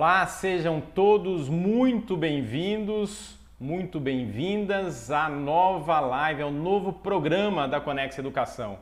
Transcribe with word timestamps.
Olá, 0.00 0.26
sejam 0.26 0.80
todos 0.80 1.50
muito 1.50 2.16
bem-vindos, 2.16 3.38
muito 3.60 4.00
bem-vindas 4.00 5.10
à 5.10 5.28
nova 5.28 6.00
live, 6.00 6.40
ao 6.40 6.50
novo 6.50 6.90
programa 6.90 7.68
da 7.68 7.82
Conex 7.82 8.16
Educação. 8.16 8.78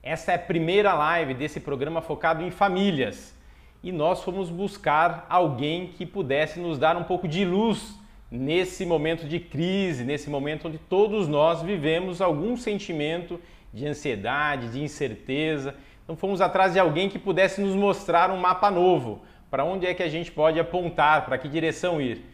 Essa 0.00 0.30
é 0.30 0.34
a 0.36 0.38
primeira 0.38 0.94
live 0.94 1.34
desse 1.34 1.58
programa 1.58 2.00
focado 2.00 2.44
em 2.44 2.52
famílias 2.52 3.36
e 3.82 3.90
nós 3.90 4.22
fomos 4.22 4.48
buscar 4.48 5.26
alguém 5.28 5.88
que 5.88 6.06
pudesse 6.06 6.60
nos 6.60 6.78
dar 6.78 6.96
um 6.96 7.02
pouco 7.02 7.26
de 7.26 7.44
luz 7.44 7.98
nesse 8.30 8.86
momento 8.86 9.26
de 9.26 9.40
crise, 9.40 10.04
nesse 10.04 10.30
momento 10.30 10.68
onde 10.68 10.78
todos 10.78 11.26
nós 11.26 11.62
vivemos 11.62 12.20
algum 12.20 12.56
sentimento 12.56 13.40
de 13.74 13.88
ansiedade, 13.88 14.68
de 14.68 14.80
incerteza. 14.80 15.74
Então 16.04 16.14
fomos 16.14 16.40
atrás 16.40 16.74
de 16.74 16.78
alguém 16.78 17.08
que 17.08 17.18
pudesse 17.18 17.60
nos 17.60 17.74
mostrar 17.74 18.30
um 18.30 18.36
mapa 18.36 18.70
novo 18.70 19.22
para 19.50 19.64
onde 19.64 19.86
é 19.86 19.94
que 19.94 20.02
a 20.02 20.08
gente 20.08 20.30
pode 20.30 20.60
apontar, 20.60 21.24
para 21.24 21.36
que 21.36 21.48
direção 21.48 22.00
ir. 22.00 22.24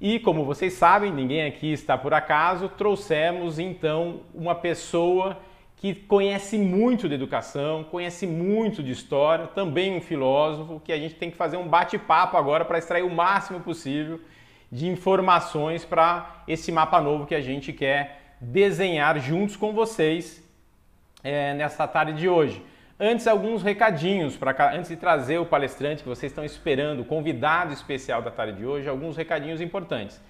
E 0.00 0.18
como 0.18 0.44
vocês 0.44 0.72
sabem, 0.72 1.12
ninguém 1.12 1.44
aqui 1.44 1.72
está 1.72 1.96
por 1.96 2.12
acaso, 2.12 2.68
trouxemos 2.68 3.58
então 3.58 4.20
uma 4.34 4.54
pessoa 4.54 5.38
que 5.76 5.94
conhece 5.94 6.56
muito 6.58 7.08
de 7.08 7.14
educação, 7.14 7.82
conhece 7.84 8.26
muito 8.26 8.82
de 8.82 8.92
história, 8.92 9.48
também 9.48 9.96
um 9.96 10.00
filósofo, 10.00 10.80
que 10.80 10.92
a 10.92 10.96
gente 10.98 11.16
tem 11.16 11.30
que 11.30 11.36
fazer 11.36 11.56
um 11.56 11.66
bate-papo 11.66 12.36
agora 12.36 12.64
para 12.64 12.78
extrair 12.78 13.02
o 13.02 13.10
máximo 13.10 13.60
possível 13.60 14.20
de 14.70 14.88
informações 14.88 15.84
para 15.84 16.44
esse 16.46 16.70
mapa 16.70 17.00
novo 17.00 17.26
que 17.26 17.34
a 17.34 17.40
gente 17.40 17.72
quer 17.72 18.36
desenhar 18.40 19.18
juntos 19.18 19.56
com 19.56 19.72
vocês 19.72 20.42
é, 21.22 21.52
nessa 21.54 21.86
tarde 21.86 22.12
de 22.14 22.28
hoje. 22.28 22.62
Antes, 23.04 23.26
alguns 23.26 23.64
recadinhos, 23.64 24.36
para 24.36 24.72
antes 24.76 24.88
de 24.88 24.94
trazer 24.94 25.36
o 25.38 25.44
palestrante 25.44 26.04
que 26.04 26.08
vocês 26.08 26.30
estão 26.30 26.44
esperando, 26.44 27.00
o 27.00 27.04
convidado 27.04 27.72
especial 27.72 28.22
da 28.22 28.30
tarde 28.30 28.58
de 28.58 28.64
hoje, 28.64 28.88
alguns 28.88 29.16
recadinhos 29.16 29.60
importantes. 29.60 30.22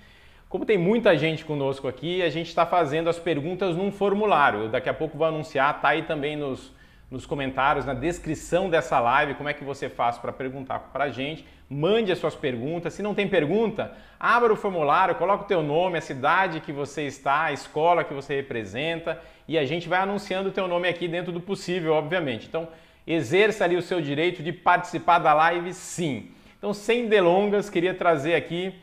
Como 0.48 0.64
tem 0.64 0.79
muita 0.79 1.14
gente 1.19 1.45
conosco 1.45 1.87
aqui, 1.87 2.23
a 2.23 2.31
gente 2.31 2.48
está 2.48 2.64
fazendo 2.64 3.11
as 3.11 3.19
perguntas 3.19 3.77
num 3.77 3.92
formulário. 3.92 4.70
Daqui 4.70 4.89
a 4.89 4.95
pouco 4.95 5.19
vou 5.19 5.27
anunciar, 5.27 5.83
tá 5.83 5.89
aí 5.89 6.05
também 6.05 6.34
nos, 6.34 6.73
nos 7.12 7.27
comentários, 7.27 7.84
na 7.84 7.92
descrição 7.92 8.70
dessa 8.70 8.98
live, 8.98 9.34
como 9.34 9.46
é 9.46 9.52
que 9.52 9.62
você 9.62 9.86
faz 9.86 10.16
para 10.16 10.32
perguntar 10.32 10.78
para 10.94 11.05
a 11.05 11.10
gente. 11.10 11.46
Mande 11.68 12.10
as 12.10 12.18
suas 12.18 12.34
perguntas. 12.34 12.94
Se 12.94 13.02
não 13.02 13.14
tem 13.14 13.28
pergunta, 13.28 13.92
abra 14.18 14.50
o 14.50 14.56
formulário, 14.56 15.14
coloque 15.16 15.44
o 15.44 15.46
teu 15.46 15.62
nome, 15.62 15.98
a 15.98 16.00
cidade 16.00 16.60
que 16.60 16.72
você 16.72 17.02
está, 17.02 17.44
a 17.44 17.52
escola 17.52 18.02
que 18.02 18.14
você 18.14 18.36
representa 18.36 19.20
e 19.46 19.58
a 19.58 19.64
gente 19.66 19.90
vai 19.90 20.00
anunciando 20.00 20.48
o 20.48 20.52
teu 20.52 20.66
nome 20.66 20.88
aqui 20.88 21.06
dentro 21.06 21.30
do 21.30 21.40
possível, 21.40 21.92
obviamente. 21.92 22.46
Então, 22.46 22.66
exerça 23.06 23.64
ali 23.64 23.77
o 23.77 23.83
seu 23.83 24.00
direito 24.00 24.42
de 24.42 24.50
participar 24.50 25.18
da 25.18 25.34
live, 25.34 25.74
sim. 25.74 26.30
Então, 26.56 26.72
sem 26.72 27.08
delongas, 27.08 27.68
queria 27.68 27.92
trazer 27.92 28.34
aqui 28.34 28.74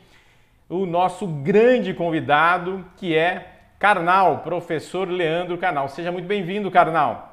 o 0.68 0.86
nosso 0.86 1.26
grande 1.26 1.92
convidado, 1.92 2.84
que 2.96 3.16
é 3.16 3.56
Karnal, 3.76 4.38
professor 4.38 5.08
Leandro 5.08 5.58
Karnal. 5.58 5.88
Seja 5.88 6.12
muito 6.12 6.26
bem-vindo, 6.26 6.70
Karnal. 6.70 7.29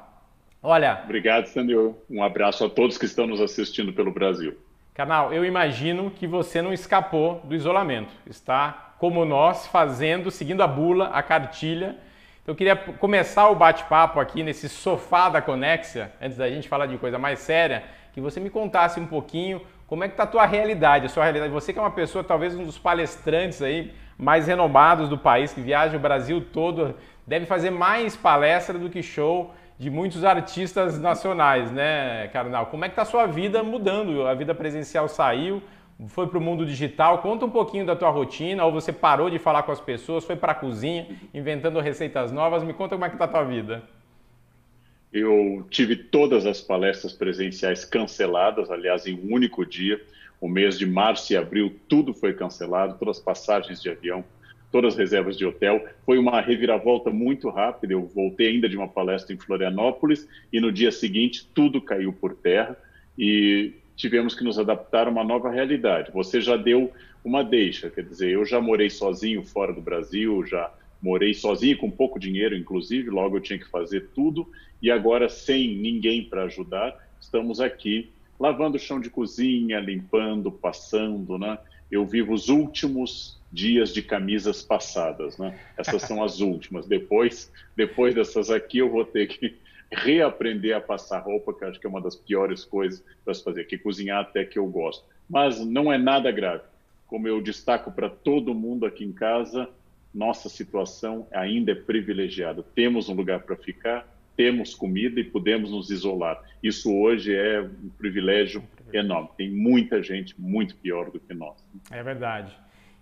Olha. 0.62 1.00
Obrigado, 1.04 1.46
Sandro. 1.46 1.98
Um 2.10 2.22
abraço 2.22 2.64
a 2.64 2.68
todos 2.68 2.98
que 2.98 3.04
estão 3.04 3.26
nos 3.26 3.40
assistindo 3.40 3.92
pelo 3.92 4.12
Brasil. 4.12 4.56
Karnal, 4.94 5.32
eu 5.32 5.44
imagino 5.44 6.10
que 6.10 6.26
você 6.26 6.60
não 6.60 6.72
escapou 6.72 7.40
do 7.44 7.54
isolamento. 7.54 8.12
Está 8.26 8.94
como 8.98 9.24
nós, 9.24 9.66
fazendo, 9.68 10.30
seguindo 10.30 10.62
a 10.62 10.66
bula, 10.66 11.06
a 11.08 11.22
cartilha 11.22 11.96
eu 12.48 12.54
queria 12.54 12.74
começar 12.74 13.50
o 13.50 13.54
bate-papo 13.54 14.18
aqui 14.18 14.42
nesse 14.42 14.70
sofá 14.70 15.28
da 15.28 15.42
Conexia, 15.42 16.10
antes 16.18 16.38
da 16.38 16.48
gente 16.48 16.66
falar 16.66 16.86
de 16.86 16.96
coisa 16.96 17.18
mais 17.18 17.40
séria, 17.40 17.84
que 18.14 18.22
você 18.22 18.40
me 18.40 18.48
contasse 18.48 18.98
um 18.98 19.06
pouquinho 19.06 19.60
como 19.86 20.02
é 20.02 20.08
que 20.08 20.14
está 20.14 20.22
a 20.22 20.26
tua 20.26 20.46
realidade, 20.46 21.04
a 21.04 21.08
sua 21.10 21.24
realidade. 21.24 21.52
Você 21.52 21.74
que 21.74 21.78
é 21.78 21.82
uma 21.82 21.90
pessoa, 21.90 22.24
talvez 22.24 22.54
um 22.54 22.64
dos 22.64 22.78
palestrantes 22.78 23.60
aí 23.60 23.92
mais 24.16 24.46
renomados 24.46 25.10
do 25.10 25.18
país, 25.18 25.52
que 25.52 25.60
viaja 25.60 25.94
o 25.98 26.00
Brasil 26.00 26.42
todo, 26.50 26.94
deve 27.26 27.44
fazer 27.44 27.68
mais 27.68 28.16
palestra 28.16 28.78
do 28.78 28.88
que 28.88 29.02
show 29.02 29.54
de 29.78 29.88
muitos 29.88 30.24
artistas 30.24 30.98
nacionais, 30.98 31.70
né, 31.70 32.28
Carnal? 32.32 32.66
Como 32.66 32.84
é 32.84 32.88
que 32.88 32.92
está 32.92 33.02
a 33.02 33.04
sua 33.04 33.26
vida 33.26 33.62
mudando? 33.62 34.26
A 34.26 34.34
vida 34.34 34.52
presencial 34.54 35.08
saiu, 35.08 35.62
foi 36.08 36.26
para 36.26 36.38
o 36.38 36.40
mundo 36.40 36.66
digital. 36.66 37.18
Conta 37.18 37.46
um 37.46 37.50
pouquinho 37.50 37.86
da 37.86 37.94
tua 37.94 38.10
rotina, 38.10 38.64
ou 38.64 38.72
você 38.72 38.92
parou 38.92 39.30
de 39.30 39.38
falar 39.38 39.62
com 39.62 39.70
as 39.70 39.80
pessoas, 39.80 40.24
foi 40.24 40.34
para 40.34 40.52
a 40.52 40.54
cozinha, 40.54 41.06
inventando 41.32 41.78
receitas 41.78 42.32
novas. 42.32 42.64
Me 42.64 42.72
conta 42.72 42.96
como 42.96 43.04
é 43.04 43.08
que 43.08 43.14
está 43.14 43.26
a 43.26 43.28
tua 43.28 43.44
vida. 43.44 43.82
Eu 45.12 45.64
tive 45.70 45.96
todas 45.96 46.44
as 46.44 46.60
palestras 46.60 47.12
presenciais 47.12 47.84
canceladas, 47.84 48.70
aliás, 48.70 49.06
em 49.06 49.14
um 49.14 49.32
único 49.32 49.64
dia. 49.64 50.00
O 50.40 50.48
mês 50.48 50.78
de 50.78 50.86
março 50.86 51.32
e 51.32 51.36
abril, 51.36 51.74
tudo 51.88 52.12
foi 52.12 52.34
cancelado, 52.34 52.96
todas 52.98 53.18
as 53.18 53.22
passagens 53.22 53.80
de 53.80 53.90
avião, 53.90 54.24
todas 54.70 54.94
as 54.94 54.98
reservas 54.98 55.36
de 55.36 55.44
hotel. 55.44 55.84
Foi 56.04 56.18
uma 56.18 56.40
reviravolta 56.40 57.10
muito 57.10 57.48
rápida. 57.48 57.92
Eu 57.92 58.06
voltei 58.06 58.48
ainda 58.48 58.68
de 58.68 58.76
uma 58.76 58.88
palestra 58.88 59.34
em 59.34 59.38
Florianópolis 59.38 60.28
e 60.52 60.60
no 60.60 60.72
dia 60.72 60.92
seguinte 60.92 61.48
tudo 61.54 61.80
caiu 61.80 62.12
por 62.12 62.34
terra. 62.34 62.76
E 63.18 63.72
tivemos 63.96 64.34
que 64.34 64.44
nos 64.44 64.58
adaptar 64.58 65.06
a 65.06 65.10
uma 65.10 65.24
nova 65.24 65.50
realidade. 65.50 66.12
Você 66.12 66.40
já 66.40 66.56
deu 66.56 66.92
uma 67.24 67.42
deixa, 67.42 67.90
quer 67.90 68.04
dizer, 68.04 68.30
eu 68.30 68.44
já 68.44 68.60
morei 68.60 68.88
sozinho 68.88 69.44
fora 69.44 69.72
do 69.72 69.80
Brasil, 69.80 70.46
já 70.46 70.72
morei 71.02 71.34
sozinho 71.34 71.76
com 71.76 71.90
pouco 71.90 72.18
dinheiro, 72.18 72.56
inclusive, 72.56 73.10
logo 73.10 73.36
eu 73.36 73.40
tinha 73.40 73.58
que 73.58 73.68
fazer 73.68 74.08
tudo 74.14 74.48
e 74.80 74.90
agora 74.90 75.28
sem 75.28 75.76
ninguém 75.76 76.24
para 76.24 76.44
ajudar, 76.44 76.96
estamos 77.20 77.60
aqui 77.60 78.10
lavando 78.38 78.76
o 78.76 78.80
chão 78.80 79.00
de 79.00 79.10
cozinha, 79.10 79.80
limpando, 79.80 80.52
passando, 80.52 81.36
né? 81.36 81.58
Eu 81.90 82.04
vivo 82.06 82.32
os 82.32 82.48
últimos 82.48 83.38
dias 83.50 83.92
de 83.92 84.02
camisas 84.02 84.62
passadas, 84.62 85.38
né? 85.38 85.58
Essas 85.76 86.02
são 86.02 86.22
as 86.22 86.40
últimas. 86.40 86.86
Depois, 86.86 87.50
depois 87.76 88.14
dessas 88.14 88.50
aqui 88.50 88.78
eu 88.78 88.90
vou 88.90 89.04
ter 89.04 89.26
que 89.26 89.56
reaprender 89.90 90.76
a 90.76 90.80
passar 90.80 91.20
roupa, 91.20 91.54
que 91.54 91.64
acho 91.64 91.80
que 91.80 91.86
é 91.86 91.90
uma 91.90 92.00
das 92.00 92.14
piores 92.14 92.64
coisas 92.64 93.02
para 93.24 93.32
se 93.32 93.42
fazer, 93.42 93.64
que 93.64 93.78
cozinhar 93.78 94.20
até 94.20 94.44
que 94.44 94.58
eu 94.58 94.66
gosto. 94.66 95.04
Mas 95.28 95.58
não 95.64 95.92
é 95.92 95.96
nada 95.96 96.30
grave. 96.30 96.62
Como 97.06 97.26
eu 97.26 97.40
destaco 97.40 97.90
para 97.90 98.10
todo 98.10 98.54
mundo 98.54 98.84
aqui 98.84 99.04
em 99.04 99.12
casa, 99.12 99.68
nossa 100.14 100.48
situação 100.48 101.26
ainda 101.32 101.72
é 101.72 101.74
privilegiada. 101.74 102.62
Temos 102.74 103.08
um 103.08 103.14
lugar 103.14 103.40
para 103.40 103.56
ficar, 103.56 104.06
temos 104.36 104.74
comida 104.74 105.18
e 105.18 105.24
podemos 105.24 105.70
nos 105.70 105.90
isolar. 105.90 106.42
Isso 106.62 106.94
hoje 106.94 107.34
é 107.34 107.60
um 107.62 107.88
privilégio 107.96 108.62
enorme. 108.92 109.30
Tem 109.36 109.50
muita 109.50 110.02
gente 110.02 110.40
muito 110.40 110.76
pior 110.76 111.10
do 111.10 111.20
que 111.20 111.34
nós. 111.34 111.56
É 111.90 112.02
verdade. 112.02 112.56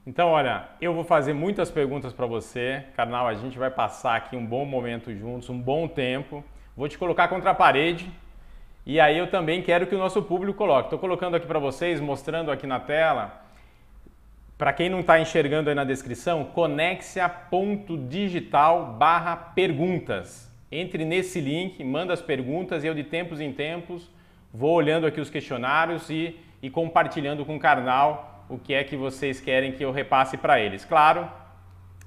Então, 0.06 0.28
olha, 0.28 0.68
eu 0.80 0.94
vou 0.94 1.04
fazer 1.04 1.32
muitas 1.32 1.70
perguntas 1.70 2.12
para 2.12 2.26
você. 2.26 2.84
Canal, 2.94 3.26
a 3.26 3.34
gente 3.34 3.58
vai 3.58 3.70
passar 3.70 4.16
aqui 4.16 4.36
um 4.36 4.46
bom 4.46 4.64
momento 4.64 5.14
juntos, 5.14 5.50
um 5.50 5.60
bom 5.60 5.88
tempo. 5.88 6.44
Vou 6.76 6.88
te 6.88 6.96
colocar 6.96 7.28
contra 7.28 7.50
a 7.50 7.54
parede 7.54 8.10
e 8.86 8.98
aí 9.00 9.18
eu 9.18 9.26
também 9.26 9.60
quero 9.62 9.88
que 9.88 9.96
o 9.96 9.98
nosso 9.98 10.22
público 10.22 10.56
coloque. 10.56 10.86
Estou 10.86 11.00
colocando 11.00 11.34
aqui 11.34 11.44
para 11.44 11.58
vocês, 11.58 12.00
mostrando 12.00 12.52
aqui 12.52 12.68
na 12.68 12.78
tela. 12.78 13.42
Para 14.56 14.72
quem 14.72 14.88
não 14.88 15.00
está 15.00 15.20
enxergando 15.20 15.68
aí 15.68 15.74
na 15.74 15.82
descrição, 15.82 16.44
conexia.digital 16.44 18.94
barra 18.96 19.34
perguntas. 19.34 20.48
Entre 20.70 21.04
nesse 21.04 21.40
link, 21.40 21.82
manda 21.82 22.12
as 22.12 22.22
perguntas 22.22 22.84
e 22.84 22.86
eu 22.86 22.94
de 22.94 23.02
tempos 23.02 23.40
em 23.40 23.52
tempos 23.52 24.08
vou 24.56 24.72
olhando 24.72 25.06
aqui 25.06 25.20
os 25.20 25.30
questionários 25.30 26.08
e, 26.10 26.38
e 26.62 26.70
compartilhando 26.70 27.44
com 27.44 27.56
o 27.56 27.60
Karnal 27.60 28.44
o 28.48 28.58
que 28.58 28.72
é 28.74 28.82
que 28.84 28.96
vocês 28.96 29.40
querem 29.40 29.72
que 29.72 29.84
eu 29.84 29.92
repasse 29.92 30.36
para 30.36 30.60
eles. 30.60 30.84
Claro, 30.84 31.28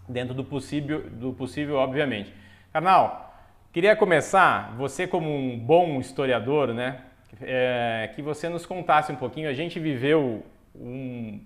dentro 0.08 0.34
do 0.34 0.44
possível, 0.44 1.10
do 1.10 1.34
possível 1.34 1.76
obviamente. 1.76 2.34
Karnal, 2.72 3.30
Queria 3.72 3.96
começar, 3.96 4.74
você 4.76 5.06
como 5.06 5.30
um 5.30 5.56
bom 5.56 6.00
historiador, 6.00 6.74
né, 6.74 7.02
é, 7.40 8.10
que 8.16 8.22
você 8.22 8.50
nos 8.50 8.66
contasse 8.66 9.12
um 9.12 9.16
pouquinho. 9.16 9.48
A 9.48 9.54
gente 9.54 9.80
viveu 9.80 10.44
um, 10.76 11.40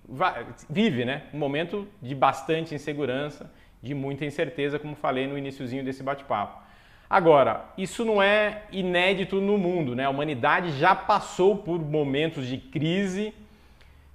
vive, 0.70 1.04
né, 1.04 1.24
um 1.34 1.38
momento 1.38 1.86
de 2.00 2.14
bastante 2.14 2.74
insegurança, 2.74 3.52
de 3.82 3.92
muita 3.92 4.24
incerteza, 4.24 4.78
como 4.78 4.96
falei 4.96 5.26
no 5.26 5.36
iníciozinho 5.36 5.84
desse 5.84 6.02
bate-papo. 6.02 6.63
Agora, 7.08 7.66
isso 7.76 8.04
não 8.04 8.22
é 8.22 8.62
inédito 8.72 9.40
no 9.40 9.58
mundo, 9.58 9.94
né? 9.94 10.04
A 10.04 10.10
humanidade 10.10 10.72
já 10.78 10.94
passou 10.94 11.56
por 11.56 11.78
momentos 11.78 12.46
de 12.46 12.56
crise, 12.56 13.34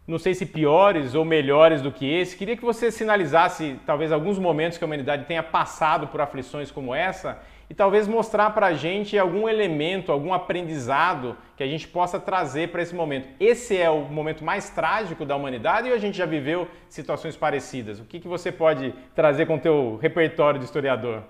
não 0.07 0.18
sei 0.18 0.33
se 0.33 0.45
piores 0.45 1.13
ou 1.13 1.24
melhores 1.24 1.81
do 1.81 1.91
que 1.91 2.12
esse. 2.12 2.36
Queria 2.36 2.57
que 2.57 2.65
você 2.65 2.91
sinalizasse 2.91 3.80
talvez 3.86 4.12
alguns 4.12 4.39
momentos 4.39 4.77
que 4.77 4.83
a 4.83 4.88
humanidade 4.88 5.25
tenha 5.25 5.44
passado 5.44 6.07
por 6.07 6.19
aflições 6.19 6.71
como 6.71 6.95
essa 6.95 7.39
e 7.69 7.75
talvez 7.75 8.07
mostrar 8.07 8.50
para 8.50 8.65
a 8.65 8.74
gente 8.74 9.18
algum 9.18 9.47
elemento, 9.47 10.12
algum 10.12 10.33
aprendizado 10.33 11.38
que 11.56 11.62
a 11.62 11.68
gente 11.68 11.88
possa 11.88 12.19
trazer 12.19 12.69
para 12.69 12.81
esse 12.81 12.95
momento. 12.95 13.27
Esse 13.39 13.77
é 13.77 13.89
o 13.89 14.01
momento 14.01 14.44
mais 14.44 14.71
trágico 14.71 15.24
da 15.24 15.35
humanidade 15.35 15.88
ou 15.88 15.94
a 15.94 16.00
gente 16.00 16.18
já 16.18 16.25
viveu 16.25 16.68
situações 16.89 17.38
parecidas? 17.38 18.00
O 18.00 18.06
que, 18.06 18.19
que 18.19 18.27
você 18.27 18.51
pode 18.51 18.95
trazer 19.13 19.45
com 19.45 19.57
o 19.57 19.59
teu 19.59 20.00
repertório 20.01 20.59
de 20.59 20.65
historiador? 20.65 21.21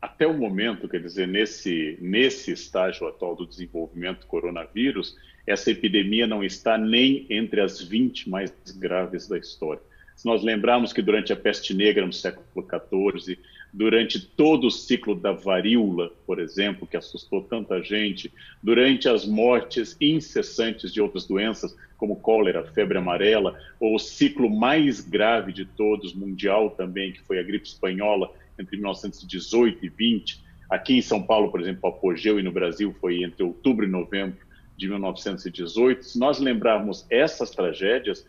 Até 0.00 0.26
o 0.26 0.34
momento, 0.34 0.88
quer 0.88 1.00
dizer, 1.00 1.26
nesse, 1.26 1.98
nesse 2.00 2.52
estágio 2.52 3.06
atual 3.08 3.34
do 3.34 3.46
desenvolvimento 3.46 4.20
do 4.20 4.26
coronavírus, 4.26 5.16
essa 5.46 5.70
epidemia 5.70 6.26
não 6.26 6.42
está 6.42 6.76
nem 6.76 7.26
entre 7.30 7.60
as 7.60 7.80
20 7.80 8.28
mais 8.28 8.52
graves 8.78 9.28
da 9.28 9.38
história. 9.38 9.82
Se 10.16 10.24
nós 10.24 10.42
lembrarmos 10.42 10.92
que 10.92 11.02
durante 11.02 11.32
a 11.32 11.36
peste 11.36 11.74
negra 11.74 12.06
no 12.06 12.12
século 12.12 12.46
XIV, 12.56 13.38
durante 13.72 14.18
todo 14.18 14.66
o 14.66 14.70
ciclo 14.70 15.14
da 15.14 15.32
varíola, 15.32 16.10
por 16.26 16.38
exemplo, 16.38 16.86
que 16.86 16.96
assustou 16.96 17.42
tanta 17.42 17.82
gente, 17.82 18.32
durante 18.62 19.08
as 19.08 19.26
mortes 19.26 19.94
incessantes 20.00 20.92
de 20.92 21.02
outras 21.02 21.26
doenças, 21.26 21.76
como 21.98 22.16
cólera, 22.16 22.64
febre 22.64 22.96
amarela, 22.96 23.58
ou 23.78 23.94
o 23.94 23.98
ciclo 23.98 24.48
mais 24.48 25.00
grave 25.00 25.52
de 25.52 25.66
todos, 25.66 26.14
mundial 26.14 26.70
também, 26.70 27.12
que 27.12 27.20
foi 27.20 27.38
a 27.38 27.42
gripe 27.42 27.66
espanhola, 27.66 28.32
entre 28.58 28.76
1918 28.76 29.84
e 29.84 29.88
20. 29.88 30.44
Aqui 30.68 30.94
em 30.94 31.02
São 31.02 31.22
Paulo, 31.22 31.50
por 31.50 31.60
exemplo, 31.60 31.88
apogeu 31.88 32.38
e 32.38 32.42
no 32.42 32.52
Brasil 32.52 32.94
foi 33.00 33.22
entre 33.22 33.42
outubro 33.42 33.84
e 33.84 33.88
novembro 33.88 34.38
de 34.76 34.88
1918. 34.88 36.04
Se 36.04 36.18
nós 36.18 36.38
lembrarmos 36.38 37.06
essas 37.08 37.50
tragédias, 37.50 38.26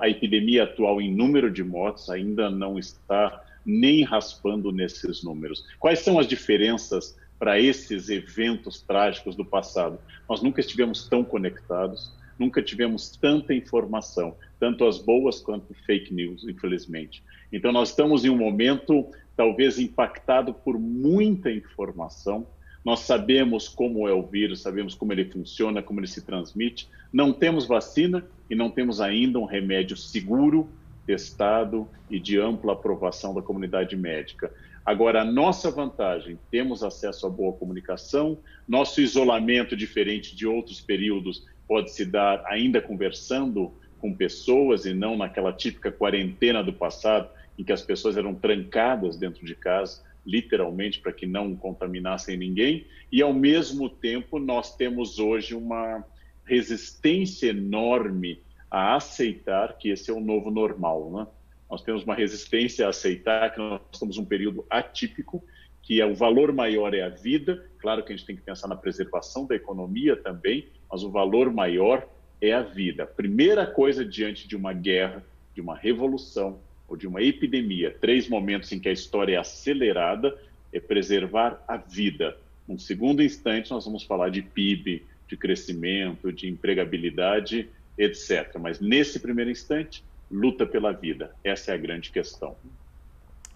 a 0.00 0.08
epidemia 0.08 0.64
atual 0.64 1.00
em 1.00 1.14
número 1.14 1.50
de 1.50 1.64
mortes 1.64 2.10
ainda 2.10 2.50
não 2.50 2.78
está 2.78 3.42
nem 3.64 4.04
raspando 4.04 4.70
nesses 4.70 5.22
números. 5.22 5.64
Quais 5.78 6.00
são 6.00 6.18
as 6.18 6.26
diferenças 6.26 7.16
para 7.38 7.58
esses 7.58 8.10
eventos 8.10 8.82
trágicos 8.82 9.34
do 9.34 9.44
passado? 9.44 9.98
Nós 10.28 10.42
nunca 10.42 10.60
estivemos 10.60 11.08
tão 11.08 11.24
conectados, 11.24 12.12
nunca 12.38 12.62
tivemos 12.62 13.16
tanta 13.16 13.54
informação, 13.54 14.36
tanto 14.60 14.86
as 14.86 14.98
boas 14.98 15.40
quanto 15.40 15.74
fake 15.86 16.12
news, 16.12 16.44
infelizmente. 16.46 17.22
Então, 17.52 17.72
nós 17.72 17.90
estamos 17.90 18.24
em 18.24 18.30
um 18.30 18.36
momento 18.36 19.10
talvez 19.36 19.78
impactado 19.78 20.52
por 20.52 20.78
muita 20.78 21.50
informação. 21.50 22.46
Nós 22.84 23.00
sabemos 23.00 23.68
como 23.68 24.06
é 24.06 24.12
o 24.12 24.22
vírus, 24.22 24.60
sabemos 24.60 24.94
como 24.94 25.12
ele 25.12 25.24
funciona, 25.24 25.82
como 25.82 26.00
ele 26.00 26.06
se 26.06 26.22
transmite. 26.22 26.88
Não 27.12 27.32
temos 27.32 27.66
vacina 27.66 28.24
e 28.48 28.54
não 28.54 28.70
temos 28.70 29.00
ainda 29.00 29.38
um 29.38 29.46
remédio 29.46 29.96
seguro, 29.96 30.68
testado 31.06 31.88
e 32.10 32.18
de 32.18 32.38
ampla 32.38 32.74
aprovação 32.74 33.34
da 33.34 33.42
comunidade 33.42 33.96
médica. 33.96 34.52
Agora, 34.84 35.22
a 35.22 35.24
nossa 35.24 35.70
vantagem, 35.70 36.38
temos 36.50 36.82
acesso 36.82 37.26
a 37.26 37.30
boa 37.30 37.54
comunicação, 37.54 38.38
nosso 38.68 39.00
isolamento, 39.00 39.74
diferente 39.74 40.36
de 40.36 40.46
outros 40.46 40.80
períodos, 40.80 41.46
pode 41.66 41.90
se 41.90 42.04
dar 42.04 42.44
ainda 42.46 42.82
conversando 42.82 43.72
com 44.04 44.12
pessoas 44.12 44.84
e 44.84 44.92
não 44.92 45.16
naquela 45.16 45.50
típica 45.50 45.90
quarentena 45.90 46.62
do 46.62 46.74
passado, 46.74 47.30
em 47.58 47.64
que 47.64 47.72
as 47.72 47.80
pessoas 47.80 48.18
eram 48.18 48.34
trancadas 48.34 49.16
dentro 49.16 49.46
de 49.46 49.54
casa, 49.54 50.02
literalmente, 50.26 51.00
para 51.00 51.10
que 51.10 51.24
não 51.24 51.56
contaminassem 51.56 52.36
ninguém, 52.36 52.86
e 53.10 53.22
ao 53.22 53.32
mesmo 53.32 53.88
tempo 53.88 54.38
nós 54.38 54.76
temos 54.76 55.18
hoje 55.18 55.54
uma 55.54 56.04
resistência 56.44 57.48
enorme 57.48 58.42
a 58.70 58.94
aceitar 58.96 59.78
que 59.78 59.88
esse 59.88 60.10
é 60.10 60.12
o 60.12 60.20
novo 60.20 60.50
normal. 60.50 61.10
Né? 61.10 61.26
Nós 61.70 61.80
temos 61.80 62.04
uma 62.04 62.14
resistência 62.14 62.84
a 62.84 62.90
aceitar 62.90 63.54
que 63.54 63.58
nós 63.58 63.80
estamos 63.90 64.18
num 64.18 64.26
período 64.26 64.66
atípico, 64.68 65.42
que 65.80 65.98
é 65.98 66.04
o 66.04 66.14
valor 66.14 66.52
maior 66.52 66.92
é 66.92 67.00
a 67.00 67.08
vida. 67.08 67.70
Claro 67.78 68.04
que 68.04 68.12
a 68.12 68.16
gente 68.16 68.26
tem 68.26 68.36
que 68.36 68.42
pensar 68.42 68.68
na 68.68 68.76
preservação 68.76 69.46
da 69.46 69.54
economia 69.54 70.14
também, 70.14 70.68
mas 70.92 71.02
o 71.02 71.10
valor 71.10 71.50
maior 71.50 72.06
é 72.48 72.52
a 72.54 72.62
vida. 72.62 73.06
Primeira 73.06 73.66
coisa 73.66 74.04
diante 74.04 74.46
de 74.46 74.56
uma 74.56 74.72
guerra, 74.72 75.24
de 75.54 75.60
uma 75.60 75.76
revolução, 75.76 76.58
ou 76.86 76.96
de 76.96 77.06
uma 77.06 77.22
epidemia, 77.22 77.96
três 78.00 78.28
momentos 78.28 78.70
em 78.72 78.78
que 78.78 78.88
a 78.88 78.92
história 78.92 79.36
é 79.36 79.38
acelerada, 79.38 80.36
é 80.72 80.78
preservar 80.78 81.62
a 81.66 81.76
vida. 81.76 82.36
Num 82.68 82.78
segundo 82.78 83.22
instante, 83.22 83.70
nós 83.70 83.84
vamos 83.84 84.04
falar 84.04 84.28
de 84.28 84.42
PIB, 84.42 85.04
de 85.26 85.36
crescimento, 85.36 86.32
de 86.32 86.48
empregabilidade, 86.48 87.68
etc. 87.96 88.56
Mas 88.60 88.80
nesse 88.80 89.20
primeiro 89.20 89.50
instante, 89.50 90.04
luta 90.30 90.66
pela 90.66 90.92
vida. 90.92 91.34
Essa 91.42 91.72
é 91.72 91.74
a 91.74 91.78
grande 91.78 92.10
questão. 92.10 92.56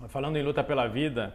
Falando 0.09 0.37
em 0.37 0.43
luta 0.43 0.63
pela 0.63 0.87
vida, 0.87 1.35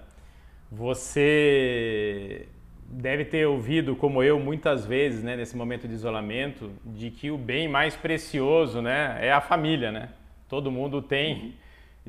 você 0.71 2.47
deve 2.87 3.25
ter 3.25 3.47
ouvido, 3.47 3.95
como 3.95 4.21
eu, 4.23 4.39
muitas 4.39 4.85
vezes, 4.85 5.23
né, 5.23 5.35
nesse 5.35 5.55
momento 5.55 5.87
de 5.87 5.93
isolamento, 5.93 6.71
de 6.85 7.09
que 7.09 7.31
o 7.31 7.37
bem 7.37 7.67
mais 7.67 7.95
precioso, 7.95 8.81
né, 8.81 9.17
é 9.21 9.31
a 9.31 9.41
família, 9.41 9.91
né? 9.91 10.09
Todo 10.47 10.71
mundo 10.71 11.01
tem 11.01 11.33
uhum. 11.33 11.53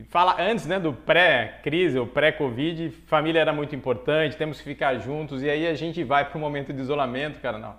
Fala 0.09 0.35
antes 0.41 0.67
né, 0.67 0.81
do 0.81 0.93
pré-crise, 0.93 1.97
ou 1.97 2.05
pré-Covid, 2.05 2.91
família 3.06 3.38
era 3.38 3.53
muito 3.53 3.76
importante, 3.76 4.37
temos 4.37 4.59
que 4.59 4.65
ficar 4.65 4.97
juntos, 4.97 5.41
e 5.41 5.49
aí 5.49 5.69
a 5.69 5.75
gente 5.75 6.03
vai 6.03 6.25
para 6.25 6.37
um 6.37 6.41
momento 6.41 6.73
de 6.73 6.81
isolamento, 6.81 7.38
cara, 7.38 7.59
não. 7.59 7.76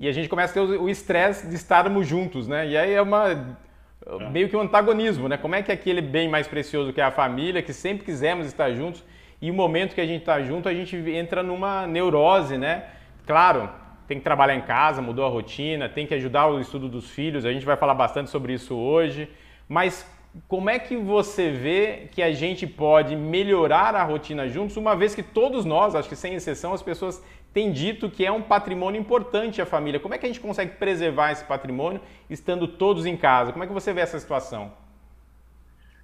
E 0.00 0.08
a 0.08 0.12
gente 0.12 0.28
começa 0.28 0.60
a 0.60 0.66
ter 0.66 0.76
o 0.76 0.88
estresse 0.88 1.46
de 1.46 1.54
estarmos 1.54 2.06
juntos, 2.06 2.48
né? 2.48 2.66
E 2.66 2.76
aí 2.76 2.92
é 2.92 3.00
uma 3.00 3.30
é. 3.30 4.30
meio 4.30 4.48
que 4.48 4.56
um 4.56 4.60
antagonismo, 4.60 5.28
né? 5.28 5.36
Como 5.36 5.54
é 5.54 5.62
que 5.62 5.70
aquele 5.70 6.00
bem 6.00 6.28
mais 6.28 6.48
precioso 6.48 6.92
que 6.92 7.00
é 7.00 7.04
a 7.04 7.12
família, 7.12 7.62
que 7.62 7.72
sempre 7.72 8.04
quisemos 8.04 8.46
estar 8.46 8.72
juntos, 8.72 9.04
e 9.42 9.50
o 9.50 9.54
momento 9.54 9.94
que 9.96 10.00
a 10.00 10.06
gente 10.06 10.20
está 10.20 10.40
junto, 10.40 10.68
a 10.68 10.72
gente 10.72 10.96
entra 10.96 11.42
numa 11.42 11.84
neurose, 11.84 12.56
né? 12.56 12.84
Claro, 13.26 13.68
tem 14.06 14.18
que 14.18 14.22
trabalhar 14.22 14.54
em 14.54 14.60
casa, 14.60 15.02
mudou 15.02 15.26
a 15.26 15.28
rotina, 15.28 15.88
tem 15.88 16.06
que 16.06 16.14
ajudar 16.14 16.46
o 16.46 16.60
estudo 16.60 16.88
dos 16.88 17.10
filhos, 17.10 17.44
a 17.44 17.52
gente 17.52 17.66
vai 17.66 17.76
falar 17.76 17.94
bastante 17.94 18.30
sobre 18.30 18.52
isso 18.54 18.76
hoje, 18.76 19.28
mas 19.68 20.06
como 20.46 20.70
é 20.70 20.78
que 20.78 20.96
você 20.96 21.50
vê 21.50 22.08
que 22.12 22.22
a 22.22 22.32
gente 22.32 22.68
pode 22.68 23.16
melhorar 23.16 23.96
a 23.96 24.04
rotina 24.04 24.48
juntos, 24.48 24.76
uma 24.76 24.94
vez 24.94 25.12
que 25.12 25.24
todos 25.24 25.64
nós, 25.64 25.96
acho 25.96 26.08
que 26.08 26.16
sem 26.16 26.34
exceção, 26.34 26.72
as 26.72 26.82
pessoas 26.82 27.20
têm 27.52 27.72
dito 27.72 28.08
que 28.08 28.24
é 28.24 28.30
um 28.30 28.42
patrimônio 28.42 29.00
importante 29.00 29.60
a 29.60 29.66
família. 29.66 29.98
Como 29.98 30.14
é 30.14 30.18
que 30.18 30.24
a 30.24 30.28
gente 30.28 30.40
consegue 30.40 30.76
preservar 30.76 31.32
esse 31.32 31.44
patrimônio 31.44 32.00
estando 32.30 32.68
todos 32.68 33.06
em 33.06 33.16
casa? 33.16 33.50
Como 33.50 33.64
é 33.64 33.66
que 33.66 33.72
você 33.72 33.92
vê 33.92 34.02
essa 34.02 34.18
situação? 34.18 34.72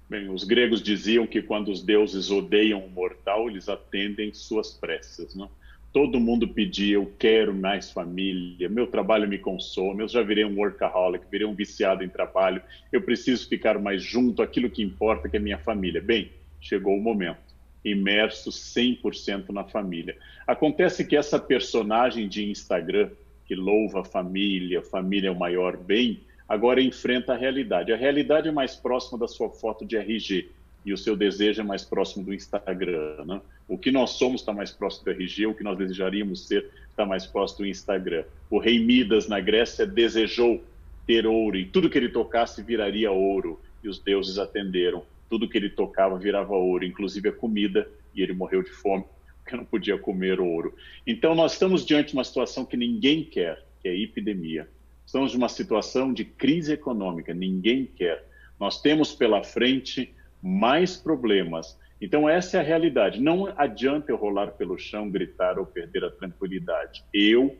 Bem, 0.09 0.27
os 0.27 0.43
gregos 0.43 0.81
diziam 0.81 1.27
que 1.27 1.39
quando 1.39 1.69
os 1.69 1.83
deuses 1.83 2.31
odeiam 2.31 2.83
o 2.83 2.89
mortal, 2.89 3.47
eles 3.47 3.69
atendem 3.69 4.33
suas 4.33 4.73
preces, 4.73 5.37
todo 5.93 6.19
mundo 6.19 6.47
pedia, 6.47 6.95
eu 6.95 7.13
quero 7.19 7.53
mais 7.53 7.91
família, 7.91 8.67
meu 8.67 8.87
trabalho 8.87 9.27
me 9.27 9.37
consome, 9.37 10.01
eu 10.01 10.07
já 10.07 10.23
virei 10.23 10.43
um 10.45 10.57
workaholic, 10.57 11.25
virei 11.29 11.45
um 11.45 11.53
viciado 11.53 12.03
em 12.03 12.09
trabalho, 12.09 12.59
eu 12.91 13.03
preciso 13.03 13.47
ficar 13.47 13.77
mais 13.77 14.01
junto, 14.01 14.41
aquilo 14.41 14.69
que 14.69 14.81
importa 14.81 15.29
que 15.29 15.37
é 15.37 15.39
minha 15.39 15.59
família. 15.59 16.01
Bem, 16.01 16.31
chegou 16.59 16.95
o 16.95 17.01
momento, 17.01 17.53
imerso 17.85 18.49
100% 18.49 19.49
na 19.49 19.63
família. 19.63 20.17
Acontece 20.47 21.05
que 21.05 21.15
essa 21.15 21.37
personagem 21.37 22.27
de 22.27 22.49
Instagram, 22.49 23.11
que 23.45 23.53
louva 23.53 24.01
a 24.01 24.05
família, 24.05 24.81
família 24.81 25.27
é 25.27 25.31
o 25.31 25.37
maior 25.37 25.77
bem, 25.77 26.21
agora 26.49 26.81
enfrenta 26.81 27.33
a 27.33 27.37
realidade. 27.37 27.93
A 27.93 27.95
realidade 27.95 28.47
é 28.47 28.51
mais 28.51 28.75
próxima 28.75 29.19
da 29.19 29.27
sua 29.27 29.51
foto 29.51 29.85
de 29.85 29.95
RG, 29.95 30.49
e 30.83 30.91
o 30.91 30.97
seu 30.97 31.15
desejo 31.15 31.61
é 31.61 31.63
mais 31.63 31.85
próximo 31.85 32.25
do 32.25 32.33
Instagram. 32.33 33.23
Né? 33.23 33.39
O 33.67 33.77
que 33.77 33.91
nós 33.91 34.11
somos 34.11 34.41
está 34.41 34.51
mais 34.51 34.71
próximo 34.71 35.05
do 35.05 35.11
RG, 35.11 35.45
o 35.45 35.53
que 35.53 35.63
nós 35.63 35.77
desejaríamos 35.77 36.47
ser 36.47 36.65
está 36.89 37.05
mais 37.05 37.27
próximo 37.27 37.59
do 37.59 37.67
Instagram. 37.67 38.23
O 38.49 38.57
rei 38.57 38.83
Midas, 38.83 39.27
na 39.27 39.39
Grécia, 39.39 39.85
desejou 39.85 40.63
ter 41.05 41.27
ouro, 41.27 41.55
e 41.55 41.65
tudo 41.65 41.89
que 41.89 41.97
ele 41.97 42.09
tocasse 42.09 42.63
viraria 42.63 43.11
ouro, 43.11 43.59
e 43.83 43.87
os 43.87 43.99
deuses 43.99 44.39
atenderam. 44.39 45.03
Tudo 45.29 45.47
que 45.47 45.57
ele 45.57 45.69
tocava 45.69 46.17
virava 46.17 46.53
ouro, 46.53 46.83
inclusive 46.83 47.29
a 47.29 47.31
comida, 47.31 47.87
e 48.15 48.23
ele 48.23 48.33
morreu 48.33 48.63
de 48.63 48.71
fome, 48.71 49.05
porque 49.43 49.55
não 49.55 49.65
podia 49.65 49.97
comer 49.97 50.39
ouro. 50.39 50.73
Então, 51.05 51.35
nós 51.35 51.53
estamos 51.53 51.85
diante 51.85 52.09
de 52.09 52.13
uma 52.15 52.23
situação 52.23 52.65
que 52.65 52.75
ninguém 52.75 53.23
quer, 53.23 53.63
que 53.81 53.87
é 53.87 53.91
a 53.91 53.95
epidemia. 53.95 54.67
Estamos 55.09 55.33
numa 55.33 55.49
situação 55.49 56.13
de 56.13 56.23
crise 56.23 56.73
econômica, 56.73 57.33
ninguém 57.33 57.83
quer. 57.83 58.23
Nós 58.59 58.79
temos 58.79 59.11
pela 59.11 59.43
frente 59.43 60.13
mais 60.39 60.97
problemas. 60.97 61.79
Então, 61.99 62.29
essa 62.29 62.57
é 62.57 62.59
a 62.59 62.63
realidade. 62.63 63.19
Não 63.19 63.51
adianta 63.57 64.11
eu 64.11 64.15
rolar 64.15 64.51
pelo 64.51 64.77
chão, 64.77 65.09
gritar 65.09 65.57
ou 65.57 65.65
perder 65.65 66.05
a 66.05 66.11
tranquilidade. 66.11 67.03
Eu 67.11 67.57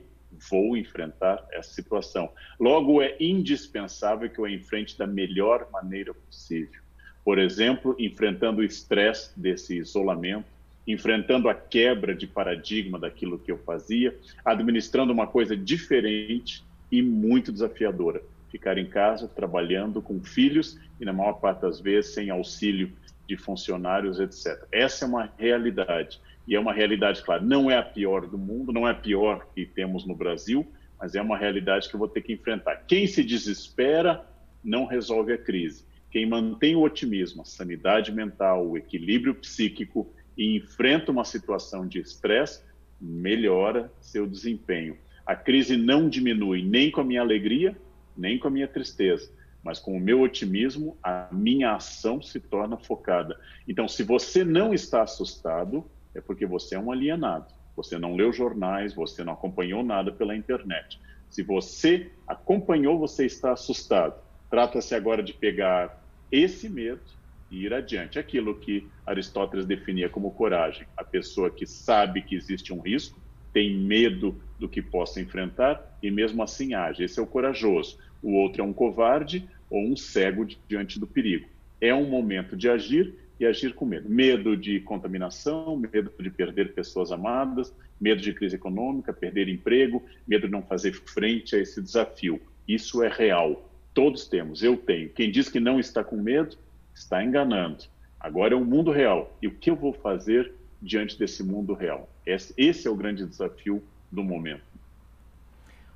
vou 0.48 0.77
enfrentar 0.77 1.44
essa 1.51 1.74
situação. 1.74 2.32
Logo, 2.60 3.01
é 3.01 3.15
indispensável 3.20 4.29
que 4.29 4.38
eu 4.38 4.48
enfrente 4.48 4.96
da 4.96 5.08
melhor 5.08 5.68
maneira 5.72 6.13
possível. 6.13 6.82
Por 7.25 7.39
exemplo, 7.39 7.96
enfrentando 7.98 8.62
o 8.62 8.63
estresse 8.63 9.32
desse 9.36 9.75
isolamento, 9.75 10.46
enfrentando 10.86 11.50
a 11.50 11.56
quebra 11.56 12.13
de 12.13 12.27
paradigma 12.27 13.00
daquilo 13.00 13.39
que 13.39 13.51
eu 13.51 13.58
fazia, 13.58 14.15
administrando 14.46 15.12
uma 15.12 15.25
coisa 15.25 15.58
diferente 15.58 16.68
e 16.91 17.01
muito 17.01 17.51
desafiadora, 17.51 18.22
ficar 18.50 18.77
em 18.77 18.88
casa 18.88 19.27
trabalhando 19.27 20.01
com 20.01 20.22
filhos 20.22 20.79
e, 21.00 21.05
na 21.05 21.13
maior 21.13 21.34
parte 21.34 21.62
das 21.62 21.79
vezes, 21.79 22.13
sem 22.13 22.29
auxílio 22.29 22.91
de 23.27 23.38
funcionários, 23.38 24.19
etc. 24.19 24.65
Essa 24.72 25.05
é 25.05 25.08
uma 25.08 25.31
realidade. 25.38 26.19
E 26.48 26.55
é 26.55 26.60
uma 26.60 26.74
realidade, 26.74 27.22
claro, 27.22 27.46
não 27.46 27.69
é 27.69 27.77
a 27.77 27.84
pior 27.84 28.25
do 28.25 28.38
mundo, 28.38 28.74
não 28.74 28.88
é 28.88 28.91
a 28.91 28.96
pior 28.96 29.48
que 29.53 29.65
temos 29.67 30.05
no 30.05 30.15
Brasil, 30.15 30.65
mas 31.00 31.13
é 31.13 31.22
uma 31.22 31.38
realidade 31.38 31.88
que 31.88 31.96
eu 31.96 32.00
vou 32.00 32.08
ter 32.08 32.22
que 32.22 32.34
enfrentar. 32.34 32.75
Quem 32.88 33.05
se 33.05 33.24
desespera 33.24 34.25
não 34.63 34.86
resolve 34.86 35.31
a 35.31 35.38
crise. 35.38 35.86
Quem 36.10 36.25
mantém 36.25 36.75
o 36.75 36.81
otimismo, 36.81 37.43
a 37.43 37.46
sanidade 37.46 38.12
mental, 38.12 38.67
o 38.67 38.77
equilíbrio 38.77 39.36
psíquico, 39.36 40.12
e 40.36 40.55
enfrenta 40.55 41.12
uma 41.12 41.24
situação 41.24 41.88
de 41.88 42.00
estresse, 42.00 42.63
melhora 43.00 43.91
seu 44.01 44.25
desempenho. 44.25 44.98
A 45.29 45.36
crise 45.36 45.77
não 45.77 46.09
diminui 46.09 46.63
nem 46.63 46.89
com 46.89 47.01
a 47.01 47.03
minha 47.03 47.21
alegria, 47.21 47.77
nem 48.17 48.39
com 48.39 48.48
a 48.48 48.50
minha 48.50 48.67
tristeza, 48.67 49.31
mas 49.63 49.77
com 49.77 49.95
o 49.95 50.00
meu 50.00 50.21
otimismo, 50.21 50.98
a 51.03 51.27
minha 51.31 51.75
ação 51.75 52.19
se 52.19 52.39
torna 52.39 52.75
focada. 52.77 53.39
Então, 53.67 53.88
se 53.88 54.01
você 54.01 54.43
não 54.43 54.74
está 54.74 55.03
assustado, 55.03 55.86
é 56.15 56.19
porque 56.19 56.48
você 56.48 56.74
é 56.74 56.79
um 56.79 56.91
alienado. 56.91 57.45
Você 57.75 58.00
não 58.00 58.15
leu 58.15 58.33
jornais, 58.33 58.95
você 58.95 59.24
não 59.24 59.33
acompanhou 59.33 59.83
nada 59.83 60.12
pela 60.12 60.36
internet. 60.36 61.00
Se 61.29 61.43
você 61.43 62.09
acompanhou, 62.27 62.98
você 62.98 63.27
está 63.27 63.51
assustado. 63.51 64.15
Trata-se 64.50 64.95
agora 64.95 65.21
de 65.21 65.36
pegar 65.36 66.03
esse 66.31 66.67
medo 66.67 67.03
e 67.51 67.65
ir 67.65 67.71
adiante. 67.71 68.17
Aquilo 68.17 68.55
que 68.55 68.89
Aristóteles 69.05 69.67
definia 69.67 70.09
como 70.09 70.31
coragem. 70.31 70.88
A 70.98 71.03
pessoa 71.03 71.51
que 71.51 71.67
sabe 71.67 72.24
que 72.24 72.33
existe 72.33 72.74
um 72.74 72.79
risco, 72.79 73.21
tem 73.53 73.77
medo 73.77 74.36
do 74.60 74.68
que 74.68 74.82
possa 74.82 75.22
enfrentar 75.22 75.98
e 76.01 76.12
mesmo 76.12 76.44
assim 76.44 76.74
age. 76.74 77.03
Esse 77.03 77.20
é 77.20 77.24
o 77.24 77.27
corajoso. 77.27 77.98
O 78.22 78.34
outro 78.34 78.62
é 78.62 78.65
um 78.65 78.74
covarde 78.74 79.48
ou 79.70 79.82
um 79.82 79.96
cego 79.96 80.46
diante 80.68 81.00
do 81.00 81.08
perigo. 81.08 81.48
É 81.79 81.94
um 81.94 82.10
momento 82.10 82.58
de 82.58 82.70
agir 82.70 83.15
e 83.39 83.46
agir 83.46 83.74
com 83.74 83.86
medo. 83.86 84.10
Medo 84.10 84.58
de 84.58 84.79
contaminação, 84.82 85.77
medo 85.77 86.12
de 86.20 86.29
perder 86.29 86.74
pessoas 86.74 87.12
amadas, 87.12 87.74
medo 88.00 88.22
de 88.22 88.34
crise 88.34 88.56
econômica, 88.56 89.13
perder 89.13 89.48
emprego, 89.48 90.03
medo 90.27 90.48
de 90.48 90.51
não 90.51 90.62
fazer 90.62 90.94
frente 90.94 91.56
a 91.56 91.60
esse 91.60 91.82
desafio. 91.82 92.41
Isso 92.68 93.01
é 93.01 93.08
real. 93.08 93.70
Todos 93.94 94.27
temos, 94.27 94.62
eu 94.62 94.75
tenho. 94.75 95.10
Quem 95.10 95.32
diz 95.32 95.50
que 95.50 95.60
não 95.60 95.79
está 95.79 96.03
com 96.03 96.18
medo, 96.18 96.58
está 96.94 97.24
enganando. 97.24 97.86
Agora 98.20 98.53
é 98.53 98.58
o 98.58 98.62
um 98.62 98.65
mundo 98.65 98.91
real. 98.91 99.36
E 99.41 99.48
o 99.48 99.51
que 99.51 99.70
eu 99.70 99.75
vou 99.75 99.94
fazer 99.94 100.53
diante 100.81 101.17
desse 101.17 101.43
mundo 101.43 101.74
real? 101.74 102.09
Esse 102.25 102.88
é 102.88 102.91
o 102.91 102.95
grande 102.95 103.25
desafio 103.25 103.83
do 104.12 104.24
momento. 104.24 104.63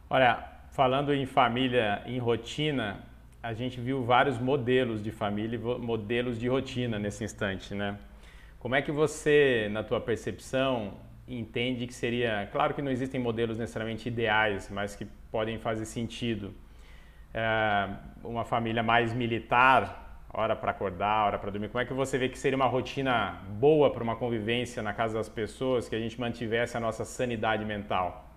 Olha, 0.10 0.44
falando 0.72 1.14
em 1.14 1.26
família 1.26 2.04
em 2.06 2.20
rotina, 2.20 3.04
a 3.42 3.54
gente 3.54 3.80
viu 3.80 4.04
vários 4.04 4.38
modelos 4.38 5.04
de 5.04 5.12
família 5.12 5.58
e 5.58 5.60
modelos 5.60 6.40
de 6.40 6.48
rotina 6.48 7.00
nesse 7.00 7.24
instante, 7.24 7.74
né? 7.74 7.98
Como 8.60 8.76
é 8.76 8.82
que 8.82 8.92
você, 8.92 9.68
na 9.72 9.84
tua 9.84 10.00
percepção, 10.00 10.94
entende 11.28 11.86
que 11.86 11.94
seria... 11.94 12.48
Claro 12.52 12.74
que 12.74 12.82
não 12.82 12.92
existem 12.92 13.20
modelos 13.20 13.58
necessariamente 13.58 14.08
ideais, 14.08 14.70
mas 14.72 14.96
que 14.96 15.06
podem 15.30 15.60
fazer 15.60 15.86
sentido. 15.86 16.54
É, 17.34 17.90
uma 18.24 18.46
família 18.46 18.82
mais 18.82 19.14
militar, 19.14 20.03
hora 20.34 20.56
para 20.56 20.72
acordar, 20.72 21.28
hora 21.28 21.38
para 21.38 21.52
dormir. 21.52 21.70
Como 21.70 21.82
é 21.82 21.86
que 21.86 21.94
você 21.94 22.18
vê 22.18 22.28
que 22.28 22.38
seria 22.38 22.56
uma 22.56 22.66
rotina 22.66 23.40
boa 23.60 23.92
para 23.92 24.04
uma 24.04 24.16
convivência 24.16 24.82
na 24.82 24.94
casa 24.94 25.14
das 25.14 25.30
pessoas, 25.30 25.88
que 25.88 25.96
a 25.96 26.00
gente 26.00 26.20
mantivesse 26.20 26.76
a 26.76 26.80
nossa 26.80 27.06
sanidade 27.06 27.64
mental? 27.64 28.30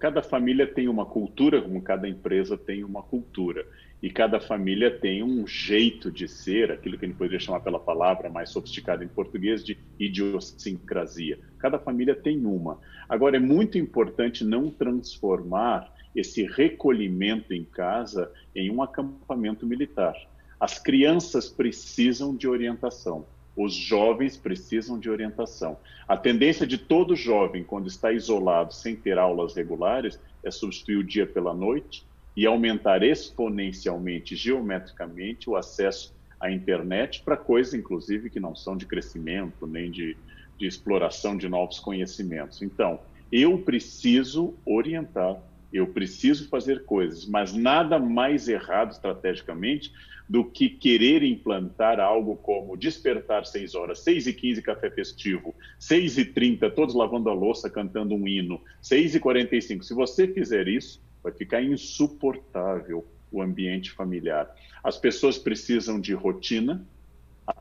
Cada 0.00 0.20
família 0.20 0.66
tem 0.66 0.88
uma 0.88 1.06
cultura, 1.06 1.62
como 1.62 1.80
cada 1.80 2.08
empresa 2.08 2.58
tem 2.58 2.82
uma 2.82 3.02
cultura. 3.02 3.64
E 4.02 4.10
cada 4.10 4.40
família 4.40 4.90
tem 4.90 5.22
um 5.22 5.46
jeito 5.46 6.10
de 6.10 6.26
ser, 6.26 6.72
aquilo 6.72 6.98
que 6.98 7.04
a 7.04 7.08
gente 7.08 7.16
poderia 7.16 7.38
chamar 7.38 7.60
pela 7.60 7.78
palavra 7.78 8.28
mais 8.28 8.50
sofisticada 8.50 9.04
em 9.04 9.08
português 9.08 9.64
de 9.64 9.78
idiosincrasia. 9.98 11.38
Cada 11.58 11.78
família 11.78 12.14
tem 12.16 12.44
uma. 12.44 12.80
Agora, 13.08 13.36
é 13.36 13.40
muito 13.40 13.78
importante 13.78 14.44
não 14.44 14.70
transformar 14.70 15.92
esse 16.14 16.42
recolhimento 16.44 17.54
em 17.54 17.64
casa 17.64 18.32
em 18.54 18.70
um 18.70 18.82
acampamento 18.82 19.64
militar. 19.64 20.14
As 20.58 20.78
crianças 20.78 21.48
precisam 21.48 22.34
de 22.34 22.48
orientação. 22.48 23.26
Os 23.56 23.74
jovens 23.74 24.36
precisam 24.36 24.98
de 24.98 25.08
orientação. 25.08 25.78
A 26.06 26.16
tendência 26.16 26.66
de 26.66 26.76
todo 26.76 27.16
jovem, 27.16 27.64
quando 27.64 27.88
está 27.88 28.12
isolado, 28.12 28.74
sem 28.74 28.94
ter 28.94 29.18
aulas 29.18 29.54
regulares, 29.54 30.20
é 30.44 30.50
substituir 30.50 30.96
o 30.96 31.04
dia 31.04 31.26
pela 31.26 31.54
noite 31.54 32.06
e 32.36 32.46
aumentar 32.46 33.02
exponencialmente, 33.02 34.36
geometricamente, 34.36 35.48
o 35.48 35.56
acesso 35.56 36.14
à 36.38 36.50
internet 36.50 37.22
para 37.24 37.36
coisas, 37.36 37.72
inclusive, 37.72 38.28
que 38.28 38.38
não 38.38 38.54
são 38.54 38.76
de 38.76 38.84
crescimento 38.84 39.66
nem 39.66 39.90
de, 39.90 40.16
de 40.58 40.66
exploração 40.66 41.36
de 41.36 41.48
novos 41.48 41.80
conhecimentos. 41.80 42.60
Então, 42.60 43.00
eu 43.32 43.58
preciso 43.58 44.54
orientar, 44.66 45.40
eu 45.72 45.88
preciso 45.88 46.48
fazer 46.48 46.84
coisas, 46.84 47.26
mas 47.26 47.52
nada 47.52 47.98
mais 47.98 48.48
errado 48.48 48.92
estrategicamente 48.92 49.92
do 50.28 50.44
que 50.44 50.68
querer 50.68 51.22
implantar 51.22 52.00
algo 52.00 52.36
como 52.36 52.76
despertar 52.76 53.46
6 53.46 53.74
horas, 53.74 54.00
6 54.00 54.26
e 54.26 54.32
15 54.32 54.62
café 54.62 54.90
festivo, 54.90 55.54
6 55.78 56.18
e 56.18 56.24
30 56.24 56.70
todos 56.70 56.94
lavando 56.94 57.30
a 57.30 57.34
louça, 57.34 57.70
cantando 57.70 58.14
um 58.14 58.26
hino, 58.26 58.60
6 58.82 59.14
e 59.14 59.20
45. 59.20 59.84
Se 59.84 59.94
você 59.94 60.26
fizer 60.26 60.66
isso, 60.66 61.00
vai 61.22 61.32
ficar 61.32 61.62
insuportável 61.62 63.06
o 63.30 63.40
ambiente 63.40 63.92
familiar. 63.92 64.52
As 64.82 64.98
pessoas 64.98 65.38
precisam 65.38 66.00
de 66.00 66.12
rotina, 66.12 66.84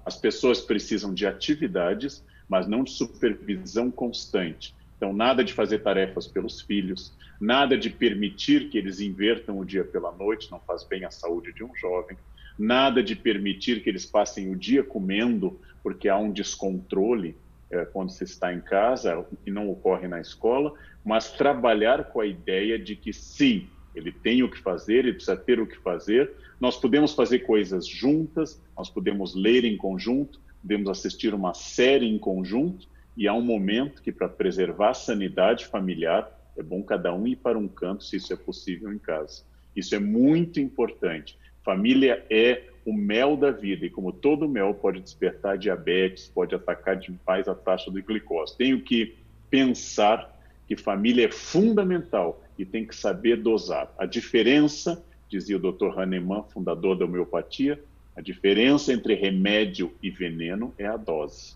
as 0.04 0.18
pessoas 0.18 0.62
precisam 0.62 1.14
de 1.14 1.28
atividades, 1.28 2.24
mas 2.48 2.68
não 2.68 2.84
de 2.84 2.92
supervisão 2.92 3.92
constante. 3.92 4.74
Então, 5.06 5.14
nada 5.16 5.44
de 5.44 5.54
fazer 5.54 5.84
tarefas 5.84 6.26
pelos 6.26 6.62
filhos, 6.62 7.14
nada 7.40 7.78
de 7.78 7.92
permitir 7.92 8.70
que 8.70 8.78
eles 8.80 9.00
invertam 9.00 9.60
o 9.60 9.64
dia 9.64 9.84
pela 9.84 10.12
noite, 10.12 10.50
não 10.50 10.60
faz 10.60 10.84
bem 10.84 11.06
à 11.06 11.12
saúde 11.12 11.54
de 11.54 11.64
um 11.64 11.76
jovem 11.76 12.18
nada 12.58 13.04
de 13.04 13.16
permitir 13.16 13.84
que 13.84 13.90
eles 13.90 14.06
passem 14.06 14.50
o 14.50 14.56
dia 14.56 14.84
comendo, 14.84 15.60
porque 15.84 16.08
há 16.08 16.18
um 16.18 16.32
descontrole 16.32 17.36
é, 17.70 17.86
quando 17.86 18.10
se 18.10 18.24
está 18.24 18.54
em 18.54 18.62
casa, 18.62 19.26
que 19.44 19.52
não 19.52 19.70
ocorre 19.70 20.08
na 20.08 20.22
escola, 20.22 20.74
mas 21.04 21.32
trabalhar 21.32 22.06
com 22.06 22.22
a 22.22 22.26
ideia 22.26 22.80
de 22.80 22.96
que 22.96 23.12
sim, 23.12 23.68
ele 23.94 24.12
tem 24.12 24.42
o 24.42 24.50
que 24.50 24.58
fazer, 24.58 25.00
ele 25.00 25.14
precisa 25.14 25.38
ter 25.38 25.60
o 25.60 25.68
que 25.68 25.78
fazer, 25.78 26.32
nós 26.60 26.78
podemos 26.78 27.14
fazer 27.14 27.40
coisas 27.40 27.86
juntas, 27.86 28.64
nós 28.76 28.90
podemos 28.90 29.36
ler 29.36 29.66
em 29.66 29.78
conjunto, 29.78 30.40
podemos 30.62 30.90
assistir 30.90 31.34
uma 31.34 31.54
série 31.54 32.08
em 32.08 32.18
conjunto, 32.18 32.88
e 33.18 33.28
há 33.28 33.34
um 33.34 33.42
momento 33.42 34.02
que, 34.02 34.12
para 34.12 34.28
preservar 34.28 34.90
a 34.90 34.94
sanidade 34.94 35.66
familiar, 35.66 36.30
é 36.58 36.64
bom 36.64 36.82
cada 36.84 37.14
um 37.14 37.28
ir 37.28 37.38
para 37.38 37.58
um 37.58 37.68
canto, 37.68 38.04
se 38.04 38.18
isso 38.18 38.34
é 38.34 38.36
possível 38.36 38.92
em 38.92 38.98
casa. 38.98 39.44
Isso 39.76 39.96
é 39.96 40.00
muito 40.00 40.60
importante. 40.60 41.38
Família 41.64 42.26
é 42.30 42.64
o 42.86 42.94
mel 42.94 43.36
da 43.36 43.52
vida 43.52 43.86
e 43.86 43.90
como 43.90 44.12
todo 44.12 44.48
mel 44.48 44.74
pode 44.74 45.02
despertar 45.02 45.58
diabetes, 45.58 46.28
pode 46.28 46.54
atacar 46.54 46.96
demais 46.96 47.48
a 47.48 47.56
taxa 47.56 47.90
do 47.90 48.02
glicose. 48.02 48.56
Tenho 48.56 48.82
que 48.82 49.16
pensar 49.50 50.32
que 50.68 50.76
família 50.76 51.26
é 51.26 51.32
fundamental 51.32 52.44
e 52.58 52.66
tem 52.66 52.86
que 52.86 52.96
saber 52.96 53.38
dosar. 53.38 53.94
A 53.98 54.06
diferença, 54.06 55.04
dizia 55.28 55.58
o 55.58 55.60
Dr. 55.60 56.00
Hahnemann, 56.00 56.46
fundador 56.50 56.98
da 56.98 57.06
homeopatia, 57.06 57.82
a 58.16 58.22
diferença 58.22 58.94
entre 58.94 59.14
remédio 59.16 59.94
e 60.02 60.10
veneno 60.10 60.74
é 60.78 60.86
a 60.86 60.96
dose. 60.96 61.56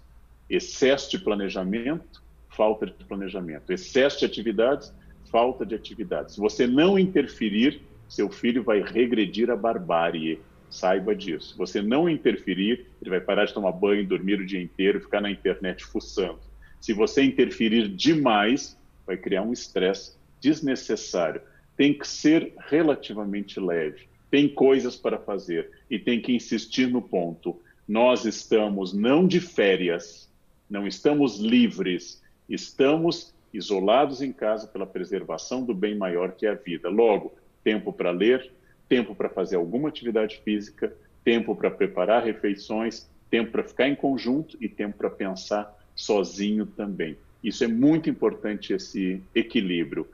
Excesso 0.50 1.12
de 1.12 1.20
planejamento, 1.20 2.24
falta 2.50 2.86
de 2.86 3.06
planejamento. 3.06 3.72
Excesso 3.72 4.20
de 4.20 4.26
atividades, 4.26 4.94
falta 5.32 5.66
de 5.66 5.76
atividades. 5.76 6.36
Se 6.36 6.40
você 6.40 6.66
não 6.66 6.98
interferir, 6.98 7.82
seu 8.08 8.30
filho 8.30 8.64
vai 8.64 8.82
regredir 8.82 9.50
à 9.50 9.56
barbárie. 9.56 10.42
Saiba 10.70 11.16
disso. 11.16 11.52
Se 11.52 11.58
você 11.58 11.82
não 11.82 12.10
interferir, 12.10 12.88
ele 13.02 13.10
vai 13.10 13.22
parar 13.22 13.46
de 13.46 13.54
tomar 13.54 13.72
banho, 13.72 14.06
dormir 14.06 14.40
o 14.40 14.46
dia 14.46 14.62
inteiro, 14.62 15.02
ficar 15.02 15.22
na 15.22 15.32
internet 15.32 15.84
fuçando. 15.84 16.40
Se 16.80 16.94
você 16.94 17.24
interferir 17.24 17.88
demais, 17.88 18.78
vai 19.06 19.18
criar 19.18 19.42
um 19.42 19.54
estresse 19.54 20.16
desnecessário. 20.40 21.42
Tem 21.76 21.94
que 21.94 22.08
ser 22.08 22.54
relativamente 22.68 23.60
leve. 23.60 24.08
Tem 24.30 24.48
coisas 24.48 24.96
para 24.96 25.18
fazer 25.18 25.72
e 25.90 25.98
tem 25.98 26.22
que 26.22 26.34
insistir 26.34 26.88
no 26.88 27.02
ponto. 27.02 27.60
Nós 27.88 28.26
estamos 28.26 28.94
não 28.94 29.28
de 29.28 29.40
férias, 29.42 30.29
não 30.70 30.88
estamos 30.88 31.40
livres, 31.40 32.22
estamos 32.48 33.34
isolados 33.54 34.22
em 34.22 34.32
casa 34.32 34.68
pela 34.68 34.86
preservação 34.86 35.64
do 35.64 35.74
bem 35.74 35.96
maior 35.96 36.34
que 36.34 36.46
é 36.46 36.52
a 36.52 36.56
vida. 36.56 36.90
Logo, 36.90 37.34
tempo 37.64 37.92
para 37.92 38.12
ler, 38.12 38.52
tempo 38.88 39.16
para 39.16 39.30
fazer 39.30 39.56
alguma 39.56 39.90
atividade 39.90 40.42
física, 40.44 40.94
tempo 41.24 41.56
para 41.56 41.72
preparar 41.72 42.24
refeições, 42.24 43.10
tempo 43.30 43.52
para 43.52 43.64
ficar 43.64 43.88
em 43.88 43.96
conjunto 43.96 44.58
e 44.62 44.70
tempo 44.70 44.98
para 44.98 45.10
pensar 45.10 45.76
sozinho 45.96 46.66
também. 46.66 47.18
Isso 47.44 47.64
é 47.64 47.68
muito 47.68 48.10
importante, 48.10 48.74
esse 48.74 49.22
equilíbrio. 49.34 50.08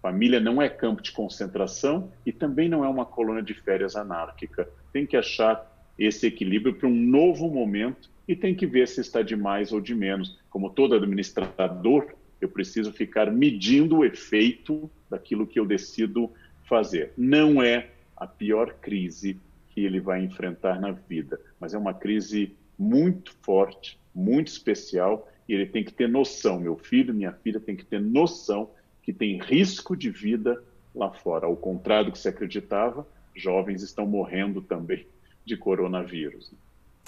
Família 0.00 0.38
não 0.38 0.60
é 0.62 0.68
campo 0.68 1.02
de 1.02 1.10
concentração 1.10 2.12
e 2.24 2.32
também 2.32 2.68
não 2.68 2.84
é 2.84 2.88
uma 2.88 3.04
colônia 3.04 3.42
de 3.42 3.54
férias 3.54 3.96
anárquica. 3.96 4.68
Tem 4.92 5.06
que 5.06 5.16
achar 5.16 5.72
esse 5.98 6.26
equilíbrio 6.26 6.74
para 6.74 6.88
um 6.88 6.94
novo 6.94 7.48
momento 7.50 8.10
e 8.26 8.34
tem 8.34 8.54
que 8.54 8.66
ver 8.66 8.88
se 8.88 9.00
está 9.00 9.22
de 9.22 9.36
mais 9.36 9.72
ou 9.72 9.80
de 9.80 9.94
menos. 9.94 10.38
Como 10.50 10.70
todo 10.70 10.94
administrador, 10.94 12.14
eu 12.40 12.48
preciso 12.48 12.92
ficar 12.92 13.30
medindo 13.30 13.98
o 13.98 14.04
efeito 14.04 14.90
daquilo 15.08 15.46
que 15.46 15.58
eu 15.58 15.66
decido 15.66 16.30
fazer. 16.64 17.12
Não 17.16 17.62
é 17.62 17.90
a 18.16 18.26
pior 18.26 18.74
crise 18.80 19.38
que 19.70 19.80
ele 19.84 20.00
vai 20.00 20.24
enfrentar 20.24 20.80
na 20.80 20.90
vida, 20.90 21.40
mas 21.60 21.74
é 21.74 21.78
uma 21.78 21.94
crise 21.94 22.54
muito 22.78 23.34
forte 23.42 23.98
muito 24.16 24.48
especial 24.48 25.30
e 25.46 25.52
ele 25.52 25.66
tem 25.66 25.84
que 25.84 25.92
ter 25.92 26.08
noção, 26.08 26.58
meu 26.58 26.74
filho, 26.76 27.12
minha 27.12 27.32
filha 27.32 27.60
tem 27.60 27.76
que 27.76 27.84
ter 27.84 28.00
noção 28.00 28.70
que 29.02 29.12
tem 29.12 29.38
risco 29.38 29.94
de 29.94 30.10
vida 30.10 30.64
lá 30.94 31.10
fora. 31.10 31.46
Ao 31.46 31.54
contrário 31.54 32.06
do 32.06 32.12
que 32.12 32.18
se 32.18 32.28
acreditava, 32.28 33.06
jovens 33.34 33.82
estão 33.82 34.06
morrendo 34.06 34.62
também 34.62 35.06
de 35.44 35.56
coronavírus. 35.56 36.50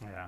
É. 0.05 0.27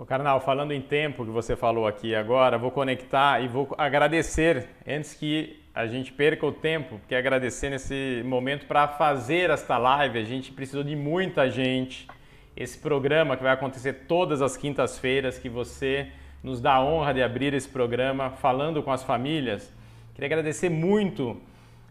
O 0.00 0.06
Carnal, 0.06 0.40
falando 0.40 0.72
em 0.72 0.80
tempo 0.80 1.26
que 1.26 1.30
você 1.30 1.54
falou 1.54 1.86
aqui 1.86 2.14
agora, 2.14 2.56
vou 2.56 2.70
conectar 2.70 3.38
e 3.44 3.48
vou 3.48 3.68
agradecer, 3.76 4.66
antes 4.88 5.12
que 5.12 5.62
a 5.74 5.86
gente 5.86 6.10
perca 6.10 6.46
o 6.46 6.52
tempo, 6.52 6.98
porque 7.00 7.14
agradecer 7.14 7.68
nesse 7.68 8.22
momento 8.24 8.64
para 8.64 8.88
fazer 8.88 9.50
esta 9.50 9.76
live. 9.76 10.18
A 10.18 10.24
gente 10.24 10.52
precisou 10.52 10.82
de 10.82 10.96
muita 10.96 11.50
gente. 11.50 12.08
Esse 12.56 12.78
programa 12.78 13.36
que 13.36 13.42
vai 13.42 13.52
acontecer 13.52 14.06
todas 14.08 14.40
as 14.40 14.56
quintas-feiras, 14.56 15.38
que 15.38 15.50
você 15.50 16.10
nos 16.42 16.62
dá 16.62 16.76
a 16.76 16.82
honra 16.82 17.12
de 17.12 17.22
abrir 17.22 17.52
esse 17.52 17.68
programa 17.68 18.30
falando 18.30 18.82
com 18.82 18.90
as 18.90 19.04
famílias. 19.04 19.70
Queria 20.14 20.28
agradecer 20.28 20.70
muito 20.70 21.38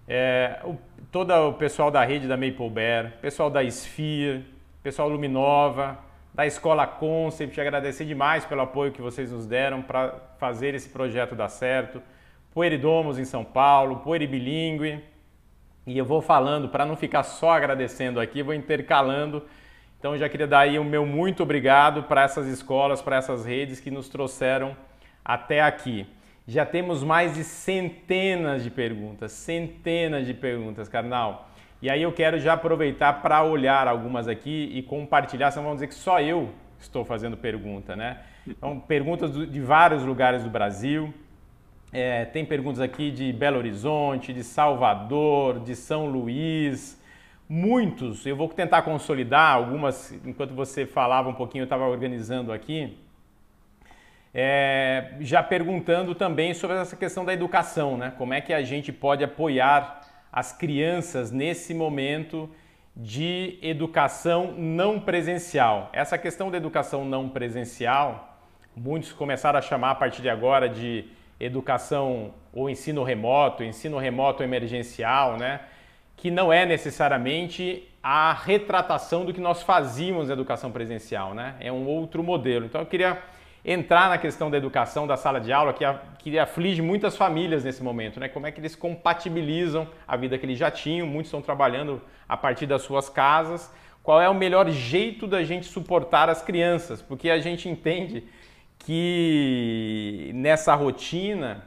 é, 0.07 0.59
o, 0.63 0.75
todo 1.11 1.31
o 1.31 1.53
pessoal 1.53 1.91
da 1.91 2.03
rede 2.03 2.27
da 2.27 2.35
Maple 2.35 2.71
Bear, 2.71 3.19
pessoal 3.21 3.51
da 3.51 3.63
Sphere, 3.63 4.43
pessoal 4.81 5.07
Luminova, 5.09 6.08
da 6.39 6.47
Escola 6.47 6.87
Concept, 6.87 7.59
agradecer 7.59 8.05
demais 8.05 8.45
pelo 8.45 8.61
apoio 8.61 8.93
que 8.93 9.01
vocês 9.01 9.29
nos 9.29 9.45
deram 9.45 9.81
para 9.81 10.15
fazer 10.37 10.73
esse 10.73 10.87
projeto 10.87 11.35
dar 11.35 11.49
certo. 11.49 12.01
Poeridomos 12.53 13.19
em 13.19 13.25
São 13.25 13.43
Paulo, 13.43 13.97
Poeri 13.97 14.25
Bilingue. 14.25 15.03
E 15.85 15.97
eu 15.97 16.05
vou 16.05 16.21
falando, 16.21 16.69
para 16.69 16.85
não 16.85 16.95
ficar 16.95 17.23
só 17.23 17.51
agradecendo 17.51 18.21
aqui, 18.21 18.41
vou 18.41 18.53
intercalando. 18.53 19.43
Então 19.99 20.17
já 20.17 20.29
queria 20.29 20.47
dar 20.47 20.59
aí 20.59 20.79
o 20.79 20.83
meu 20.85 21.05
muito 21.05 21.43
obrigado 21.43 22.03
para 22.03 22.23
essas 22.23 22.47
escolas, 22.47 23.01
para 23.01 23.17
essas 23.17 23.43
redes 23.45 23.81
que 23.81 23.91
nos 23.91 24.07
trouxeram 24.07 24.77
até 25.25 25.61
aqui. 25.61 26.07
Já 26.47 26.65
temos 26.65 27.03
mais 27.03 27.33
de 27.33 27.43
centenas 27.43 28.63
de 28.63 28.71
perguntas, 28.71 29.33
centenas 29.33 30.25
de 30.25 30.33
perguntas, 30.33 30.87
carnal. 30.87 31.48
E 31.81 31.89
aí 31.89 32.01
eu 32.01 32.11
quero 32.11 32.37
já 32.39 32.53
aproveitar 32.53 33.21
para 33.21 33.41
olhar 33.41 33.87
algumas 33.87 34.27
aqui 34.27 34.69
e 34.73 34.83
compartilhar, 34.83 35.49
senão 35.51 35.63
vamos 35.63 35.77
dizer 35.77 35.87
que 35.87 35.95
só 35.95 36.19
eu 36.19 36.49
estou 36.77 37.05
fazendo 37.05 37.37
pergunta, 37.37 37.95
né? 37.95 38.17
Então, 38.45 38.77
perguntas 38.79 39.31
de 39.33 39.61
vários 39.61 40.03
lugares 40.03 40.43
do 40.43 40.49
Brasil. 40.49 41.13
É, 41.93 42.25
tem 42.25 42.43
perguntas 42.45 42.81
aqui 42.81 43.09
de 43.11 43.31
Belo 43.31 43.57
Horizonte, 43.57 44.33
de 44.33 44.43
Salvador, 44.43 45.59
de 45.59 45.73
São 45.73 46.05
Luís, 46.05 47.01
muitos. 47.47 48.25
Eu 48.25 48.35
vou 48.35 48.49
tentar 48.49 48.81
consolidar 48.81 49.55
algumas, 49.55 50.11
enquanto 50.25 50.53
você 50.53 50.85
falava 50.85 51.29
um 51.29 51.33
pouquinho, 51.33 51.61
eu 51.61 51.65
estava 51.65 51.87
organizando 51.87 52.51
aqui. 52.51 52.97
É, 54.33 55.13
já 55.21 55.41
perguntando 55.41 56.13
também 56.13 56.53
sobre 56.53 56.75
essa 56.75 56.97
questão 56.97 57.23
da 57.23 57.33
educação, 57.33 57.97
né? 57.97 58.13
Como 58.17 58.33
é 58.33 58.41
que 58.41 58.53
a 58.53 58.61
gente 58.61 58.91
pode 58.91 59.23
apoiar 59.23 59.98
as 60.31 60.51
crianças 60.51 61.31
nesse 61.31 61.73
momento 61.73 62.49
de 62.95 63.57
educação 63.61 64.53
não 64.57 64.99
presencial. 64.99 65.89
Essa 65.93 66.17
questão 66.17 66.51
da 66.51 66.57
educação 66.57 67.05
não 67.05 67.29
presencial, 67.29 68.37
muitos 68.75 69.11
começaram 69.11 69.57
a 69.57 69.61
chamar 69.61 69.91
a 69.91 69.95
partir 69.95 70.21
de 70.21 70.29
agora 70.29 70.67
de 70.67 71.05
educação 71.39 72.33
ou 72.53 72.69
ensino 72.69 73.03
remoto, 73.03 73.63
ensino 73.63 73.97
remoto 73.97 74.43
emergencial, 74.43 75.37
né? 75.37 75.61
Que 76.17 76.29
não 76.29 76.51
é 76.51 76.65
necessariamente 76.65 77.87
a 78.03 78.33
retratação 78.33 79.23
do 79.23 79.33
que 79.33 79.39
nós 79.39 79.63
fazíamos 79.63 80.27
na 80.27 80.33
educação 80.33 80.71
presencial, 80.71 81.33
né? 81.33 81.55
É 81.59 81.71
um 81.71 81.87
outro 81.87 82.21
modelo. 82.21 82.65
Então 82.65 82.81
eu 82.81 82.87
queria 82.87 83.17
entrar 83.63 84.09
na 84.09 84.17
questão 84.17 84.49
da 84.49 84.57
educação, 84.57 85.05
da 85.05 85.17
sala 85.17 85.39
de 85.39 85.51
aula, 85.51 85.73
que, 85.73 85.83
que 86.19 86.39
aflige 86.39 86.81
muitas 86.81 87.17
famílias 87.17 87.63
nesse 87.63 87.83
momento, 87.83 88.19
né? 88.19 88.29
Como 88.29 88.47
é 88.47 88.51
que 88.51 88.59
eles 88.59 88.75
compatibilizam 88.75 89.87
a 90.07 90.15
vida 90.15 90.37
que 90.37 90.45
eles 90.45 90.57
já 90.57 90.71
tinham, 90.71 91.05
muitos 91.05 91.27
estão 91.27 91.41
trabalhando 91.41 92.01
a 92.27 92.37
partir 92.37 92.65
das 92.65 92.81
suas 92.81 93.09
casas. 93.09 93.73
Qual 94.01 94.21
é 94.21 94.29
o 94.29 94.33
melhor 94.33 94.69
jeito 94.69 95.27
da 95.27 95.43
gente 95.43 95.65
suportar 95.65 96.29
as 96.29 96.41
crianças? 96.41 97.01
Porque 97.01 97.29
a 97.29 97.39
gente 97.39 97.67
entende 97.67 98.23
que 98.79 100.31
nessa 100.33 100.73
rotina 100.73 101.63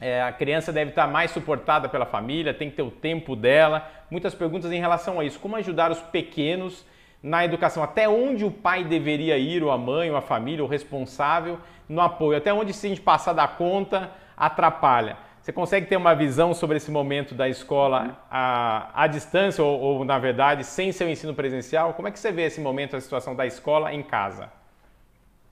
é, 0.00 0.22
a 0.22 0.32
criança 0.32 0.72
deve 0.72 0.90
estar 0.90 1.06
mais 1.06 1.30
suportada 1.32 1.88
pela 1.88 2.06
família, 2.06 2.54
tem 2.54 2.70
que 2.70 2.76
ter 2.76 2.82
o 2.82 2.90
tempo 2.90 3.36
dela. 3.36 3.86
Muitas 4.10 4.34
perguntas 4.34 4.72
em 4.72 4.80
relação 4.80 5.20
a 5.20 5.24
isso. 5.24 5.38
Como 5.38 5.56
ajudar 5.56 5.90
os 5.90 6.00
pequenos 6.00 6.86
na 7.22 7.44
educação, 7.44 7.82
até 7.82 8.08
onde 8.08 8.44
o 8.44 8.50
pai 8.50 8.84
deveria 8.84 9.36
ir, 9.36 9.62
ou 9.62 9.70
a 9.70 9.78
mãe, 9.78 10.10
ou 10.10 10.16
a 10.16 10.22
família, 10.22 10.64
o 10.64 10.66
responsável 10.66 11.58
no 11.88 12.00
apoio, 12.00 12.38
até 12.38 12.52
onde 12.52 12.72
se 12.72 12.86
a 12.86 12.88
gente 12.88 13.00
passar 13.00 13.32
da 13.32 13.46
conta 13.46 14.10
atrapalha. 14.36 15.16
Você 15.42 15.52
consegue 15.52 15.86
ter 15.86 15.96
uma 15.96 16.14
visão 16.14 16.52
sobre 16.54 16.76
esse 16.76 16.90
momento 16.90 17.34
da 17.34 17.48
escola 17.48 18.22
à, 18.30 18.90
à 18.94 19.06
distância 19.06 19.64
ou, 19.64 19.80
ou, 19.80 20.04
na 20.04 20.18
verdade, 20.18 20.64
sem 20.64 20.92
seu 20.92 21.08
ensino 21.08 21.34
presencial? 21.34 21.94
Como 21.94 22.08
é 22.08 22.10
que 22.10 22.18
você 22.18 22.30
vê 22.30 22.42
esse 22.42 22.60
momento, 22.60 22.96
a 22.96 23.00
situação 23.00 23.34
da 23.34 23.46
escola 23.46 23.92
em 23.92 24.02
casa? 24.02 24.50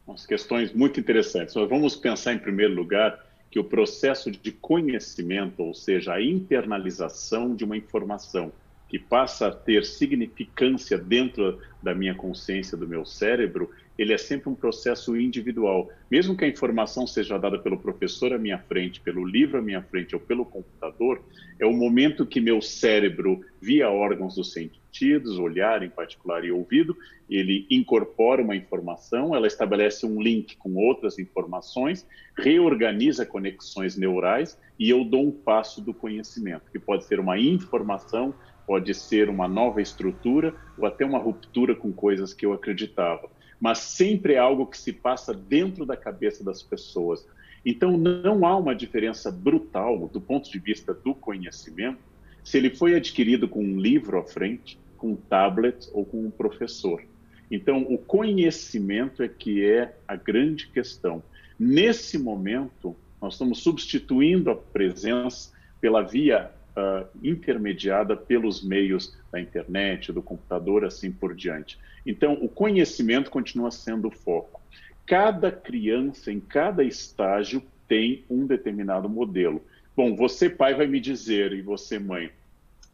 Umas 0.07 0.27
questões 0.27 0.73
muito 0.73 1.01
interessantes. 1.01 1.55
Nós 1.55 1.69
vamos 1.69 1.97
pensar, 1.97 2.35
em 2.35 2.39
primeiro 2.39 2.75
lugar, 2.75 3.19
que 3.51 3.59
o 3.59 3.65
processo 3.65 4.31
de 4.31 4.53
conhecimento, 4.53 5.63
ou 5.63 5.75
seja, 5.75 6.15
a 6.15 6.23
internalização 6.23 7.55
de 7.55 7.65
uma 7.65 7.77
informação, 7.77 8.53
que 8.89 8.99
passa 8.99 9.49
a 9.49 9.51
ter 9.51 9.85
significância 9.85 10.97
dentro 10.97 11.61
da 11.83 11.95
minha 11.95 12.15
consciência, 12.15 12.77
do 12.77 12.89
meu 12.89 13.05
cérebro, 13.05 13.71
ele 13.99 14.13
é 14.13 14.19
sempre 14.19 14.49
um 14.49 14.55
processo 14.55 15.17
individual. 15.17 15.91
Mesmo 16.11 16.37
que 16.37 16.45
a 16.45 16.49
informação 16.49 17.07
seja 17.07 17.37
dada 17.37 17.59
pelo 17.59 17.79
professor 17.79 18.33
à 18.33 18.39
minha 18.39 18.59
frente, 18.59 19.01
pelo 19.01 19.25
livro 19.25 19.59
à 19.59 19.63
minha 19.63 19.83
frente 19.83 20.15
ou 20.15 20.21
pelo 20.21 20.45
computador, 20.45 21.21
é 21.59 21.67
o 21.67 21.73
momento 21.73 22.25
que 22.25 22.41
meu 22.41 22.63
cérebro, 22.63 23.41
via 23.61 23.91
órgãos 23.91 24.37
dos 24.37 24.53
sentidos, 24.53 25.39
olhar 25.39 25.83
em 25.83 25.91
particular 25.91 26.45
e 26.45 26.53
ouvido, 26.53 26.97
ele 27.29 27.67
incorpora 27.69 28.41
uma 28.41 28.57
informação, 28.57 29.35
ela 29.35 29.47
estabelece 29.47 30.07
um 30.07 30.23
link 30.23 30.57
com 30.57 30.75
outras 30.77 31.19
informações, 31.19 32.07
reorganiza 32.37 33.27
conexões 33.27 33.97
neurais 33.97 34.59
e 34.79 34.89
eu 34.89 35.05
dou 35.05 35.27
um 35.27 35.33
passo 35.33 35.81
do 35.81 35.93
conhecimento, 35.93 36.71
que 36.71 36.79
pode 36.79 37.05
ser 37.05 37.19
uma 37.19 37.39
informação 37.39 38.33
pode 38.69 38.93
ser 38.93 39.31
uma 39.31 39.49
nova 39.49 39.81
estrutura 39.81 40.55
ou 40.77 40.85
até 40.85 41.03
uma 41.03 41.19
ruptura 41.19 41.75
com 41.75 41.91
coisas 41.91 42.35
que 42.35 42.45
eu 42.45 42.53
acreditava. 42.53 43.31
Mas 43.59 43.79
sempre 43.79 44.35
é 44.35 44.39
algo 44.39 44.67
que 44.67 44.77
se 44.77 44.93
passa 44.93 45.33
dentro 45.33 45.87
da 45.87 45.97
cabeça 45.97 46.45
das 46.45 46.63
pessoas. 46.63 47.27
Então, 47.65 47.97
não 47.97 48.47
há 48.47 48.55
uma 48.59 48.75
diferença 48.75 49.33
brutal 49.33 50.07
do 50.09 50.21
ponto 50.21 50.53
de 50.53 50.59
vista 50.59 50.93
do 50.93 51.15
conhecimento 51.15 51.99
se 52.45 52.59
ele 52.59 52.69
foi 52.69 52.95
adquirido 52.95 53.49
com 53.49 53.65
um 53.65 53.81
livro 53.81 54.19
à 54.19 54.23
frente, 54.23 54.79
com 54.99 55.13
um 55.13 55.17
tablet 55.17 55.89
ou 55.95 56.05
com 56.05 56.27
um 56.27 56.31
professor. 56.31 57.03
Então, 57.51 57.87
o 57.89 57.97
conhecimento 57.97 59.23
é 59.23 59.29
que 59.29 59.65
é 59.65 59.97
a 60.07 60.15
grande 60.15 60.67
questão. 60.67 61.23
Nesse 61.59 62.19
momento, 62.19 62.95
nós 63.21 63.33
estamos 63.33 63.61
substituindo 63.61 64.51
a 64.51 64.55
presença 64.55 65.53
pela 65.81 66.03
via 66.03 66.53
uh, 66.79 67.07
intermediada 67.23 68.17
pelos 68.17 68.63
meios 68.63 69.17
da 69.33 69.41
internet, 69.41 70.13
do 70.13 70.23
computador, 70.23 70.85
assim 70.85 71.11
por 71.11 71.35
diante. 71.35 71.79
Então, 72.07 72.35
o 72.35 72.49
conhecimento 72.49 73.31
continua 73.31 73.71
sendo 73.71 74.09
o 74.09 74.13
foco. 74.13 74.61
Cada 75.05 75.51
criança, 75.51 76.31
em 76.31 76.39
cada 76.39 76.85
estágio, 76.85 77.63
tem 77.89 78.25
um 78.31 78.47
determinado 78.47 79.09
modelo. 79.09 79.63
Bom, 79.97 80.15
você, 80.15 80.49
pai, 80.49 80.75
vai 80.75 80.87
me 80.87 81.01
dizer, 81.01 81.53
e 81.53 81.63
você, 81.63 81.99
mãe, 81.99 82.31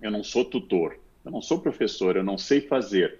eu 0.00 0.10
não 0.10 0.24
sou 0.24 0.44
tutor, 0.44 0.98
eu 1.24 1.30
não 1.30 1.42
sou 1.42 1.60
professor, 1.60 2.16
eu 2.16 2.24
não 2.24 2.38
sei 2.38 2.60
fazer. 2.60 3.18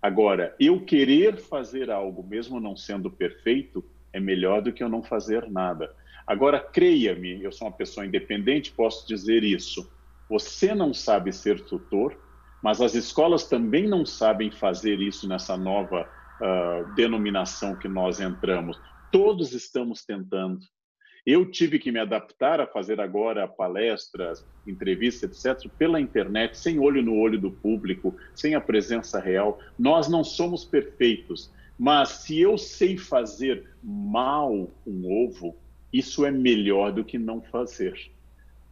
Agora, 0.00 0.54
eu 0.58 0.80
querer 0.80 1.36
fazer 1.36 1.90
algo, 1.90 2.22
mesmo 2.22 2.60
não 2.60 2.76
sendo 2.76 3.10
perfeito, 3.10 3.84
é 4.12 4.20
melhor 4.20 4.62
do 4.62 4.72
que 4.72 4.82
eu 4.82 4.88
não 4.88 5.02
fazer 5.02 5.50
nada. 5.50 5.92
Agora, 6.26 6.60
creia-me, 6.60 7.42
eu 7.42 7.50
sou 7.50 7.66
uma 7.66 7.76
pessoa 7.76 8.06
independente, 8.06 8.70
posso 8.70 9.06
dizer 9.08 9.42
isso. 9.42 9.90
Você 10.28 10.74
não 10.74 10.92
sabe 10.92 11.32
ser 11.32 11.64
tutor, 11.64 12.16
mas 12.62 12.80
as 12.80 12.94
escolas 12.94 13.48
também 13.48 13.88
não 13.88 14.04
sabem 14.04 14.50
fazer 14.50 15.00
isso 15.00 15.28
nessa 15.28 15.56
nova 15.56 16.08
uh, 16.40 16.94
denominação 16.94 17.76
que 17.76 17.88
nós 17.88 18.20
entramos. 18.20 18.78
Todos 19.10 19.54
estamos 19.54 20.04
tentando. 20.04 20.60
Eu 21.24 21.50
tive 21.50 21.78
que 21.78 21.92
me 21.92 21.98
adaptar 21.98 22.60
a 22.60 22.66
fazer 22.66 23.00
agora 23.00 23.46
palestras, 23.46 24.46
entrevistas, 24.66 25.44
etc., 25.44 25.70
pela 25.78 26.00
internet, 26.00 26.56
sem 26.58 26.78
olho 26.78 27.02
no 27.02 27.16
olho 27.16 27.40
do 27.40 27.50
público, 27.50 28.16
sem 28.34 28.54
a 28.54 28.60
presença 28.60 29.18
real. 29.20 29.58
Nós 29.78 30.08
não 30.08 30.24
somos 30.24 30.64
perfeitos, 30.64 31.52
mas 31.78 32.08
se 32.08 32.40
eu 32.40 32.58
sei 32.58 32.96
fazer 32.96 33.68
mal 33.82 34.52
um 34.86 35.26
ovo, 35.26 35.56
isso 35.92 36.24
é 36.24 36.30
melhor 36.30 36.92
do 36.92 37.04
que 37.04 37.18
não 37.18 37.40
fazer 37.42 37.94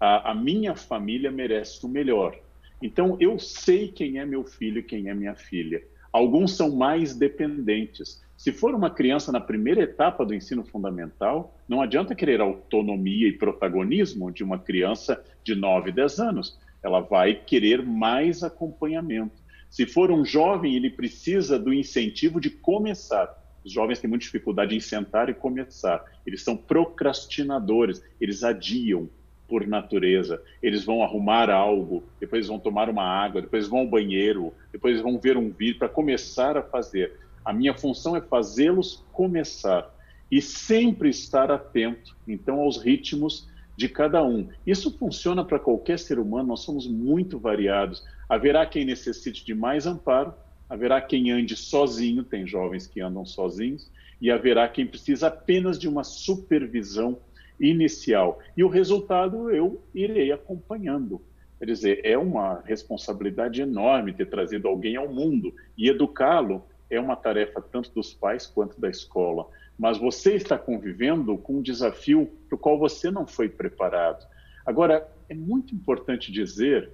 a, 0.00 0.30
a 0.30 0.34
minha 0.34 0.74
família 0.74 1.30
merece 1.30 1.84
o 1.84 1.88
melhor. 1.88 2.38
Então, 2.82 3.16
eu 3.18 3.38
sei 3.38 3.88
quem 3.88 4.18
é 4.18 4.26
meu 4.26 4.44
filho 4.44 4.80
e 4.80 4.82
quem 4.82 5.08
é 5.08 5.14
minha 5.14 5.34
filha. 5.34 5.82
Alguns 6.12 6.56
são 6.56 6.74
mais 6.74 7.14
dependentes. 7.14 8.22
Se 8.36 8.52
for 8.52 8.74
uma 8.74 8.90
criança 8.90 9.32
na 9.32 9.40
primeira 9.40 9.82
etapa 9.82 10.24
do 10.24 10.34
ensino 10.34 10.62
fundamental, 10.62 11.56
não 11.68 11.80
adianta 11.80 12.14
querer 12.14 12.40
autonomia 12.40 13.28
e 13.28 13.32
protagonismo 13.32 14.30
de 14.30 14.44
uma 14.44 14.58
criança 14.58 15.22
de 15.42 15.54
9, 15.54 15.92
10 15.92 16.18
anos. 16.20 16.58
Ela 16.82 17.00
vai 17.00 17.34
querer 17.34 17.82
mais 17.82 18.42
acompanhamento. 18.42 19.34
Se 19.70 19.86
for 19.86 20.10
um 20.10 20.24
jovem, 20.24 20.76
ele 20.76 20.90
precisa 20.90 21.58
do 21.58 21.72
incentivo 21.72 22.40
de 22.40 22.50
começar. 22.50 23.34
Os 23.64 23.72
jovens 23.72 23.98
têm 23.98 24.08
muita 24.08 24.24
dificuldade 24.24 24.76
em 24.76 24.80
sentar 24.80 25.28
e 25.28 25.34
começar. 25.34 26.04
Eles 26.26 26.42
são 26.42 26.56
procrastinadores, 26.56 28.02
eles 28.20 28.44
adiam 28.44 29.08
por 29.48 29.66
natureza. 29.66 30.42
Eles 30.62 30.84
vão 30.84 31.02
arrumar 31.02 31.50
algo, 31.50 32.04
depois 32.20 32.48
vão 32.48 32.58
tomar 32.58 32.88
uma 32.88 33.04
água, 33.04 33.40
depois 33.40 33.68
vão 33.68 33.80
ao 33.80 33.86
banheiro, 33.86 34.52
depois 34.72 35.00
vão 35.00 35.18
ver 35.18 35.36
um 35.36 35.50
vídeo 35.50 35.78
para 35.78 35.88
começar 35.88 36.56
a 36.56 36.62
fazer. 36.62 37.12
A 37.44 37.52
minha 37.52 37.74
função 37.74 38.16
é 38.16 38.20
fazê-los 38.20 39.04
começar 39.12 39.94
e 40.30 40.42
sempre 40.42 41.08
estar 41.08 41.50
atento, 41.50 42.16
então, 42.26 42.60
aos 42.60 42.78
ritmos 42.78 43.48
de 43.76 43.88
cada 43.88 44.24
um. 44.24 44.48
Isso 44.66 44.96
funciona 44.98 45.44
para 45.44 45.58
qualquer 45.58 45.98
ser 45.98 46.18
humano, 46.18 46.48
nós 46.48 46.60
somos 46.60 46.86
muito 46.88 47.38
variados. 47.38 48.02
Haverá 48.28 48.66
quem 48.66 48.84
necessite 48.84 49.44
de 49.44 49.54
mais 49.54 49.86
amparo, 49.86 50.34
haverá 50.68 51.00
quem 51.00 51.30
ande 51.30 51.54
sozinho, 51.54 52.24
tem 52.24 52.46
jovens 52.46 52.86
que 52.86 53.00
andam 53.00 53.24
sozinhos, 53.24 53.90
e 54.20 54.30
haverá 54.30 54.66
quem 54.68 54.86
precisa 54.86 55.28
apenas 55.28 55.78
de 55.78 55.86
uma 55.88 56.02
supervisão 56.02 57.18
inicial. 57.58 58.38
E 58.56 58.62
o 58.62 58.68
resultado 58.68 59.50
eu 59.50 59.82
irei 59.94 60.32
acompanhando. 60.32 61.20
Quer 61.58 61.66
dizer, 61.66 62.00
é 62.04 62.18
uma 62.18 62.60
responsabilidade 62.64 63.62
enorme 63.62 64.12
ter 64.12 64.26
trazido 64.26 64.68
alguém 64.68 64.96
ao 64.96 65.08
mundo 65.08 65.54
e 65.76 65.88
educá-lo 65.88 66.62
é 66.90 67.00
uma 67.00 67.16
tarefa 67.16 67.60
tanto 67.60 67.90
dos 67.92 68.12
pais 68.12 68.46
quanto 68.46 68.80
da 68.80 68.88
escola. 68.88 69.46
Mas 69.78 69.98
você 69.98 70.34
está 70.34 70.58
convivendo 70.58 71.36
com 71.38 71.54
um 71.58 71.62
desafio 71.62 72.30
para 72.48 72.56
o 72.56 72.58
qual 72.58 72.78
você 72.78 73.10
não 73.10 73.26
foi 73.26 73.48
preparado. 73.48 74.26
Agora, 74.64 75.08
é 75.28 75.34
muito 75.34 75.74
importante 75.74 76.30
dizer 76.30 76.90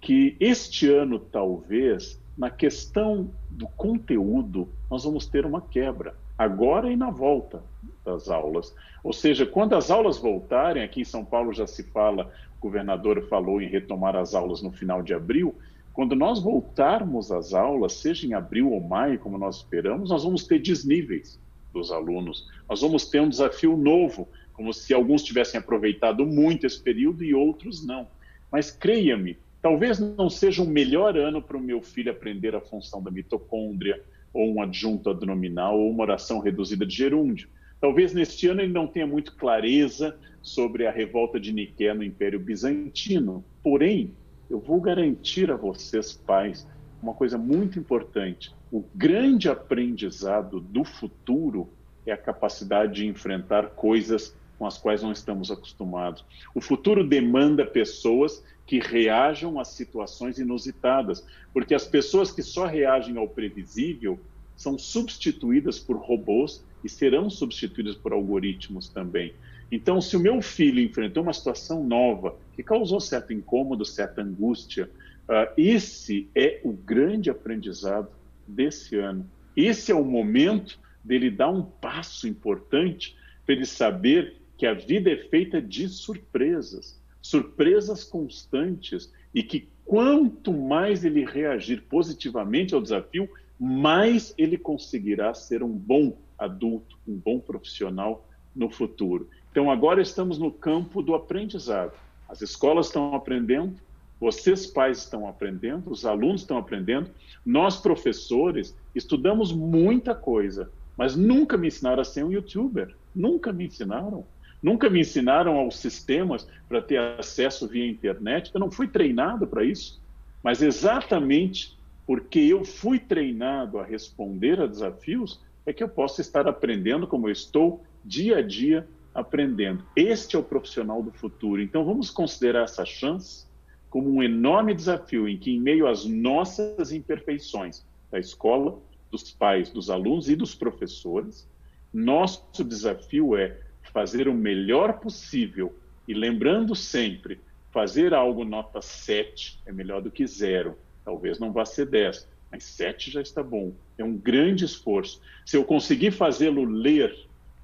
que 0.00 0.36
este 0.38 0.90
ano, 0.90 1.18
talvez, 1.18 2.20
na 2.36 2.50
questão 2.50 3.30
do 3.50 3.66
conteúdo, 3.68 4.68
nós 4.90 5.04
vamos 5.04 5.26
ter 5.26 5.44
uma 5.44 5.60
quebra, 5.60 6.14
agora 6.38 6.90
e 6.90 6.96
na 6.96 7.10
volta 7.10 7.62
das 8.04 8.30
aulas. 8.30 8.74
Ou 9.02 9.12
seja, 9.12 9.44
quando 9.44 9.74
as 9.74 9.90
aulas 9.90 10.18
voltarem, 10.18 10.82
aqui 10.82 11.00
em 11.00 11.04
São 11.04 11.24
Paulo 11.24 11.52
já 11.52 11.66
se 11.66 11.82
fala, 11.82 12.32
o 12.56 12.60
governador 12.60 13.22
falou 13.28 13.60
em 13.60 13.68
retomar 13.68 14.16
as 14.16 14.34
aulas 14.34 14.62
no 14.62 14.70
final 14.70 15.02
de 15.02 15.12
abril. 15.12 15.54
Quando 15.92 16.14
nós 16.14 16.40
voltarmos 16.40 17.32
às 17.32 17.52
aulas, 17.52 17.94
seja 17.94 18.26
em 18.26 18.32
abril 18.32 18.70
ou 18.70 18.80
maio, 18.80 19.18
como 19.18 19.36
nós 19.36 19.56
esperamos, 19.56 20.10
nós 20.10 20.22
vamos 20.22 20.46
ter 20.46 20.60
desníveis 20.60 21.40
dos 21.72 21.90
alunos. 21.90 22.48
Nós 22.68 22.80
vamos 22.80 23.06
ter 23.06 23.20
um 23.20 23.28
desafio 23.28 23.76
novo, 23.76 24.28
como 24.52 24.72
se 24.72 24.94
alguns 24.94 25.22
tivessem 25.22 25.58
aproveitado 25.58 26.24
muito 26.24 26.66
esse 26.66 26.80
período 26.80 27.24
e 27.24 27.34
outros 27.34 27.84
não. 27.84 28.06
Mas 28.50 28.70
creia-me, 28.70 29.36
talvez 29.60 29.98
não 29.98 30.30
seja 30.30 30.62
o 30.62 30.66
melhor 30.66 31.16
ano 31.16 31.42
para 31.42 31.56
o 31.56 31.60
meu 31.60 31.82
filho 31.82 32.10
aprender 32.10 32.54
a 32.54 32.60
função 32.60 33.02
da 33.02 33.10
mitocôndria, 33.10 34.02
ou 34.32 34.54
um 34.54 34.62
adjunto 34.62 35.10
adnominal, 35.10 35.78
ou 35.78 35.90
uma 35.90 36.02
oração 36.02 36.38
reduzida 36.38 36.84
de 36.84 36.94
gerúndio. 36.94 37.48
Talvez 37.80 38.12
neste 38.12 38.48
ano 38.48 38.60
ele 38.60 38.72
não 38.72 38.86
tenha 38.86 39.06
muito 39.06 39.36
clareza 39.36 40.18
sobre 40.42 40.86
a 40.86 40.90
revolta 40.90 41.38
de 41.38 41.52
Niqué 41.52 41.94
no 41.94 42.02
Império 42.02 42.40
Bizantino. 42.40 43.44
Porém, 43.62 44.12
eu 44.50 44.58
vou 44.58 44.80
garantir 44.80 45.50
a 45.50 45.56
vocês, 45.56 46.12
pais, 46.12 46.66
uma 47.02 47.14
coisa 47.14 47.38
muito 47.38 47.78
importante. 47.78 48.52
O 48.72 48.84
grande 48.94 49.48
aprendizado 49.48 50.60
do 50.60 50.84
futuro 50.84 51.68
é 52.06 52.12
a 52.12 52.16
capacidade 52.16 52.94
de 52.94 53.06
enfrentar 53.06 53.70
coisas 53.70 54.36
com 54.58 54.66
as 54.66 54.76
quais 54.76 55.02
não 55.02 55.12
estamos 55.12 55.50
acostumados. 55.50 56.24
O 56.54 56.60
futuro 56.60 57.06
demanda 57.06 57.64
pessoas 57.64 58.44
que 58.68 58.78
reajam 58.78 59.58
a 59.58 59.64
situações 59.64 60.38
inusitadas, 60.38 61.26
porque 61.54 61.74
as 61.74 61.86
pessoas 61.86 62.30
que 62.30 62.42
só 62.42 62.66
reagem 62.66 63.16
ao 63.16 63.26
previsível 63.26 64.20
são 64.54 64.78
substituídas 64.78 65.78
por 65.78 65.96
robôs 65.96 66.62
e 66.84 66.88
serão 66.88 67.30
substituídas 67.30 67.96
por 67.96 68.12
algoritmos 68.12 68.90
também. 68.90 69.32
Então, 69.72 70.02
se 70.02 70.18
o 70.18 70.20
meu 70.20 70.42
filho 70.42 70.80
enfrentou 70.80 71.22
uma 71.22 71.32
situação 71.32 71.82
nova 71.82 72.36
que 72.54 72.62
causou 72.62 73.00
certo 73.00 73.32
incômodo, 73.32 73.86
certa 73.86 74.20
angústia, 74.20 74.90
uh, 75.24 75.50
esse 75.56 76.28
é 76.34 76.60
o 76.62 76.72
grande 76.72 77.30
aprendizado 77.30 78.10
desse 78.46 78.96
ano. 78.96 79.26
Esse 79.56 79.92
é 79.92 79.94
o 79.94 80.04
momento 80.04 80.78
dele 81.02 81.30
dar 81.30 81.48
um 81.48 81.62
passo 81.62 82.28
importante 82.28 83.16
para 83.46 83.54
ele 83.54 83.64
saber 83.64 84.36
que 84.58 84.66
a 84.66 84.74
vida 84.74 85.10
é 85.10 85.16
feita 85.16 85.62
de 85.62 85.88
surpresas, 85.88 86.97
surpresas 87.28 88.04
constantes, 88.04 89.12
e 89.34 89.42
que 89.42 89.68
quanto 89.84 90.50
mais 90.50 91.04
ele 91.04 91.26
reagir 91.26 91.82
positivamente 91.82 92.74
ao 92.74 92.80
desafio, 92.80 93.28
mais 93.60 94.32
ele 94.38 94.56
conseguirá 94.56 95.34
ser 95.34 95.62
um 95.62 95.72
bom 95.72 96.16
adulto, 96.38 96.96
um 97.06 97.16
bom 97.16 97.38
profissional 97.38 98.26
no 98.56 98.70
futuro. 98.70 99.28
Então, 99.50 99.70
agora 99.70 100.00
estamos 100.00 100.38
no 100.38 100.50
campo 100.50 101.02
do 101.02 101.14
aprendizado. 101.14 101.92
As 102.26 102.40
escolas 102.40 102.86
estão 102.86 103.14
aprendendo, 103.14 103.74
vocês, 104.18 104.66
pais, 104.66 104.96
estão 104.96 105.28
aprendendo, 105.28 105.90
os 105.90 106.06
alunos 106.06 106.40
estão 106.40 106.56
aprendendo, 106.56 107.10
nós, 107.44 107.76
professores, 107.76 108.74
estudamos 108.94 109.52
muita 109.52 110.14
coisa, 110.14 110.70
mas 110.96 111.14
nunca 111.14 111.58
me 111.58 111.68
ensinaram 111.68 112.00
a 112.00 112.06
ser 112.06 112.24
um 112.24 112.32
youtuber. 112.32 112.96
Nunca 113.14 113.52
me 113.52 113.66
ensinaram. 113.66 114.24
Nunca 114.62 114.90
me 114.90 115.00
ensinaram 115.00 115.56
aos 115.56 115.78
sistemas 115.78 116.48
para 116.68 116.82
ter 116.82 116.98
acesso 116.98 117.68
via 117.68 117.86
internet. 117.86 118.50
Eu 118.52 118.60
não 118.60 118.70
fui 118.70 118.88
treinado 118.88 119.46
para 119.46 119.64
isso. 119.64 120.00
Mas 120.42 120.62
exatamente 120.62 121.76
porque 122.06 122.38
eu 122.38 122.64
fui 122.64 122.98
treinado 122.98 123.78
a 123.78 123.84
responder 123.84 124.58
a 124.60 124.66
desafios, 124.66 125.40
é 125.66 125.74
que 125.74 125.82
eu 125.82 125.88
posso 125.88 126.22
estar 126.22 126.48
aprendendo 126.48 127.06
como 127.06 127.28
eu 127.28 127.32
estou 127.32 127.84
dia 128.02 128.38
a 128.38 128.42
dia 128.42 128.88
aprendendo. 129.14 129.84
Este 129.94 130.34
é 130.34 130.38
o 130.38 130.42
profissional 130.42 131.02
do 131.02 131.10
futuro. 131.10 131.60
Então 131.60 131.84
vamos 131.84 132.10
considerar 132.10 132.64
essa 132.64 132.84
chance 132.84 133.46
como 133.90 134.10
um 134.10 134.22
enorme 134.22 134.74
desafio 134.74 135.28
em 135.28 135.36
que, 135.36 135.50
em 135.50 135.60
meio 135.60 135.86
às 135.86 136.04
nossas 136.06 136.92
imperfeições 136.92 137.84
da 138.10 138.18
escola, 138.18 138.78
dos 139.10 139.30
pais, 139.30 139.70
dos 139.70 139.90
alunos 139.90 140.28
e 140.28 140.36
dos 140.36 140.54
professores, 140.54 141.46
nosso 141.92 142.64
desafio 142.64 143.36
é 143.36 143.58
fazer 143.92 144.28
o 144.28 144.34
melhor 144.34 145.00
possível 145.00 145.74
e 146.06 146.14
lembrando 146.14 146.74
sempre, 146.74 147.40
fazer 147.70 148.14
algo 148.14 148.44
nota 148.44 148.80
7 148.80 149.60
é 149.66 149.72
melhor 149.72 150.00
do 150.00 150.10
que 150.10 150.26
zero. 150.26 150.76
Talvez 151.04 151.38
não 151.38 151.52
vá 151.52 151.64
ser 151.64 151.86
10, 151.86 152.28
mas 152.50 152.64
sete 152.64 153.10
já 153.10 153.20
está 153.20 153.42
bom. 153.42 153.72
É 153.96 154.04
um 154.04 154.16
grande 154.16 154.64
esforço. 154.64 155.20
Se 155.44 155.56
eu 155.56 155.64
conseguir 155.64 156.10
fazê-lo 156.10 156.64
ler, 156.64 157.14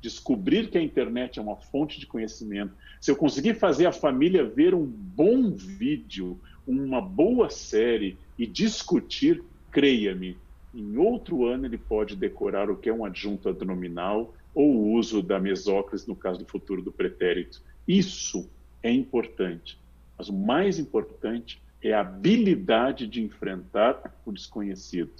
descobrir 0.00 0.70
que 0.70 0.78
a 0.78 0.82
internet 0.82 1.38
é 1.38 1.42
uma 1.42 1.56
fonte 1.56 1.98
de 1.98 2.06
conhecimento, 2.06 2.74
se 3.00 3.10
eu 3.10 3.16
conseguir 3.16 3.54
fazer 3.54 3.86
a 3.86 3.92
família 3.92 4.44
ver 4.44 4.74
um 4.74 4.84
bom 4.84 5.50
vídeo, 5.50 6.38
uma 6.66 7.00
boa 7.00 7.50
série 7.50 8.18
e 8.38 8.46
discutir, 8.46 9.42
creia-me, 9.70 10.36
em 10.74 10.96
outro 10.96 11.46
ano 11.46 11.66
ele 11.66 11.78
pode 11.78 12.16
decorar 12.16 12.70
o 12.70 12.76
que 12.76 12.88
é 12.88 12.92
um 12.92 13.04
adjunto 13.04 13.48
adnominal 13.48 14.34
ou 14.54 14.74
o 14.74 14.92
uso 14.92 15.22
da 15.22 15.38
mesóclise 15.40 16.06
no 16.06 16.14
caso 16.14 16.38
do 16.38 16.46
futuro 16.46 16.80
do 16.80 16.92
pretérito. 16.92 17.62
Isso 17.86 18.48
é 18.82 18.90
importante. 18.90 19.78
Mas 20.16 20.28
o 20.28 20.32
mais 20.32 20.78
importante 20.78 21.60
é 21.82 21.92
a 21.92 22.00
habilidade 22.00 23.06
de 23.06 23.22
enfrentar 23.22 24.20
o 24.24 24.32
desconhecido. 24.32 25.12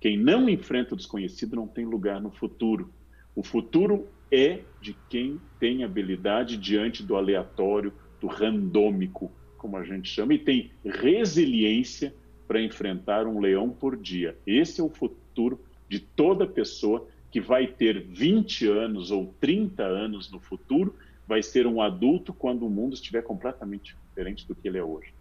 Quem 0.00 0.18
não 0.18 0.48
enfrenta 0.48 0.94
o 0.94 0.96
desconhecido 0.96 1.56
não 1.56 1.68
tem 1.68 1.84
lugar 1.84 2.20
no 2.20 2.30
futuro. 2.30 2.92
O 3.34 3.42
futuro 3.42 4.08
é 4.30 4.60
de 4.80 4.96
quem 5.08 5.40
tem 5.60 5.84
habilidade 5.84 6.56
diante 6.56 7.02
do 7.02 7.16
aleatório, 7.16 7.92
do 8.20 8.26
randômico, 8.26 9.30
como 9.56 9.76
a 9.76 9.84
gente 9.84 10.08
chama, 10.08 10.34
e 10.34 10.38
tem 10.38 10.72
resiliência 10.84 12.14
para 12.48 12.60
enfrentar 12.60 13.26
um 13.26 13.38
leão 13.38 13.70
por 13.70 13.96
dia. 13.96 14.36
Esse 14.46 14.80
é 14.80 14.84
o 14.84 14.88
futuro 14.88 15.60
de 15.88 16.00
toda 16.00 16.46
pessoa 16.46 17.06
que 17.32 17.40
vai 17.40 17.66
ter 17.66 17.98
20 18.00 18.68
anos 18.68 19.10
ou 19.10 19.34
30 19.40 19.82
anos 19.82 20.30
no 20.30 20.38
futuro, 20.38 20.94
vai 21.26 21.42
ser 21.42 21.66
um 21.66 21.80
adulto 21.80 22.34
quando 22.34 22.66
o 22.66 22.70
mundo 22.70 22.92
estiver 22.92 23.22
completamente 23.22 23.96
diferente 24.08 24.46
do 24.46 24.54
que 24.54 24.68
ele 24.68 24.76
é 24.76 24.84
hoje. 24.84 25.14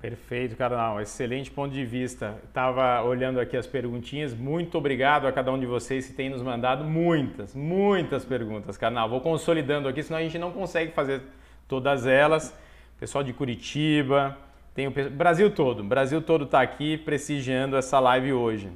Perfeito, 0.00 0.56
Carnal. 0.56 1.00
Excelente 1.00 1.50
ponto 1.50 1.72
de 1.72 1.84
vista. 1.84 2.38
Estava 2.44 3.02
olhando 3.02 3.40
aqui 3.40 3.56
as 3.56 3.66
perguntinhas. 3.66 4.34
Muito 4.34 4.76
obrigado 4.76 5.26
a 5.26 5.32
cada 5.32 5.52
um 5.52 5.58
de 5.58 5.64
vocês 5.64 6.08
que 6.08 6.12
tem 6.12 6.28
nos 6.28 6.42
mandado 6.42 6.84
muitas, 6.84 7.54
muitas 7.54 8.24
perguntas, 8.24 8.76
Carnal. 8.76 9.08
Vou 9.08 9.20
consolidando 9.20 9.88
aqui, 9.88 10.02
senão 10.02 10.18
a 10.18 10.22
gente 10.22 10.38
não 10.38 10.50
consegue 10.50 10.92
fazer 10.92 11.22
todas 11.68 12.04
elas. 12.04 12.56
Pessoal 12.98 13.22
de 13.22 13.32
Curitiba, 13.32 14.36
Tem 14.74 14.86
o 14.86 14.90
Brasil 14.90 15.50
todo, 15.50 15.82
Brasil 15.84 16.20
todo 16.20 16.44
está 16.44 16.60
aqui 16.60 16.98
prestigiando 16.98 17.76
essa 17.76 17.98
live 17.98 18.32
hoje. 18.32 18.70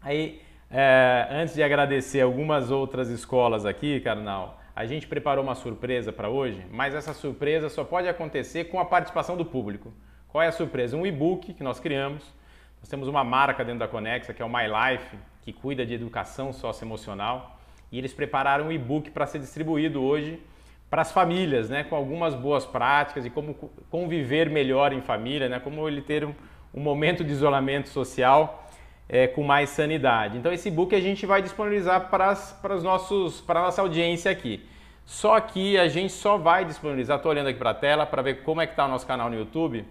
Aí, 0.00 0.40
é, 0.70 1.26
antes 1.30 1.54
de 1.54 1.62
agradecer 1.62 2.20
algumas 2.20 2.70
outras 2.70 3.08
escolas 3.08 3.66
aqui, 3.66 3.98
Carnal, 4.00 4.60
a 4.74 4.86
gente 4.86 5.06
preparou 5.06 5.42
uma 5.42 5.56
surpresa 5.56 6.12
para 6.12 6.28
hoje, 6.28 6.64
mas 6.70 6.94
essa 6.94 7.12
surpresa 7.12 7.68
só 7.68 7.82
pode 7.82 8.08
acontecer 8.08 8.64
com 8.64 8.78
a 8.78 8.84
participação 8.84 9.36
do 9.36 9.44
público. 9.44 9.92
Qual 10.28 10.40
é 10.40 10.46
a 10.46 10.52
surpresa? 10.52 10.96
Um 10.96 11.04
e-book 11.04 11.52
que 11.52 11.64
nós 11.64 11.80
criamos. 11.80 12.22
Nós 12.80 12.88
temos 12.88 13.08
uma 13.08 13.24
marca 13.24 13.64
dentro 13.64 13.80
da 13.80 13.88
Conexa, 13.88 14.32
que 14.32 14.40
é 14.40 14.44
o 14.44 14.48
My 14.48 14.62
Life, 14.68 15.18
que 15.42 15.52
cuida 15.52 15.84
de 15.84 15.92
educação 15.92 16.52
socioemocional. 16.52 17.58
E 17.90 17.98
eles 17.98 18.14
prepararam 18.14 18.68
um 18.68 18.72
e-book 18.72 19.10
para 19.10 19.26
ser 19.26 19.40
distribuído 19.40 20.00
hoje 20.00 20.40
para 20.88 21.02
as 21.02 21.12
famílias, 21.12 21.68
né, 21.68 21.84
com 21.84 21.94
algumas 21.94 22.34
boas 22.34 22.64
práticas 22.64 23.24
de 23.24 23.30
como 23.30 23.54
conviver 23.90 24.48
melhor 24.48 24.92
em 24.92 25.00
família, 25.00 25.48
né, 25.48 25.60
como 25.60 25.86
ele 25.88 26.00
ter 26.00 26.24
um, 26.24 26.34
um 26.72 26.80
momento 26.80 27.22
de 27.22 27.32
isolamento 27.32 27.88
social 27.88 28.68
é, 29.12 29.26
com 29.26 29.42
mais 29.42 29.70
sanidade. 29.70 30.38
Então 30.38 30.52
esse 30.52 30.70
book 30.70 30.94
a 30.94 31.00
gente 31.00 31.26
vai 31.26 31.42
disponibilizar 31.42 32.08
para, 32.08 32.32
os 32.74 32.84
nossos, 32.84 33.40
para 33.40 33.60
nossa 33.60 33.82
audiência 33.82 34.30
aqui. 34.30 34.64
Só 35.04 35.40
que 35.40 35.76
a 35.76 35.88
gente 35.88 36.12
só 36.12 36.38
vai 36.38 36.64
disponibilizar. 36.64 37.16
Estou 37.16 37.32
olhando 37.32 37.48
aqui 37.48 37.58
para 37.58 37.70
a 37.70 37.74
tela 37.74 38.06
para 38.06 38.22
ver 38.22 38.44
como 38.44 38.60
é 38.60 38.66
que 38.66 38.72
está 38.72 38.86
o 38.86 38.88
nosso 38.88 39.04
canal 39.04 39.28
no 39.28 39.34
YouTube. 39.34 39.84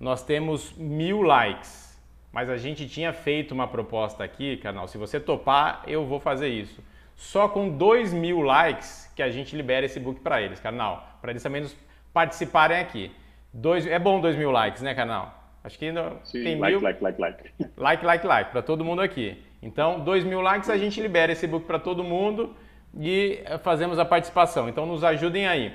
Nós 0.00 0.24
temos 0.24 0.74
mil 0.76 1.22
likes, 1.22 1.96
mas 2.32 2.50
a 2.50 2.56
gente 2.56 2.88
tinha 2.88 3.12
feito 3.12 3.52
uma 3.52 3.68
proposta 3.68 4.24
aqui, 4.24 4.56
canal. 4.56 4.88
Se 4.88 4.98
você 4.98 5.20
topar, 5.20 5.84
eu 5.86 6.04
vou 6.04 6.18
fazer 6.18 6.48
isso. 6.48 6.82
Só 7.14 7.48
com 7.48 7.68
dois 7.68 8.12
mil 8.12 8.42
likes 8.42 9.10
que 9.14 9.22
a 9.22 9.30
gente 9.30 9.56
libera 9.56 9.86
esse 9.86 10.00
book 10.00 10.20
para 10.20 10.42
eles, 10.42 10.58
canal, 10.58 11.16
para 11.20 11.30
eles 11.30 11.42
também 11.42 11.64
participarem 12.12 12.78
aqui. 12.80 13.12
Dois, 13.54 13.86
é 13.86 13.98
bom 13.98 14.20
2 14.20 14.36
mil 14.36 14.50
likes, 14.50 14.82
né, 14.82 14.92
canal? 14.92 15.45
Acho 15.66 15.80
que 15.80 15.92
Sim, 16.22 16.44
tem 16.44 16.60
like, 16.60 16.76
mil. 16.76 16.80
Like, 16.80 17.02
like, 17.02 17.20
like, 17.20 17.42
like. 17.76 18.06
Like, 18.06 18.24
like, 18.24 18.50
para 18.52 18.62
todo 18.62 18.84
mundo 18.84 19.02
aqui. 19.02 19.36
Então, 19.60 19.98
2 19.98 20.22
mil 20.22 20.40
likes 20.40 20.70
a 20.70 20.78
gente 20.78 21.00
libera 21.00 21.32
esse 21.32 21.44
book 21.44 21.66
para 21.66 21.80
todo 21.80 22.04
mundo 22.04 22.54
e 22.96 23.42
fazemos 23.64 23.98
a 23.98 24.04
participação. 24.04 24.68
Então, 24.68 24.86
nos 24.86 25.02
ajudem 25.02 25.48
aí. 25.48 25.72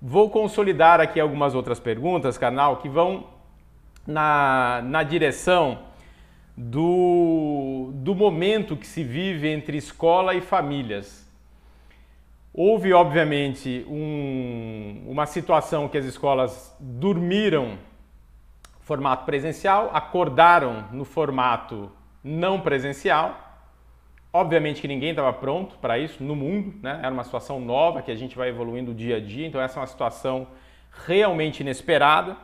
Vou 0.00 0.30
consolidar 0.30 0.98
aqui 0.98 1.20
algumas 1.20 1.54
outras 1.54 1.78
perguntas, 1.78 2.38
canal, 2.38 2.78
que 2.78 2.88
vão 2.88 3.26
na, 4.06 4.80
na 4.82 5.02
direção 5.02 5.80
do, 6.56 7.90
do 7.96 8.14
momento 8.14 8.78
que 8.78 8.86
se 8.86 9.04
vive 9.04 9.46
entre 9.46 9.76
escola 9.76 10.34
e 10.34 10.40
famílias. 10.40 11.28
Houve, 12.54 12.94
obviamente, 12.94 13.84
um, 13.86 15.04
uma 15.06 15.26
situação 15.26 15.86
que 15.86 15.98
as 15.98 16.06
escolas 16.06 16.74
dormiram 16.80 17.76
formato 18.88 19.26
presencial, 19.26 19.90
acordaram 19.92 20.86
no 20.90 21.04
formato 21.04 21.92
não 22.24 22.58
presencial. 22.58 23.38
Obviamente 24.32 24.80
que 24.80 24.88
ninguém 24.88 25.10
estava 25.10 25.30
pronto 25.30 25.76
para 25.76 25.98
isso 25.98 26.24
no 26.24 26.34
mundo, 26.34 26.74
né? 26.82 26.98
era 27.02 27.12
uma 27.12 27.22
situação 27.22 27.60
nova 27.60 28.00
que 28.00 28.10
a 28.10 28.14
gente 28.14 28.34
vai 28.34 28.48
evoluindo 28.48 28.94
dia 28.94 29.18
a 29.18 29.20
dia, 29.20 29.46
então 29.46 29.60
essa 29.60 29.78
é 29.78 29.80
uma 29.82 29.86
situação 29.86 30.48
realmente 31.06 31.60
inesperada, 31.60 32.34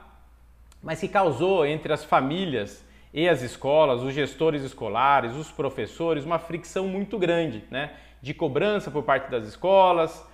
mas 0.83 1.01
que 1.01 1.09
causou 1.09 1.65
entre 1.65 1.91
as 1.95 2.05
famílias 2.05 2.87
e 3.13 3.27
as 3.27 3.41
escolas, 3.41 4.03
os 4.03 4.13
gestores 4.13 4.63
escolares, 4.63 5.35
os 5.37 5.51
professores, 5.51 6.27
uma 6.27 6.39
fricção 6.39 6.87
muito 6.87 7.19
grande, 7.19 7.65
né? 7.71 7.93
de 8.21 8.35
cobrança 8.35 8.91
por 8.91 9.03
parte 9.03 9.31
das 9.31 9.47
escolas, 9.47 10.29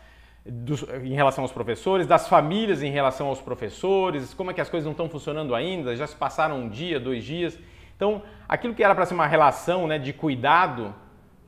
dos, 0.44 0.84
em 1.02 1.14
relação 1.14 1.44
aos 1.44 1.52
professores, 1.52 2.06
das 2.06 2.28
famílias 2.28 2.82
em 2.82 2.90
relação 2.90 3.28
aos 3.28 3.40
professores, 3.40 4.32
como 4.34 4.50
é 4.50 4.54
que 4.54 4.60
as 4.60 4.70
coisas 4.70 4.84
não 4.84 4.92
estão 4.92 5.08
funcionando 5.08 5.54
ainda, 5.54 5.94
já 5.94 6.06
se 6.06 6.16
passaram 6.16 6.58
um 6.60 6.68
dia, 6.68 6.98
dois 6.98 7.24
dias. 7.24 7.58
Então, 7.96 8.22
aquilo 8.48 8.74
que 8.74 8.82
era 8.82 8.94
para 8.94 9.04
ser 9.04 9.14
uma 9.14 9.26
relação 9.26 9.86
né, 9.86 9.98
de 9.98 10.12
cuidado, 10.12 10.94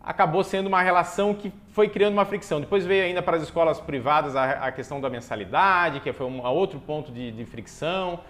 acabou 0.03 0.43
sendo 0.45 0.67
uma 0.67 0.83
relação 0.83 1.33
que 1.33 1.53
foi 1.69 1.89
criando 1.89 2.13
uma 2.13 2.25
fricção. 2.25 2.61
Depois 2.61 2.85
veio 2.85 3.05
ainda 3.05 3.23
para 3.23 3.37
as 3.37 3.43
escolas 3.43 3.81
privadas 3.81 4.37
a, 4.37 4.67
a 4.67 4.73
questão 4.73 5.01
da 5.01 5.09
mensalidade, 5.09 6.01
que 6.01 6.13
foi 6.13 6.27
um 6.27 6.45
outro 6.47 6.79
ponto 6.81 7.11
de, 7.11 7.31
de 7.31 7.45
fricção. 7.47 8.21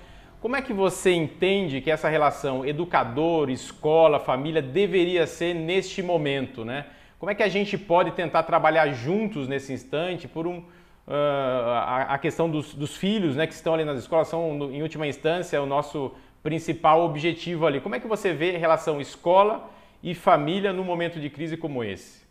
Como 0.40 0.54
é 0.54 0.62
que 0.62 0.72
você 0.72 1.12
entende 1.12 1.80
que 1.80 1.90
essa 1.90 2.08
relação 2.08 2.64
educador, 2.64 3.48
escola, 3.48 4.20
família 4.20 4.60
deveria 4.60 5.26
ser 5.26 5.54
neste 5.54 6.02
momento, 6.02 6.64
né? 6.64 6.86
Como 7.22 7.30
é 7.30 7.36
que 7.36 7.42
a 7.44 7.48
gente 7.48 7.78
pode 7.78 8.10
tentar 8.10 8.42
trabalhar 8.42 8.88
juntos 8.88 9.46
nesse 9.46 9.72
instante 9.72 10.26
por 10.26 10.44
um, 10.44 10.58
uh, 10.58 10.64
a, 11.06 12.14
a, 12.14 12.18
questão 12.18 12.50
dos, 12.50 12.74
dos, 12.74 12.96
filhos 12.96 13.36
né, 13.36 13.46
que 13.46 13.54
estão 13.54 13.74
ali 13.74 13.84
nas 13.84 14.00
escolas 14.00 14.26
são, 14.26 14.58
no, 14.58 14.72
em 14.72 14.82
última 14.82 15.06
instância, 15.06 15.62
o 15.62 15.64
nosso 15.64 16.16
principal 16.42 17.02
objetivo 17.02 17.64
ali. 17.64 17.80
Como 17.80 17.94
é 17.94 18.00
que 18.00 18.08
você 18.08 18.32
vê 18.32 18.56
a 18.56 18.58
relação 18.58 19.00
escola 19.00 19.70
e 20.02 20.16
família 20.16 20.72
num 20.72 20.82
momento 20.82 21.20
de 21.20 21.30
crise 21.30 21.56
como 21.56 21.84
esse? 21.84 22.26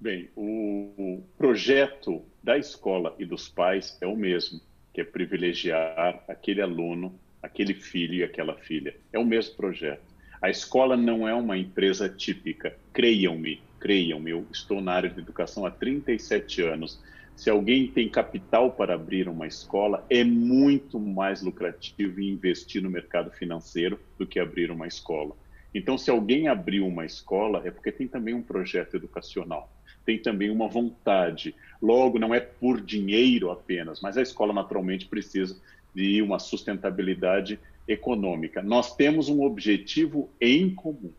Bem, 0.00 0.30
o, 0.34 1.22
projeto 1.36 2.24
da 2.42 2.56
escola 2.56 3.14
e 3.18 3.26
dos 3.26 3.50
pais 3.50 3.98
é 4.00 4.06
o 4.06 4.16
mesmo, 4.16 4.62
que 4.94 5.02
é 5.02 5.04
privilegiar 5.04 6.24
aquele 6.26 6.62
aluno, 6.62 7.14
aquele 7.42 7.74
filho 7.74 8.14
e 8.14 8.24
aquela 8.24 8.54
filha. 8.54 8.96
É 9.12 9.18
o 9.18 9.26
mesmo 9.26 9.56
projeto. 9.56 10.08
A 10.40 10.48
escola 10.48 10.96
não 10.96 11.26
é 11.26 11.34
uma 11.34 11.58
empresa 11.58 12.08
típica. 12.08 12.76
Creiam-me, 12.92 13.60
creiam-me. 13.80 14.30
Eu 14.30 14.46
estou 14.52 14.80
na 14.80 14.92
área 14.92 15.10
de 15.10 15.18
educação 15.18 15.66
há 15.66 15.70
37 15.70 16.62
anos. 16.62 17.02
Se 17.34 17.50
alguém 17.50 17.88
tem 17.88 18.08
capital 18.08 18.72
para 18.72 18.94
abrir 18.94 19.28
uma 19.28 19.46
escola, 19.46 20.04
é 20.08 20.22
muito 20.22 20.98
mais 20.98 21.42
lucrativo 21.42 22.20
investir 22.20 22.82
no 22.82 22.90
mercado 22.90 23.30
financeiro 23.30 23.98
do 24.18 24.26
que 24.26 24.38
abrir 24.38 24.70
uma 24.70 24.86
escola. 24.86 25.36
Então, 25.74 25.98
se 25.98 26.10
alguém 26.10 26.48
abriu 26.48 26.86
uma 26.86 27.04
escola, 27.04 27.62
é 27.64 27.70
porque 27.70 27.92
tem 27.92 28.08
também 28.08 28.34
um 28.34 28.42
projeto 28.42 28.96
educacional, 28.96 29.70
tem 30.04 30.18
também 30.18 30.50
uma 30.50 30.66
vontade. 30.68 31.54
Logo, 31.80 32.18
não 32.18 32.34
é 32.34 32.40
por 32.40 32.80
dinheiro 32.80 33.50
apenas, 33.50 34.00
mas 34.00 34.16
a 34.16 34.22
escola 34.22 34.52
naturalmente 34.52 35.06
precisa 35.06 35.60
de 35.94 36.22
uma 36.22 36.38
sustentabilidade 36.38 37.58
econômica. 37.88 38.62
Nós 38.62 38.94
temos 38.94 39.28
um 39.28 39.42
objetivo 39.42 40.28
em 40.38 40.74
comum, 40.74 41.10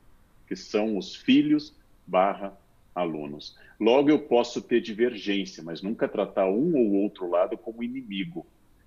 que 0.47 0.55
são 0.55 0.97
os 0.97 1.15
filhos 1.15 1.75
barra 2.05 2.55
alunos. 2.93 3.57
Logo, 3.79 4.09
eu 4.09 4.19
posso 4.19 4.61
ter 4.61 4.79
divergência, 4.79 5.63
mas 5.63 5.81
nunca 5.81 6.07
tratar 6.07 6.47
um 6.47 6.77
ou 6.77 6.93
outro 7.01 7.29
lado 7.29 7.57
como 7.57 7.83
inimigo. 7.83 8.45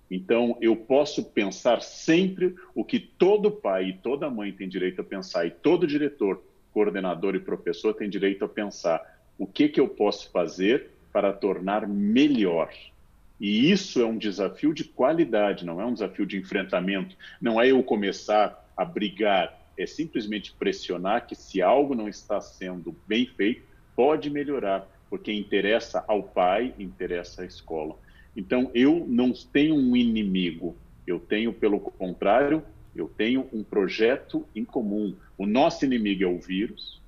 Então, 0.09 0.57
eu 0.61 0.75
posso 0.75 1.23
pensar 1.23 1.81
sempre 1.81 2.55
o 2.75 2.83
que 2.85 2.99
todo 2.99 3.51
pai 3.51 3.89
e 3.89 3.93
toda 3.93 4.29
mãe 4.29 4.51
tem 4.51 4.69
direito 4.69 5.01
a 5.01 5.03
pensar, 5.03 5.45
e 5.45 5.51
todo 5.51 5.87
diretor, 5.87 6.41
coordenador 6.71 7.35
e 7.35 7.39
professor 7.39 7.93
tem 7.93 8.09
direito 8.09 8.45
a 8.45 8.49
pensar 8.49 9.01
o 9.37 9.47
que, 9.47 9.67
que 9.67 9.79
eu 9.79 9.87
posso 9.87 10.29
fazer 10.31 10.91
para 11.11 11.33
tornar 11.33 11.87
melhor 11.87 12.71
e 13.43 13.69
isso 13.69 13.99
é 13.99 14.05
um 14.05 14.17
desafio 14.17 14.73
de 14.73 14.85
qualidade, 14.85 15.65
não 15.65 15.81
é 15.81 15.85
um 15.85 15.91
desafio 15.91 16.25
de 16.25 16.37
enfrentamento. 16.37 17.13
Não 17.41 17.61
é 17.61 17.69
eu 17.69 17.83
começar 17.83 18.71
a 18.77 18.85
brigar, 18.85 19.67
é 19.77 19.85
simplesmente 19.85 20.53
pressionar 20.53 21.27
que 21.27 21.35
se 21.35 21.61
algo 21.61 21.93
não 21.93 22.07
está 22.07 22.39
sendo 22.39 22.95
bem 23.05 23.25
feito, 23.25 23.63
pode 23.97 24.29
melhorar, 24.29 24.87
porque 25.09 25.29
interessa 25.33 26.05
ao 26.07 26.23
pai, 26.23 26.73
interessa 26.79 27.41
à 27.41 27.45
escola. 27.45 27.99
Então, 28.33 28.71
eu 28.73 29.05
não 29.09 29.33
tenho 29.33 29.75
um 29.75 29.93
inimigo, 29.93 30.77
eu 31.05 31.19
tenho, 31.19 31.51
pelo 31.51 31.81
contrário, 31.81 32.63
eu 32.95 33.09
tenho 33.09 33.49
um 33.51 33.61
projeto 33.61 34.47
em 34.55 34.63
comum. 34.63 35.17
O 35.37 35.45
nosso 35.45 35.83
inimigo 35.83 36.23
é 36.23 36.27
o 36.27 36.39
vírus 36.39 37.01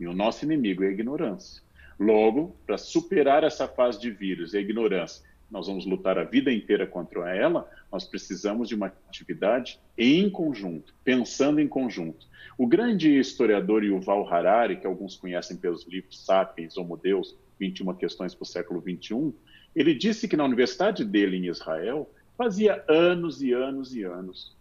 e 0.00 0.06
o 0.08 0.12
nosso 0.12 0.44
inimigo 0.44 0.82
é 0.82 0.88
a 0.88 0.90
ignorância. 0.90 1.62
Logo, 1.96 2.56
para 2.66 2.76
superar 2.76 3.44
essa 3.44 3.68
fase 3.68 4.00
de 4.00 4.10
vírus 4.10 4.52
e 4.52 4.58
ignorância 4.58 5.24
nós 5.50 5.66
vamos 5.66 5.86
lutar 5.86 6.18
a 6.18 6.24
vida 6.24 6.52
inteira 6.52 6.86
contra 6.86 7.34
ela, 7.34 7.70
nós 7.90 8.04
precisamos 8.04 8.68
de 8.68 8.74
uma 8.74 8.92
atividade 9.08 9.80
em 9.96 10.28
conjunto, 10.28 10.94
pensando 11.04 11.60
em 11.60 11.68
conjunto. 11.68 12.26
O 12.58 12.66
grande 12.66 13.18
historiador 13.18 13.84
Yuval 13.84 14.28
Harari, 14.32 14.76
que 14.76 14.86
alguns 14.86 15.16
conhecem 15.16 15.56
pelos 15.56 15.86
livros 15.86 16.24
Sapiens, 16.24 16.76
Homo 16.76 16.96
Deus, 16.96 17.36
21 17.58 17.94
questões 17.94 18.34
para 18.34 18.42
o 18.42 18.46
século 18.46 18.80
21, 18.80 19.32
ele 19.74 19.94
disse 19.94 20.26
que 20.26 20.36
na 20.36 20.44
universidade 20.44 21.04
dele 21.04 21.36
em 21.36 21.46
Israel 21.46 22.10
fazia 22.36 22.84
anos 22.88 23.42
e 23.42 23.52
anos 23.52 23.94
e 23.94 24.02
anos 24.02 24.56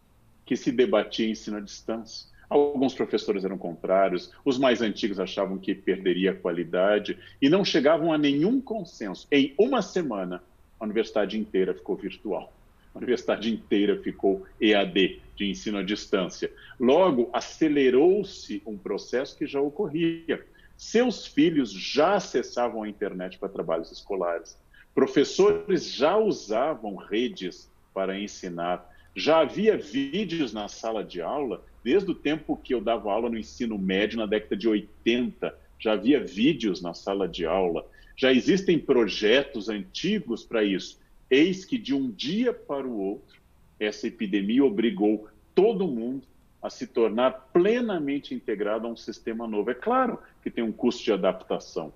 que 0.45 0.55
se 0.55 0.71
debatia 0.71 1.27
ensino 1.27 1.57
à 1.57 1.59
distância. 1.59 2.27
Alguns 2.47 2.93
professores 2.93 3.43
eram 3.43 3.57
contrários, 3.57 4.31
os 4.45 4.59
mais 4.59 4.81
antigos 4.81 5.19
achavam 5.19 5.57
que 5.57 5.73
perderia 5.73 6.31
a 6.31 6.35
qualidade 6.35 7.17
e 7.41 7.49
não 7.49 7.65
chegavam 7.65 8.13
a 8.13 8.17
nenhum 8.17 8.61
consenso. 8.61 9.27
Em 9.31 9.55
uma 9.57 9.81
semana, 9.81 10.43
a 10.79 10.85
universidade 10.85 11.37
inteira 11.37 11.73
ficou 11.73 11.95
virtual. 11.95 12.53
A 12.93 12.97
universidade 12.97 13.53
inteira 13.53 14.01
ficou 14.01 14.45
EAD, 14.59 15.21
de 15.35 15.49
ensino 15.49 15.77
à 15.77 15.83
distância. 15.83 16.51
Logo, 16.79 17.29
acelerou-se 17.33 18.63
um 18.65 18.77
processo 18.77 19.37
que 19.37 19.45
já 19.45 19.59
ocorria. 19.59 20.45
Seus 20.77 21.27
filhos 21.27 21.71
já 21.71 22.15
acessavam 22.15 22.83
a 22.83 22.89
internet 22.89 23.37
para 23.37 23.49
trabalhos 23.49 23.91
escolares. 23.91 24.57
Professores 24.93 25.91
já 25.91 26.17
usavam 26.17 26.95
redes 26.95 27.69
para 27.93 28.17
ensinar. 28.17 28.89
Já 29.13 29.39
havia 29.39 29.77
vídeos 29.77 30.53
na 30.53 30.67
sala 30.67 31.03
de 31.03 31.21
aula, 31.21 31.63
desde 31.83 32.11
o 32.11 32.15
tempo 32.15 32.57
que 32.57 32.73
eu 32.73 32.81
dava 32.81 33.11
aula 33.11 33.29
no 33.29 33.37
ensino 33.37 33.77
médio, 33.77 34.17
na 34.17 34.25
década 34.25 34.55
de 34.55 34.67
80, 34.67 35.57
já 35.79 35.93
havia 35.93 36.23
vídeos 36.23 36.81
na 36.81 36.93
sala 36.93 37.27
de 37.27 37.45
aula, 37.45 37.85
já 38.15 38.31
existem 38.31 38.79
projetos 38.79 39.69
antigos 39.69 40.43
para 40.43 40.63
isso. 40.63 40.99
Eis 41.29 41.65
que 41.65 41.77
de 41.77 41.93
um 41.93 42.09
dia 42.09 42.53
para 42.53 42.87
o 42.87 42.97
outro, 42.97 43.39
essa 43.79 44.07
epidemia 44.07 44.63
obrigou 44.63 45.27
todo 45.53 45.87
mundo 45.87 46.23
a 46.61 46.69
se 46.69 46.87
tornar 46.87 47.49
plenamente 47.53 48.33
integrado 48.33 48.87
a 48.87 48.89
um 48.89 48.95
sistema 48.95 49.47
novo. 49.47 49.69
É 49.69 49.75
claro 49.75 50.19
que 50.41 50.49
tem 50.49 50.63
um 50.63 50.71
custo 50.71 51.03
de 51.03 51.11
adaptação. 51.11 51.93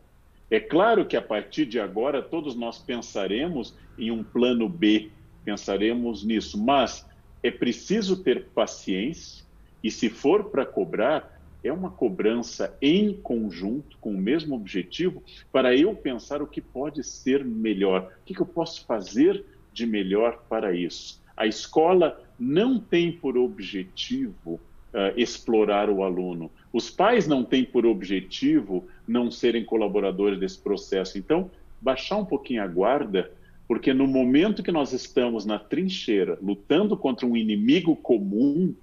É 0.52 0.60
claro 0.60 1.06
que 1.06 1.16
a 1.16 1.22
partir 1.22 1.66
de 1.66 1.80
agora 1.80 2.22
todos 2.22 2.56
nós 2.56 2.80
pensaremos 2.80 3.76
em 3.98 4.12
um 4.12 4.24
plano 4.24 4.68
B, 4.68 5.10
pensaremos 5.46 6.24
nisso, 6.24 6.58
mas 6.58 7.08
é 7.42 7.52
preciso 7.52 8.24
ter 8.24 8.46
paciência 8.48 9.46
e, 9.84 9.90
se 9.90 10.10
for 10.10 10.46
para 10.46 10.66
cobrar, 10.66 11.39
é 11.64 11.72
uma 11.72 11.90
cobrança 11.90 12.76
em 12.82 13.14
conjunto, 13.14 13.98
com 14.00 14.12
o 14.12 14.18
mesmo 14.18 14.56
objetivo, 14.56 15.24
para 15.52 15.76
eu 15.76 15.94
pensar 15.94 16.42
o 16.42 16.48
que 16.48 16.62
pode 16.62 17.04
ser 17.04 17.44
melhor, 17.44 18.12
o 18.22 18.26
que, 18.26 18.40
eu 18.40 18.46
posso 18.46 18.86
fazer 18.86 19.44
de 19.74 19.86
melhor 19.86 20.44
para 20.48 20.74
isso. 20.74 21.22
A 21.36 21.46
escola 21.46 22.22
não 22.40 22.80
tem 22.80 23.12
por 23.12 23.38
objetivo 23.38 24.60
uh, 24.94 25.18
explorar 25.18 25.90
o 25.90 26.04
aluno. 26.04 26.50
Os 26.72 26.90
pais 26.90 27.28
não 27.28 27.44
têm 27.44 27.64
por 27.64 27.86
objetivo 27.86 28.88
não 29.08 29.32
serem 29.32 29.66
colaboradores 29.66 30.40
desse 30.40 30.60
processo. 30.60 31.18
Então, 31.18 31.50
baixar 31.82 32.18
um 32.18 32.26
pouquinho 32.26 32.64
a 32.64 32.68
guarda, 32.68 33.32
porque 33.68 33.94
no 33.94 34.08
momento 34.08 34.64
que 34.64 34.72
nós 34.72 34.94
estamos 34.94 35.46
na 35.46 35.60
trincheira, 35.60 36.38
lutando 36.42 36.98
contra 36.98 37.26
um 37.26 37.38
inimigo 37.38 37.96
comum, 37.96 38.74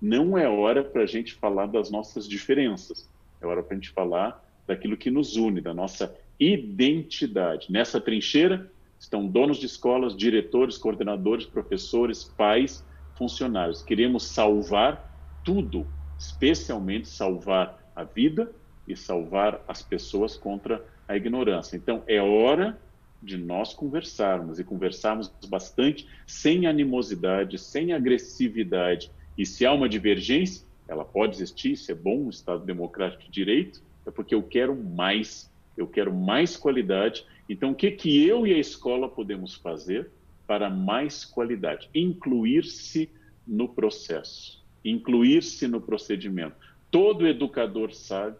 não 0.00 0.36
é 0.36 0.48
hora 0.48 0.82
para 0.84 1.02
a 1.02 1.06
gente 1.06 1.34
falar 1.34 1.66
das 1.66 1.90
nossas 1.90 2.28
diferenças. 2.28 3.10
É 3.40 3.46
hora 3.46 3.62
para 3.62 3.76
a 3.76 3.78
gente 3.78 3.90
falar 3.90 4.44
daquilo 4.66 4.96
que 4.96 5.10
nos 5.10 5.36
une, 5.36 5.60
da 5.60 5.72
nossa 5.74 6.14
identidade. 6.38 7.70
Nessa 7.70 8.00
trincheira 8.00 8.70
estão 8.98 9.26
donos 9.26 9.58
de 9.58 9.66
escolas, 9.66 10.16
diretores, 10.16 10.76
coordenadores, 10.76 11.46
professores, 11.46 12.24
pais, 12.24 12.84
funcionários. 13.14 13.82
Queremos 13.82 14.24
salvar 14.24 15.12
tudo, 15.44 15.86
especialmente 16.18 17.08
salvar 17.08 17.78
a 17.94 18.04
vida 18.04 18.52
e 18.86 18.96
salvar 18.96 19.62
as 19.66 19.82
pessoas 19.82 20.36
contra 20.36 20.84
a 21.06 21.16
ignorância. 21.16 21.76
Então, 21.76 22.02
é 22.06 22.20
hora 22.20 22.78
de 23.20 23.36
nós 23.36 23.74
conversarmos 23.74 24.60
e 24.60 24.64
conversarmos 24.64 25.32
bastante, 25.48 26.08
sem 26.26 26.66
animosidade, 26.66 27.58
sem 27.58 27.92
agressividade. 27.92 29.10
E 29.38 29.46
se 29.46 29.64
há 29.64 29.72
uma 29.72 29.88
divergência, 29.88 30.66
ela 30.88 31.04
pode 31.04 31.36
existir, 31.36 31.72
isso 31.72 31.92
é 31.92 31.94
bom, 31.94 32.24
um 32.24 32.28
Estado 32.28 32.64
democrático 32.64 33.22
de 33.22 33.30
direito, 33.30 33.80
é 34.04 34.10
porque 34.10 34.34
eu 34.34 34.42
quero 34.42 34.74
mais, 34.74 35.48
eu 35.76 35.86
quero 35.86 36.12
mais 36.12 36.56
qualidade. 36.56 37.24
Então, 37.48 37.70
o 37.70 37.74
que, 37.74 37.92
que 37.92 38.26
eu 38.26 38.44
e 38.44 38.52
a 38.52 38.58
escola 38.58 39.08
podemos 39.08 39.54
fazer 39.54 40.10
para 40.44 40.68
mais 40.68 41.24
qualidade? 41.24 41.88
Incluir-se 41.94 43.08
no 43.46 43.68
processo, 43.68 44.64
incluir-se 44.84 45.68
no 45.68 45.80
procedimento. 45.80 46.56
Todo 46.90 47.28
educador 47.28 47.94
sabe 47.94 48.38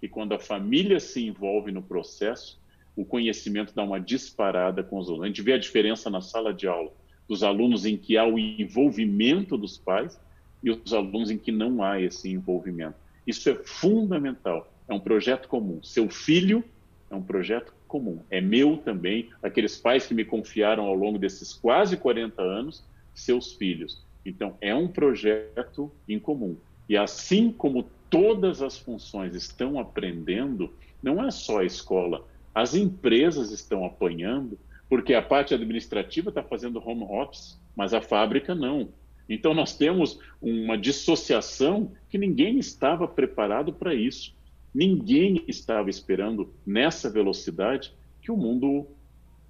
que 0.00 0.08
quando 0.08 0.32
a 0.32 0.38
família 0.38 1.00
se 1.00 1.26
envolve 1.26 1.72
no 1.72 1.82
processo, 1.82 2.60
o 2.94 3.04
conhecimento 3.04 3.74
dá 3.74 3.82
uma 3.82 3.98
disparada 3.98 4.84
com 4.84 4.98
os 4.98 5.08
alunos. 5.08 5.24
A 5.24 5.28
gente 5.28 5.42
vê 5.42 5.54
a 5.54 5.58
diferença 5.58 6.08
na 6.08 6.20
sala 6.20 6.54
de 6.54 6.68
aula 6.68 6.92
dos 7.26 7.42
alunos 7.42 7.84
em 7.84 7.96
que 7.96 8.16
há 8.16 8.24
o 8.24 8.38
envolvimento 8.38 9.58
dos 9.58 9.76
pais 9.76 10.18
e 10.62 10.70
os 10.70 10.92
alunos 10.92 11.30
em 11.30 11.38
que 11.38 11.52
não 11.52 11.82
há 11.82 12.00
esse 12.00 12.30
envolvimento. 12.30 12.96
Isso 13.26 13.48
é 13.50 13.54
fundamental. 13.54 14.72
É 14.88 14.94
um 14.94 15.00
projeto 15.00 15.48
comum. 15.48 15.82
Seu 15.82 16.08
filho 16.08 16.64
é 17.10 17.14
um 17.14 17.22
projeto 17.22 17.72
comum. 17.88 18.20
É 18.30 18.40
meu 18.40 18.76
também. 18.76 19.30
Aqueles 19.42 19.76
pais 19.76 20.06
que 20.06 20.14
me 20.14 20.24
confiaram 20.24 20.84
ao 20.84 20.94
longo 20.94 21.18
desses 21.18 21.52
quase 21.52 21.96
40 21.96 22.42
anos, 22.42 22.84
seus 23.14 23.52
filhos. 23.54 24.04
Então, 24.24 24.56
é 24.60 24.74
um 24.74 24.88
projeto 24.88 25.90
em 26.08 26.18
comum. 26.18 26.56
E 26.88 26.96
assim 26.96 27.50
como 27.50 27.88
todas 28.08 28.62
as 28.62 28.78
funções 28.78 29.34
estão 29.34 29.78
aprendendo, 29.78 30.72
não 31.02 31.24
é 31.24 31.30
só 31.30 31.60
a 31.60 31.64
escola, 31.64 32.24
as 32.54 32.74
empresas 32.74 33.50
estão 33.50 33.84
apanhando, 33.84 34.58
porque 34.88 35.14
a 35.14 35.22
parte 35.22 35.52
administrativa 35.52 36.28
está 36.28 36.42
fazendo 36.42 36.82
home 36.84 37.04
office, 37.04 37.60
mas 37.76 37.92
a 37.92 38.00
fábrica 38.00 38.54
não. 38.54 38.88
Então 39.28 39.52
nós 39.52 39.76
temos 39.76 40.18
uma 40.40 40.76
dissociação 40.78 41.92
que 42.08 42.18
ninguém 42.18 42.58
estava 42.58 43.08
preparado 43.08 43.72
para 43.72 43.94
isso. 43.94 44.34
Ninguém 44.74 45.42
estava 45.48 45.90
esperando 45.90 46.52
nessa 46.66 47.10
velocidade 47.10 47.92
que 48.20 48.30
o 48.30 48.36
mundo 48.36 48.86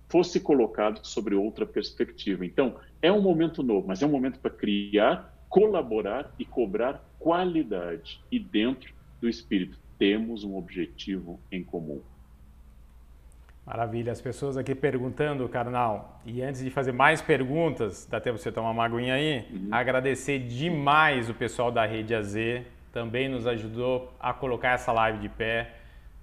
fosse 0.08 0.38
colocado 0.38 1.04
sobre 1.04 1.34
outra 1.34 1.66
perspectiva. 1.66 2.46
Então, 2.46 2.76
é 3.02 3.10
um 3.10 3.20
momento 3.20 3.62
novo, 3.62 3.88
mas 3.88 4.02
é 4.02 4.06
um 4.06 4.10
momento 4.10 4.38
para 4.38 4.50
criar 4.50 5.36
colaborar 5.48 6.34
e 6.38 6.44
cobrar 6.44 7.02
qualidade. 7.18 8.20
E 8.30 8.38
dentro 8.38 8.92
do 9.20 9.28
espírito, 9.28 9.78
temos 9.98 10.44
um 10.44 10.56
objetivo 10.56 11.40
em 11.50 11.64
comum. 11.64 12.02
Maravilha. 13.66 14.12
As 14.12 14.20
pessoas 14.20 14.56
aqui 14.56 14.76
perguntando, 14.76 15.48
Carnal, 15.48 16.20
e 16.24 16.40
antes 16.40 16.62
de 16.62 16.70
fazer 16.70 16.92
mais 16.92 17.20
perguntas, 17.20 18.06
dá 18.08 18.20
tempo 18.20 18.38
você 18.38 18.52
tomar 18.52 18.70
uma 18.70 18.84
aguinha 18.84 19.14
aí? 19.14 19.44
Uhum. 19.50 19.68
Agradecer 19.72 20.38
demais 20.38 21.28
o 21.28 21.34
pessoal 21.34 21.72
da 21.72 21.84
Rede 21.84 22.14
AZ, 22.14 22.36
também 22.92 23.28
nos 23.28 23.44
ajudou 23.44 24.14
a 24.20 24.32
colocar 24.32 24.70
essa 24.70 24.92
live 24.92 25.18
de 25.18 25.28
pé, 25.28 25.72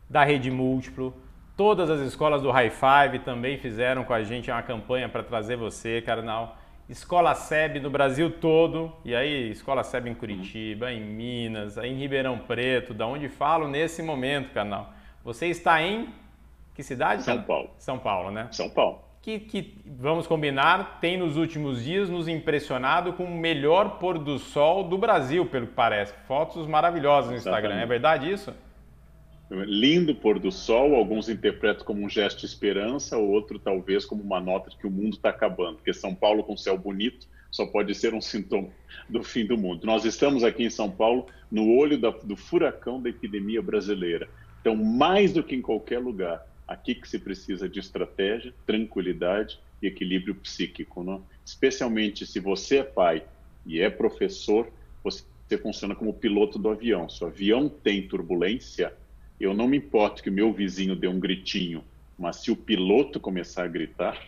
da 0.09 0.23
Rede 0.23 0.49
Múltiplo. 0.49 1.13
Todas 1.57 1.89
as 1.89 1.99
escolas 1.99 2.41
do 2.41 2.49
High 2.49 2.71
Five 2.71 3.19
também 3.19 3.57
fizeram 3.57 4.05
com 4.05 4.13
a 4.13 4.23
gente 4.23 4.49
uma 4.49 4.63
campanha 4.63 5.09
para 5.09 5.21
trazer 5.21 5.57
você, 5.57 6.01
Carnal. 6.01 6.57
Escola 6.87 7.35
SEB 7.35 7.81
no 7.81 7.89
Brasil 7.89 8.31
todo, 8.31 8.91
e 9.03 9.13
aí 9.13 9.51
Escola 9.51 9.83
SEB 9.83 10.07
em 10.07 10.15
Curitiba, 10.15 10.93
em 10.93 11.01
Minas, 11.01 11.77
em 11.77 11.93
Ribeirão 11.95 12.37
Preto, 12.37 12.93
da 12.93 13.05
onde 13.05 13.27
falo 13.27 13.67
nesse 13.67 14.01
momento, 14.01 14.53
canal. 14.53 14.93
Você 15.25 15.47
está 15.47 15.81
em 15.81 16.07
que 16.73 16.83
cidade? 16.83 17.23
São 17.23 17.41
Paulo. 17.41 17.69
São 17.77 17.99
Paulo, 17.99 18.31
né? 18.31 18.47
São 18.51 18.69
Paulo. 18.69 19.01
Que, 19.21 19.39
que, 19.39 19.81
vamos 19.85 20.27
combinar, 20.27 20.99
tem 20.99 21.17
nos 21.17 21.37
últimos 21.37 21.83
dias 21.83 22.09
nos 22.09 22.27
impressionado 22.27 23.13
com 23.13 23.23
o 23.23 23.35
melhor 23.35 23.97
pôr 23.97 24.19
do 24.19 24.37
sol 24.37 24.83
do 24.83 24.97
Brasil, 24.97 25.45
pelo 25.45 25.67
que 25.67 25.73
parece. 25.73 26.13
Fotos 26.27 26.67
maravilhosas 26.67 27.31
no 27.31 27.37
Instagram, 27.37 27.75
Exatamente. 27.75 27.83
é 27.83 27.87
verdade 27.87 28.31
isso? 28.31 28.53
lindo 29.49 30.15
pôr 30.15 30.39
do 30.39 30.51
sol, 30.51 30.95
alguns 30.95 31.29
interpretam 31.29 31.85
como 31.85 32.03
um 32.03 32.09
gesto 32.09 32.39
de 32.39 32.45
esperança, 32.45 33.17
outro 33.17 33.59
talvez 33.59 34.05
como 34.05 34.23
uma 34.23 34.39
nota 34.39 34.69
de 34.69 34.77
que 34.77 34.87
o 34.87 34.91
mundo 34.91 35.13
está 35.13 35.29
acabando, 35.29 35.75
porque 35.75 35.93
São 35.93 36.15
Paulo 36.15 36.43
com 36.43 36.57
céu 36.57 36.77
bonito 36.77 37.27
só 37.51 37.65
pode 37.67 37.93
ser 37.93 38.13
um 38.13 38.21
sintoma 38.21 38.69
do 39.07 39.23
fim 39.23 39.45
do 39.45 39.57
mundo. 39.57 39.85
Nós 39.85 40.05
estamos 40.05 40.43
aqui 40.43 40.63
em 40.63 40.69
São 40.69 40.89
Paulo 40.89 41.27
no 41.51 41.75
olho 41.75 41.97
da, 41.97 42.09
do 42.09 42.35
furacão 42.35 43.01
da 43.01 43.09
epidemia 43.09 43.61
brasileira. 43.61 44.27
Então, 44.61 44.75
mais 44.75 45.33
do 45.33 45.43
que 45.43 45.55
em 45.55 45.61
qualquer 45.61 45.99
lugar, 45.99 46.43
aqui 46.73 46.95
que 46.95 47.07
se 47.07 47.19
precisa 47.19 47.69
de 47.69 47.79
estratégia, 47.79 48.53
tranquilidade 48.65 49.59
e 49.81 49.87
equilíbrio 49.87 50.35
psíquico. 50.35 51.03
Não? 51.03 51.25
Especialmente 51.45 52.25
se 52.25 52.39
você 52.39 52.79
é 52.79 52.83
pai 52.83 53.25
e 53.65 53.79
é 53.79 53.89
professor, 53.89 54.71
você 55.03 55.23
funciona 55.61 55.95
como 55.95 56.13
piloto 56.13 56.57
do 56.57 56.69
avião. 56.69 57.07
Se 57.07 57.23
o 57.23 57.27
avião 57.27 57.69
tem 57.69 58.07
turbulência, 58.07 58.93
eu 59.39 59.53
não 59.53 59.67
me 59.67 59.77
importo 59.77 60.23
que 60.23 60.31
meu 60.31 60.51
vizinho 60.51 60.95
dê 60.95 61.07
um 61.07 61.19
gritinho, 61.19 61.83
mas 62.17 62.37
se 62.37 62.51
o 62.51 62.55
piloto 62.55 63.19
começar 63.19 63.63
a 63.63 63.67
gritar, 63.67 64.19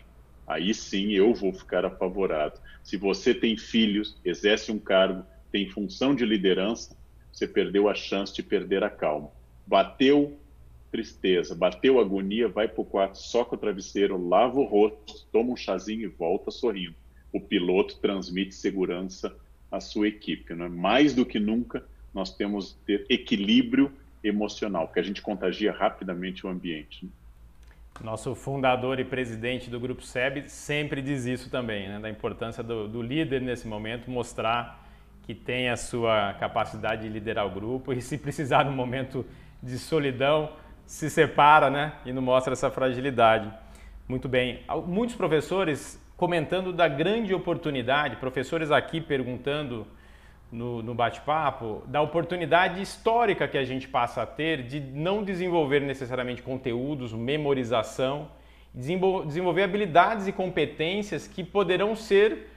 aí 0.46 0.72
sim 0.72 1.12
eu 1.12 1.34
vou 1.34 1.52
ficar 1.52 1.84
apavorado. 1.84 2.60
Se 2.82 2.96
você 2.96 3.34
tem 3.34 3.56
filhos, 3.56 4.18
exerce 4.24 4.70
um 4.70 4.78
cargo, 4.78 5.24
tem 5.50 5.68
função 5.68 6.14
de 6.14 6.24
liderança, 6.24 6.96
você 7.32 7.46
perdeu 7.46 7.88
a 7.88 7.94
chance 7.94 8.34
de 8.34 8.42
perder 8.42 8.84
a 8.84 8.90
calma. 8.90 9.30
Bateu 9.66 10.38
tristeza, 10.90 11.54
bateu 11.54 12.00
agonia, 12.00 12.48
vai 12.48 12.68
para 12.68 12.80
o 12.80 12.84
quarto, 12.84 13.18
soca 13.18 13.54
o 13.54 13.58
travesseiro, 13.58 14.28
lava 14.28 14.58
o 14.58 14.64
rosto, 14.64 15.26
toma 15.32 15.52
um 15.52 15.56
chazinho 15.56 16.02
e 16.02 16.06
volta 16.06 16.50
sorrindo. 16.50 16.94
O 17.32 17.40
piloto 17.40 17.98
transmite 17.98 18.54
segurança 18.54 19.36
à 19.70 19.80
sua 19.80 20.08
equipe. 20.08 20.54
Não 20.54 20.66
é? 20.66 20.68
Mais 20.68 21.14
do 21.14 21.26
que 21.26 21.38
nunca, 21.38 21.84
nós 22.14 22.34
temos 22.34 22.72
que 22.72 22.98
ter 22.98 23.06
equilíbrio 23.10 23.92
emocional, 24.24 24.86
porque 24.86 25.00
a 25.00 25.02
gente 25.02 25.20
contagia 25.20 25.72
rapidamente 25.72 26.46
o 26.46 26.48
ambiente. 26.48 27.04
Né? 27.04 27.10
Nosso 28.02 28.34
fundador 28.34 29.00
e 29.00 29.04
presidente 29.04 29.70
do 29.70 29.80
Grupo 29.80 30.02
SEB 30.02 30.48
sempre 30.48 31.00
diz 31.00 31.24
isso 31.24 31.50
também, 31.50 31.88
né? 31.88 31.98
da 31.98 32.10
importância 32.10 32.62
do, 32.62 32.88
do, 32.88 33.00
líder 33.02 33.40
nesse 33.40 33.66
momento 33.66 34.10
mostrar 34.10 34.84
que 35.22 35.34
tem 35.34 35.70
a 35.70 35.76
sua 35.76 36.34
capacidade 36.34 37.02
de 37.02 37.08
liderar 37.08 37.46
o 37.46 37.50
grupo 37.50 37.92
e 37.92 38.00
se 38.00 38.16
precisar 38.18 38.64
no 38.64 38.72
momento 38.72 39.24
de 39.62 39.78
solidão, 39.78 40.52
se 40.86 41.10
separa 41.10 41.68
né? 41.68 41.92
e 42.04 42.12
não 42.12 42.22
mostra 42.22 42.52
essa 42.52 42.70
fragilidade. 42.70 43.52
Muito 44.08 44.28
bem. 44.28 44.62
Muitos 44.86 45.16
professores 45.16 46.00
comentando 46.16 46.72
da 46.72 46.88
grande 46.88 47.34
oportunidade, 47.34 48.16
professores 48.16 48.70
aqui 48.70 49.00
perguntando 49.00 49.86
no, 50.50 50.82
no 50.82 50.94
bate-papo, 50.94 51.82
da 51.86 52.00
oportunidade 52.00 52.80
histórica 52.80 53.48
que 53.48 53.58
a 53.58 53.64
gente 53.64 53.88
passa 53.88 54.22
a 54.22 54.26
ter 54.26 54.62
de 54.62 54.80
não 54.80 55.22
desenvolver 55.22 55.80
necessariamente 55.80 56.42
conteúdos, 56.42 57.12
memorização, 57.12 58.28
desenvolver 58.72 59.62
habilidades 59.62 60.26
e 60.26 60.32
competências 60.32 61.26
que 61.26 61.42
poderão 61.42 61.96
ser 61.96 62.52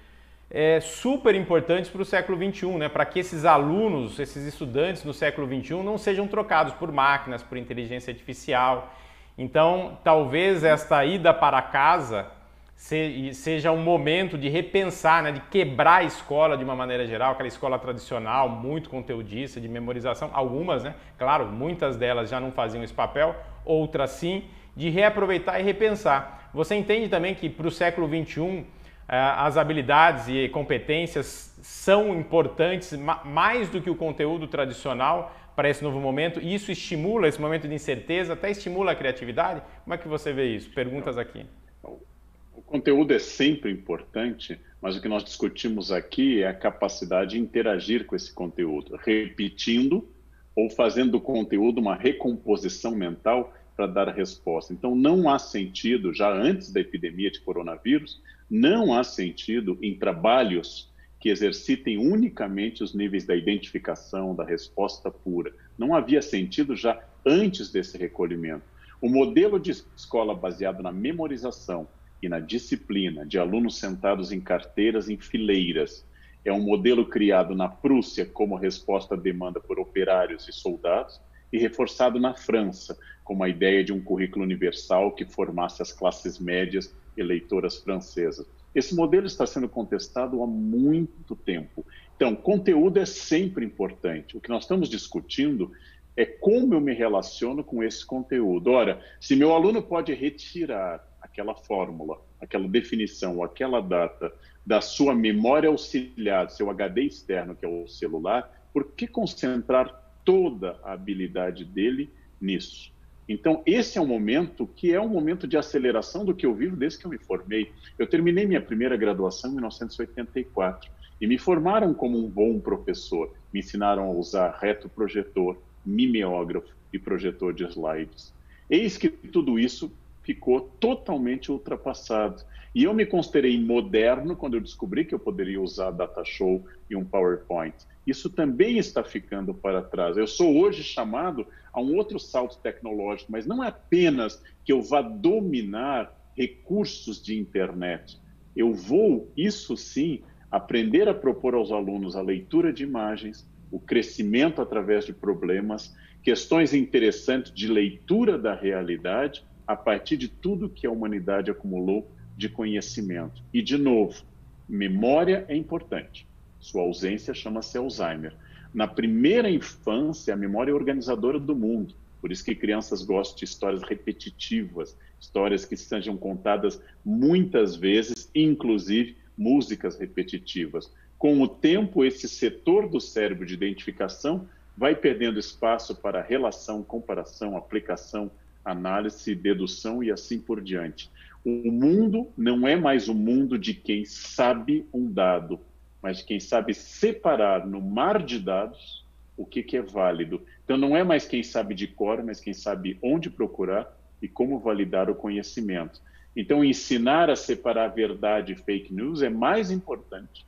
é, 0.51 0.79
super 0.79 1.35
importantes 1.35 1.91
para 1.91 2.01
o 2.01 2.05
século 2.05 2.37
XXI, 2.37 2.67
né? 2.77 2.89
para 2.89 3.05
que 3.05 3.19
esses 3.19 3.45
alunos, 3.45 4.19
esses 4.19 4.45
estudantes 4.45 5.03
no 5.03 5.13
século 5.13 5.47
XXI 5.47 5.83
não 5.83 5.97
sejam 5.97 6.27
trocados 6.27 6.73
por 6.73 6.91
máquinas, 6.91 7.43
por 7.43 7.57
inteligência 7.57 8.11
artificial. 8.11 8.93
Então, 9.37 9.97
talvez 10.03 10.63
esta 10.63 11.05
ida 11.05 11.33
para 11.33 11.61
casa 11.61 12.27
seja 12.75 13.73
um 13.73 13.83
momento 13.83 14.37
de 14.37 14.47
repensar, 14.47 15.21
né? 15.21 15.33
de 15.33 15.41
quebrar 15.41 15.97
a 15.97 16.03
escola 16.03 16.57
de 16.57 16.63
uma 16.63 16.75
maneira 16.75 17.05
geral, 17.05 17.33
aquela 17.33 17.47
escola 17.47 17.77
tradicional, 17.77 18.47
muito 18.49 18.89
conteudista, 18.89 19.59
de 19.59 19.67
memorização, 19.67 20.29
algumas, 20.33 20.83
né? 20.83 20.95
claro, 21.17 21.45
muitas 21.47 21.97
delas 21.97 22.29
já 22.29 22.39
não 22.39 22.51
faziam 22.51 22.83
esse 22.83 22.93
papel, 22.93 23.35
outras 23.65 24.11
sim, 24.11 24.45
de 24.75 24.89
reaproveitar 24.89 25.59
e 25.59 25.63
repensar. 25.63 26.49
Você 26.53 26.73
entende 26.73 27.09
também 27.09 27.35
que 27.35 27.49
para 27.49 27.67
o 27.67 27.71
século 27.71 28.07
XXI 28.07 28.65
as 29.09 29.57
habilidades 29.57 30.27
e 30.27 30.47
competências 30.49 31.57
são 31.63 32.15
importantes 32.17 32.93
mais 33.25 33.67
do 33.67 33.81
que 33.81 33.89
o 33.89 33.95
conteúdo 33.95 34.47
tradicional 34.47 35.35
para 35.55 35.67
esse 35.67 35.83
novo 35.83 35.99
momento 35.99 36.39
e 36.39 36.53
isso 36.53 36.71
estimula 36.71 37.27
esse 37.27 37.41
momento 37.41 37.67
de 37.67 37.73
incerteza, 37.73 38.33
até 38.33 38.51
estimula 38.51 38.91
a 38.91 38.95
criatividade? 38.95 39.61
Como 39.83 39.93
é 39.93 39.97
que 39.97 40.07
você 40.07 40.31
vê 40.31 40.55
isso? 40.55 40.69
Perguntas 40.69 41.17
aqui. 41.17 41.45
O 41.83 42.61
conteúdo 42.61 43.11
é 43.11 43.19
sempre 43.19 43.71
importante, 43.71 44.59
mas 44.79 44.95
o 44.95 45.01
que 45.01 45.07
nós 45.07 45.23
discutimos 45.23 45.91
aqui 45.91 46.43
é 46.43 46.47
a 46.47 46.53
capacidade 46.53 47.31
de 47.31 47.39
interagir 47.39 48.05
com 48.05 48.15
esse 48.15 48.31
conteúdo, 48.31 48.95
repetindo 49.03 50.07
ou 50.55 50.69
fazendo 50.69 51.11
do 51.13 51.21
conteúdo 51.21 51.79
uma 51.79 51.95
recomposição 51.95 52.95
mental 52.95 53.53
para 53.75 53.87
dar 53.87 54.09
resposta. 54.09 54.71
Então, 54.71 54.93
não 54.93 55.29
há 55.29 55.39
sentido, 55.39 56.13
já 56.13 56.31
antes 56.31 56.71
da 56.71 56.79
epidemia 56.79 57.31
de 57.31 57.39
coronavírus, 57.39 58.21
não 58.49 58.93
há 58.93 59.03
sentido 59.03 59.77
em 59.81 59.95
trabalhos 59.97 60.89
que 61.19 61.29
exercitem 61.29 61.97
unicamente 61.97 62.83
os 62.83 62.95
níveis 62.95 63.25
da 63.25 63.35
identificação, 63.35 64.33
da 64.33 64.43
resposta 64.43 65.11
pura. 65.11 65.53
Não 65.77 65.93
havia 65.93 66.21
sentido 66.21 66.75
já 66.75 67.01
antes 67.25 67.71
desse 67.71 67.97
recolhimento. 67.97 68.63
O 69.01 69.09
modelo 69.09 69.59
de 69.59 69.71
escola 69.71 70.33
baseado 70.33 70.81
na 70.81 70.91
memorização 70.91 71.87
e 72.21 72.29
na 72.29 72.39
disciplina 72.39 73.25
de 73.25 73.37
alunos 73.37 73.77
sentados 73.77 74.31
em 74.31 74.39
carteiras 74.39 75.09
em 75.09 75.17
fileiras 75.17 76.05
é 76.43 76.53
um 76.53 76.61
modelo 76.61 77.05
criado 77.05 77.53
na 77.53 77.67
Prússia 77.67 78.25
como 78.25 78.55
resposta 78.55 79.15
à 79.15 79.17
demanda 79.17 79.59
por 79.59 79.79
operários 79.79 80.47
e 80.47 80.53
soldados 80.53 81.19
e 81.51 81.57
reforçado 81.57 82.19
na 82.19 82.33
França, 82.33 82.97
como 83.23 83.43
a 83.43 83.49
ideia 83.49 83.83
de 83.83 83.91
um 83.91 84.01
currículo 84.01 84.45
universal 84.45 85.13
que 85.13 85.25
formasse 85.25 85.81
as 85.81 85.91
classes 85.91 86.39
médias 86.39 86.95
eleitoras 87.19 87.77
francesas. 87.77 88.45
Esse 88.73 88.95
modelo 88.95 89.25
está 89.25 89.45
sendo 89.45 89.67
contestado 89.67 90.41
há 90.43 90.47
muito 90.47 91.35
tempo. 91.35 91.85
Então, 92.15 92.35
conteúdo 92.35 92.99
é 92.99 93.05
sempre 93.05 93.65
importante. 93.65 94.37
O 94.37 94.41
que 94.41 94.49
nós 94.49 94.63
estamos 94.63 94.89
discutindo 94.89 95.71
é 96.15 96.25
como 96.25 96.73
eu 96.73 96.81
me 96.81 96.93
relaciono 96.93 97.63
com 97.63 97.83
esse 97.83 98.05
conteúdo. 98.05 98.71
Ora, 98.71 99.01
se 99.19 99.35
meu 99.35 99.53
aluno 99.53 99.81
pode 99.81 100.13
retirar 100.13 101.07
aquela 101.21 101.55
fórmula, 101.55 102.19
aquela 102.39 102.67
definição, 102.67 103.41
aquela 103.43 103.81
data 103.81 104.31
da 104.65 104.81
sua 104.81 105.15
memória 105.15 105.69
auxiliar, 105.69 106.49
seu 106.49 106.69
HD 106.69 107.03
externo, 107.03 107.55
que 107.55 107.65
é 107.65 107.67
o 107.67 107.87
celular, 107.87 108.67
por 108.73 108.91
que 108.91 109.07
concentrar 109.07 110.13
toda 110.23 110.79
a 110.83 110.93
habilidade 110.93 111.65
dele 111.65 112.11
nisso. 112.39 112.91
Então, 113.29 113.61
esse 113.63 113.99
é 113.99 114.01
um 114.01 114.07
momento 114.07 114.65
que 114.65 114.91
é 114.91 114.99
um 114.99 115.07
momento 115.07 115.47
de 115.47 115.55
aceleração 115.55 116.25
do 116.25 116.33
que 116.33 116.47
eu 116.47 116.55
vivo 116.55 116.75
desde 116.75 116.97
que 116.97 117.05
eu 117.05 117.11
me 117.11 117.19
formei. 117.19 117.71
Eu 117.97 118.07
terminei 118.07 118.47
minha 118.47 118.59
primeira 118.59 118.97
graduação 118.97 119.51
em 119.51 119.53
1984 119.53 120.89
e 121.21 121.27
me 121.27 121.37
formaram 121.37 121.93
como 121.93 122.17
um 122.17 122.27
bom 122.27 122.59
professor. 122.59 123.31
Me 123.53 123.59
ensinaram 123.59 124.05
a 124.05 124.09
usar 124.09 124.57
retroprojetor, 124.59 125.57
mimeógrafo 125.85 126.75
e 126.91 126.97
projetor 126.97 127.53
de 127.53 127.65
slides. 127.65 128.33
Eis 128.67 128.97
que 128.97 129.09
tudo 129.09 129.59
isso 129.59 129.95
ficou 130.23 130.61
totalmente 130.79 131.51
ultrapassado. 131.51 132.43
E 132.73 132.83
eu 132.83 132.95
me 132.95 133.05
considerei 133.05 133.59
moderno 133.59 134.35
quando 134.35 134.55
eu 134.55 134.61
descobri 134.61 135.05
que 135.05 135.13
eu 135.13 135.19
poderia 135.19 135.61
usar 135.61 135.91
data 135.91 136.23
show 136.25 136.65
e 136.89 136.95
um 136.95 137.05
PowerPoint. 137.05 137.75
Isso 138.07 138.27
também 138.27 138.79
está 138.79 139.03
ficando 139.03 139.53
para 139.53 139.83
trás. 139.83 140.17
Eu 140.17 140.25
sou 140.25 140.57
hoje 140.57 140.83
chamado 140.83 141.45
a 141.73 141.81
um 141.81 141.95
outro 141.95 142.19
salto 142.19 142.57
tecnológico, 142.59 143.31
mas 143.31 143.45
não 143.45 143.63
é 143.63 143.67
apenas 143.67 144.41
que 144.63 144.71
eu 144.71 144.81
vá 144.81 145.01
dominar 145.01 146.13
recursos 146.35 147.21
de 147.21 147.37
internet. 147.37 148.19
Eu 148.55 148.73
vou, 148.73 149.31
isso 149.35 149.75
sim, 149.75 150.21
aprender 150.51 151.07
a 151.07 151.13
propor 151.13 151.53
aos 151.53 151.71
alunos 151.71 152.15
a 152.15 152.21
leitura 152.21 152.73
de 152.73 152.83
imagens, 152.83 153.47
o 153.71 153.79
crescimento 153.79 154.61
através 154.61 155.05
de 155.05 155.13
problemas, 155.13 155.95
questões 156.23 156.73
interessantes 156.73 157.53
de 157.53 157.67
leitura 157.67 158.37
da 158.37 158.53
realidade 158.53 159.43
a 159.67 159.75
partir 159.75 160.17
de 160.17 160.27
tudo 160.27 160.69
que 160.69 160.87
a 160.87 160.91
humanidade 160.91 161.51
acumulou 161.51 162.09
de 162.35 162.49
conhecimento. 162.49 163.43
E, 163.53 163.61
de 163.61 163.77
novo, 163.77 164.23
memória 164.67 165.45
é 165.47 165.55
importante. 165.55 166.27
Sua 166.59 166.81
ausência 166.81 167.33
chama-se 167.33 167.77
Alzheimer. 167.77 168.33
Na 168.73 168.87
primeira 168.87 169.49
infância, 169.49 170.33
a 170.33 170.37
memória 170.37 170.71
é 170.71 170.73
organizadora 170.73 171.39
do 171.39 171.55
mundo. 171.55 171.95
Por 172.21 172.31
isso 172.31 172.43
que 172.43 172.53
crianças 172.53 173.03
gostam 173.03 173.37
de 173.37 173.45
histórias 173.45 173.81
repetitivas, 173.81 174.95
histórias 175.19 175.65
que 175.65 175.77
sejam 175.77 176.17
contadas 176.17 176.81
muitas 177.03 177.75
vezes, 177.75 178.29
inclusive 178.35 179.17
músicas 179.37 179.97
repetitivas. 179.97 180.91
Com 181.17 181.41
o 181.41 181.47
tempo, 181.47 182.03
esse 182.03 182.27
setor 182.27 182.89
do 182.89 182.99
cérebro 182.99 183.45
de 183.45 183.53
identificação 183.53 184.47
vai 184.77 184.95
perdendo 184.95 185.39
espaço 185.39 185.95
para 185.95 186.21
relação, 186.21 186.83
comparação, 186.83 187.57
aplicação, 187.57 188.29
análise, 188.63 189.33
dedução 189.33 190.03
e 190.03 190.11
assim 190.11 190.39
por 190.39 190.61
diante. 190.61 191.09
O 191.43 191.71
mundo 191.71 192.27
não 192.37 192.67
é 192.67 192.75
mais 192.75 193.07
o 193.07 193.13
mundo 193.13 193.57
de 193.57 193.73
quem 193.73 194.05
sabe 194.05 194.85
um 194.93 195.11
dado, 195.11 195.59
mas 196.01 196.21
quem 196.21 196.39
sabe 196.39 196.73
separar 196.73 197.65
no 197.65 197.81
mar 197.81 198.23
de 198.23 198.39
dados 198.39 199.05
o 199.37 199.45
que, 199.45 199.63
que 199.63 199.77
é 199.77 199.81
válido. 199.81 200.41
Então, 200.63 200.77
não 200.77 200.95
é 200.95 201.03
mais 201.03 201.25
quem 201.25 201.41
sabe 201.41 201.73
de 201.73 201.87
cor, 201.87 202.21
mas 202.23 202.41
quem 202.41 202.53
sabe 202.53 202.97
onde 203.01 203.29
procurar 203.29 203.97
e 204.21 204.27
como 204.27 204.59
validar 204.59 205.09
o 205.09 205.15
conhecimento. 205.15 206.01
Então, 206.35 206.63
ensinar 206.63 207.29
a 207.29 207.35
separar 207.35 207.87
verdade 207.87 208.53
e 208.53 208.55
fake 208.55 208.93
news 208.93 209.21
é 209.21 209.29
mais 209.29 209.71
importante 209.71 210.45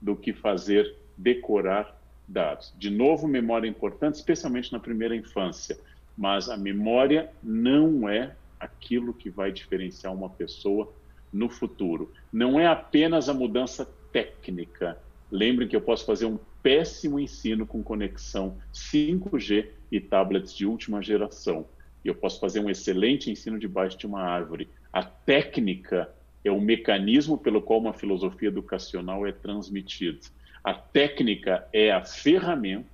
do 0.00 0.16
que 0.16 0.32
fazer 0.32 0.96
decorar 1.16 1.94
dados. 2.26 2.72
De 2.78 2.88
novo, 2.88 3.28
memória 3.28 3.66
é 3.66 3.70
importante, 3.70 4.14
especialmente 4.14 4.72
na 4.72 4.80
primeira 4.80 5.14
infância 5.14 5.76
mas 6.16 6.48
a 6.48 6.56
memória 6.56 7.30
não 7.42 8.08
é 8.08 8.34
aquilo 8.58 9.14
que 9.14 9.30
vai 9.30 9.50
diferenciar 9.50 10.12
uma 10.12 10.28
pessoa 10.28 10.92
no 11.32 11.48
futuro. 11.48 12.12
Não 12.32 12.60
é 12.60 12.66
apenas 12.66 13.28
a 13.28 13.34
mudança 13.34 13.88
técnica. 14.12 14.98
Lembrem 15.30 15.66
que 15.66 15.74
eu 15.74 15.80
posso 15.80 16.04
fazer 16.04 16.26
um 16.26 16.38
péssimo 16.62 17.18
ensino 17.18 17.66
com 17.66 17.82
conexão 17.82 18.58
5G 18.72 19.68
e 19.90 20.00
tablets 20.00 20.54
de 20.54 20.66
última 20.66 21.02
geração. 21.02 21.66
Eu 22.04 22.14
posso 22.14 22.38
fazer 22.38 22.60
um 22.60 22.70
excelente 22.70 23.30
ensino 23.30 23.58
debaixo 23.58 23.96
de 23.96 24.06
uma 24.06 24.22
árvore. 24.22 24.68
A 24.92 25.02
técnica 25.02 26.12
é 26.44 26.50
o 26.50 26.60
mecanismo 26.60 27.38
pelo 27.38 27.62
qual 27.62 27.80
uma 27.80 27.92
filosofia 27.92 28.48
educacional 28.48 29.26
é 29.26 29.32
transmitida. 29.32 30.20
A 30.62 30.74
técnica 30.74 31.66
é 31.72 31.90
a 31.90 32.04
ferramenta 32.04 32.90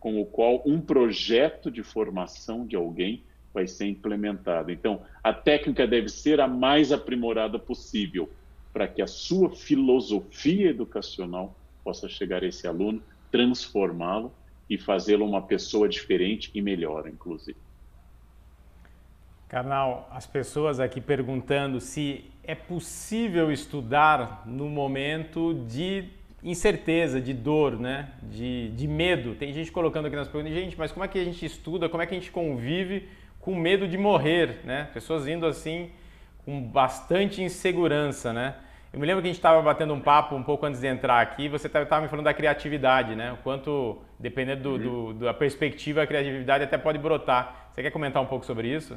com 0.00 0.20
o 0.20 0.24
qual 0.24 0.62
um 0.64 0.80
projeto 0.80 1.70
de 1.70 1.82
formação 1.82 2.66
de 2.66 2.76
alguém 2.76 3.22
vai 3.52 3.66
ser 3.66 3.86
implementado. 3.86 4.70
Então, 4.70 5.02
a 5.22 5.32
técnica 5.32 5.86
deve 5.86 6.08
ser 6.08 6.40
a 6.40 6.46
mais 6.46 6.92
aprimorada 6.92 7.58
possível 7.58 8.30
para 8.78 8.86
que 8.86 9.02
a 9.02 9.08
sua 9.08 9.50
filosofia 9.50 10.70
educacional 10.70 11.52
possa 11.82 12.08
chegar 12.08 12.44
a 12.44 12.46
esse 12.46 12.64
aluno, 12.64 13.02
transformá-lo 13.28 14.32
e 14.70 14.78
fazê-lo 14.78 15.26
uma 15.26 15.42
pessoa 15.42 15.88
diferente 15.88 16.48
e 16.54 16.62
melhor, 16.62 17.08
inclusive. 17.08 17.58
Carnal, 19.48 20.08
as 20.12 20.28
pessoas 20.28 20.78
aqui 20.78 21.00
perguntando 21.00 21.80
se 21.80 22.26
é 22.44 22.54
possível 22.54 23.50
estudar 23.50 24.44
no 24.46 24.68
momento 24.68 25.54
de 25.68 26.04
incerteza, 26.40 27.20
de 27.20 27.34
dor, 27.34 27.80
né? 27.80 28.12
de, 28.22 28.68
de 28.76 28.86
medo. 28.86 29.34
Tem 29.34 29.52
gente 29.52 29.72
colocando 29.72 30.06
aqui 30.06 30.14
nas 30.14 30.28
perguntas, 30.28 30.54
gente, 30.56 30.78
mas 30.78 30.92
como 30.92 31.04
é 31.04 31.08
que 31.08 31.18
a 31.18 31.24
gente 31.24 31.44
estuda, 31.44 31.88
como 31.88 32.00
é 32.00 32.06
que 32.06 32.14
a 32.14 32.16
gente 32.16 32.30
convive 32.30 33.08
com 33.40 33.56
medo 33.56 33.88
de 33.88 33.98
morrer? 33.98 34.60
Né? 34.62 34.88
Pessoas 34.94 35.26
indo 35.26 35.46
assim 35.46 35.90
com 36.44 36.62
bastante 36.62 37.42
insegurança. 37.42 38.32
Né? 38.32 38.54
Eu 38.92 38.98
me 38.98 39.06
lembro 39.06 39.20
que 39.20 39.28
a 39.28 39.30
gente 39.30 39.38
estava 39.38 39.60
batendo 39.60 39.92
um 39.92 40.00
papo 40.00 40.34
um 40.34 40.42
pouco 40.42 40.64
antes 40.64 40.80
de 40.80 40.86
entrar 40.86 41.20
aqui, 41.20 41.48
você 41.48 41.66
estava 41.66 42.00
me 42.00 42.08
falando 42.08 42.24
da 42.24 42.32
criatividade, 42.32 43.14
né? 43.14 43.32
O 43.32 43.36
quanto, 43.38 43.98
dependendo 44.18 44.78
do, 44.78 44.88
uhum. 44.88 45.12
do, 45.12 45.24
da 45.26 45.34
perspectiva, 45.34 46.02
a 46.02 46.06
criatividade 46.06 46.64
até 46.64 46.78
pode 46.78 46.98
brotar. 46.98 47.70
Você 47.74 47.82
quer 47.82 47.90
comentar 47.90 48.22
um 48.22 48.26
pouco 48.26 48.46
sobre 48.46 48.74
isso? 48.74 48.96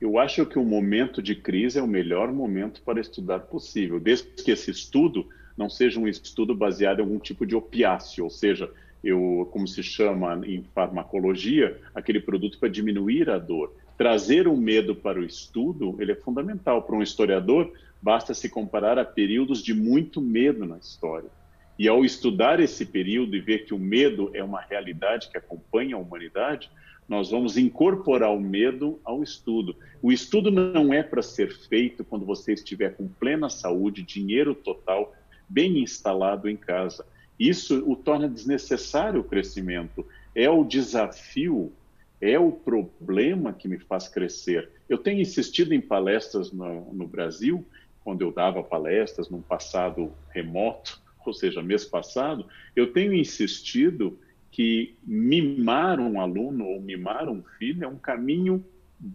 Eu 0.00 0.18
acho 0.18 0.44
que 0.44 0.58
o 0.58 0.64
momento 0.64 1.22
de 1.22 1.36
crise 1.36 1.78
é 1.78 1.82
o 1.82 1.86
melhor 1.86 2.32
momento 2.32 2.82
para 2.82 3.00
estudar 3.00 3.38
possível, 3.40 4.00
desde 4.00 4.26
que 4.42 4.50
esse 4.50 4.72
estudo 4.72 5.28
não 5.56 5.70
seja 5.70 6.00
um 6.00 6.08
estudo 6.08 6.54
baseado 6.54 6.98
em 6.98 7.02
algum 7.02 7.20
tipo 7.20 7.46
de 7.46 7.54
opiáceo, 7.54 8.24
ou 8.24 8.30
seja, 8.30 8.68
eu, 9.04 9.48
como 9.52 9.68
se 9.68 9.82
chama 9.82 10.40
em 10.44 10.64
farmacologia, 10.74 11.80
aquele 11.94 12.18
produto 12.18 12.58
para 12.58 12.68
diminuir 12.68 13.30
a 13.30 13.38
dor. 13.38 13.72
Trazer 13.96 14.48
o 14.48 14.56
medo 14.56 14.96
para 14.96 15.20
o 15.20 15.24
estudo, 15.24 15.94
ele 16.00 16.10
é 16.10 16.16
fundamental. 16.16 16.82
Para 16.82 16.96
um 16.96 17.02
historiador, 17.02 17.70
basta 18.02 18.34
se 18.34 18.48
comparar 18.48 18.98
a 18.98 19.04
períodos 19.04 19.62
de 19.62 19.72
muito 19.72 20.20
medo 20.20 20.66
na 20.66 20.76
história. 20.76 21.30
E 21.78 21.88
ao 21.88 22.04
estudar 22.04 22.60
esse 22.60 22.84
período 22.84 23.36
e 23.36 23.40
ver 23.40 23.64
que 23.64 23.72
o 23.72 23.78
medo 23.78 24.30
é 24.34 24.42
uma 24.42 24.60
realidade 24.60 25.30
que 25.30 25.38
acompanha 25.38 25.96
a 25.96 25.98
humanidade, 25.98 26.70
nós 27.08 27.30
vamos 27.30 27.56
incorporar 27.56 28.32
o 28.32 28.40
medo 28.40 29.00
ao 29.04 29.22
estudo. 29.22 29.76
O 30.00 30.12
estudo 30.12 30.50
não 30.50 30.92
é 30.92 31.02
para 31.02 31.22
ser 31.22 31.52
feito 31.52 32.04
quando 32.04 32.24
você 32.24 32.52
estiver 32.52 32.94
com 32.96 33.08
plena 33.08 33.48
saúde, 33.48 34.02
dinheiro 34.02 34.54
total, 34.54 35.14
bem 35.48 35.78
instalado 35.82 36.48
em 36.48 36.56
casa. 36.56 37.06
Isso 37.38 37.82
o 37.90 37.96
torna 37.96 38.28
desnecessário 38.28 39.20
o 39.20 39.24
crescimento. 39.24 40.06
É 40.34 40.48
o 40.48 40.64
desafio, 40.64 41.72
é 42.20 42.38
o 42.38 42.52
problema 42.52 43.52
que 43.52 43.68
me 43.68 43.78
faz 43.78 44.08
crescer. 44.08 44.70
Eu 44.88 44.98
tenho 44.98 45.20
insistido 45.20 45.74
em 45.74 45.80
palestras 45.80 46.52
no, 46.52 46.92
no 46.92 47.06
Brasil, 47.06 47.64
quando 48.04 48.22
eu 48.22 48.32
dava 48.32 48.62
palestras 48.62 49.28
num 49.28 49.42
passado 49.42 50.12
remoto, 50.30 51.00
ou 51.24 51.32
seja, 51.32 51.62
mês 51.62 51.84
passado, 51.84 52.46
eu 52.74 52.92
tenho 52.92 53.14
insistido 53.14 54.18
que 54.50 54.96
mimar 55.02 55.98
um 55.98 56.20
aluno 56.20 56.66
ou 56.66 56.80
mimar 56.80 57.28
um 57.28 57.42
filho 57.58 57.84
é 57.84 57.88
um 57.88 57.96
caminho 57.96 58.64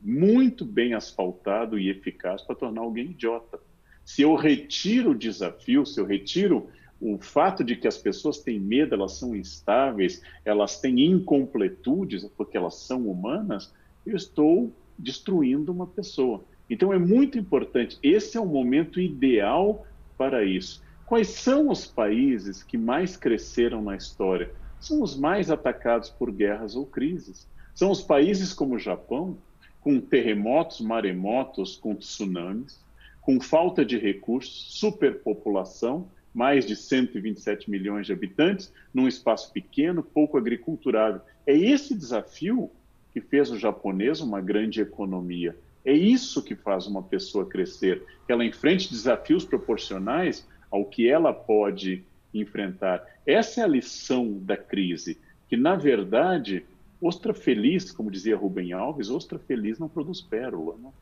muito 0.03 0.65
bem 0.65 0.93
asfaltado 0.93 1.77
e 1.77 1.89
eficaz 1.89 2.41
para 2.41 2.55
tornar 2.55 2.81
alguém 2.81 3.11
idiota. 3.11 3.59
Se 4.03 4.21
eu 4.21 4.35
retiro 4.35 5.11
o 5.11 5.17
desafio, 5.17 5.85
se 5.85 5.99
eu 5.99 6.05
retiro 6.05 6.69
o 6.99 7.17
fato 7.19 7.63
de 7.63 7.75
que 7.75 7.87
as 7.87 7.97
pessoas 7.97 8.39
têm 8.39 8.59
medo, 8.59 8.95
elas 8.95 9.13
são 9.13 9.35
instáveis, 9.35 10.21
elas 10.43 10.79
têm 10.81 11.05
incompletudes, 11.05 12.25
porque 12.35 12.57
elas 12.57 12.75
são 12.75 13.07
humanas, 13.07 13.73
eu 14.05 14.15
estou 14.15 14.73
destruindo 14.97 15.71
uma 15.71 15.85
pessoa. 15.85 16.43
Então 16.69 16.93
é 16.93 16.99
muito 16.99 17.37
importante, 17.37 17.97
esse 18.03 18.37
é 18.37 18.41
o 18.41 18.45
momento 18.45 18.99
ideal 18.99 19.85
para 20.17 20.43
isso. 20.43 20.81
Quais 21.05 21.29
são 21.29 21.69
os 21.69 21.85
países 21.85 22.63
que 22.63 22.77
mais 22.77 23.15
cresceram 23.15 23.81
na 23.81 23.95
história? 23.95 24.51
São 24.79 25.01
os 25.01 25.17
mais 25.17 25.49
atacados 25.49 26.09
por 26.09 26.31
guerras 26.31 26.75
ou 26.75 26.85
crises. 26.85 27.47
São 27.73 27.89
os 27.91 28.01
países 28.01 28.53
como 28.53 28.75
o 28.75 28.79
Japão, 28.79 29.37
com 29.79 30.01
terremotos, 30.01 30.81
maremotos, 30.81 31.77
com 31.77 31.95
tsunamis, 31.95 32.85
com 33.21 33.39
falta 33.39 33.85
de 33.85 33.97
recursos, 33.97 34.77
superpopulação, 34.79 36.09
mais 36.33 36.65
de 36.65 36.75
127 36.75 37.69
milhões 37.69 38.05
de 38.05 38.13
habitantes, 38.13 38.71
num 38.93 39.07
espaço 39.07 39.51
pequeno, 39.51 40.03
pouco 40.03 40.37
agriculturável. 40.37 41.21
É 41.45 41.55
esse 41.55 41.95
desafio 41.95 42.69
que 43.13 43.21
fez 43.21 43.49
o 43.49 43.57
japonês 43.57 44.21
uma 44.21 44.41
grande 44.41 44.81
economia. 44.81 45.57
É 45.87 45.93
isso 45.93 46.43
que 46.43 46.53
faz 46.53 46.85
uma 46.85 47.01
pessoa 47.01 47.45
crescer, 47.45 48.03
que 48.25 48.31
ela 48.33 48.43
enfrente 48.43 48.91
desafios 48.91 49.45
proporcionais 49.45 50.45
ao 50.69 50.83
que 50.83 51.09
ela 51.09 51.31
pode 51.31 52.03
enfrentar. 52.33 53.07
Essa 53.25 53.61
é 53.61 53.63
a 53.63 53.67
lição 53.67 54.37
da 54.41 54.57
crise, 54.57 55.17
que 55.47 55.55
na 55.55 55.77
verdade, 55.77 56.65
ostra 57.01 57.33
feliz, 57.33 57.89
como 57.89 58.11
dizia 58.11 58.35
Rubem 58.35 58.73
Alves, 58.73 59.09
ostra 59.09 59.39
feliz 59.39 59.79
não 59.79 59.87
produz 59.87 60.19
pérola. 60.19 60.75
Não? 60.77 60.93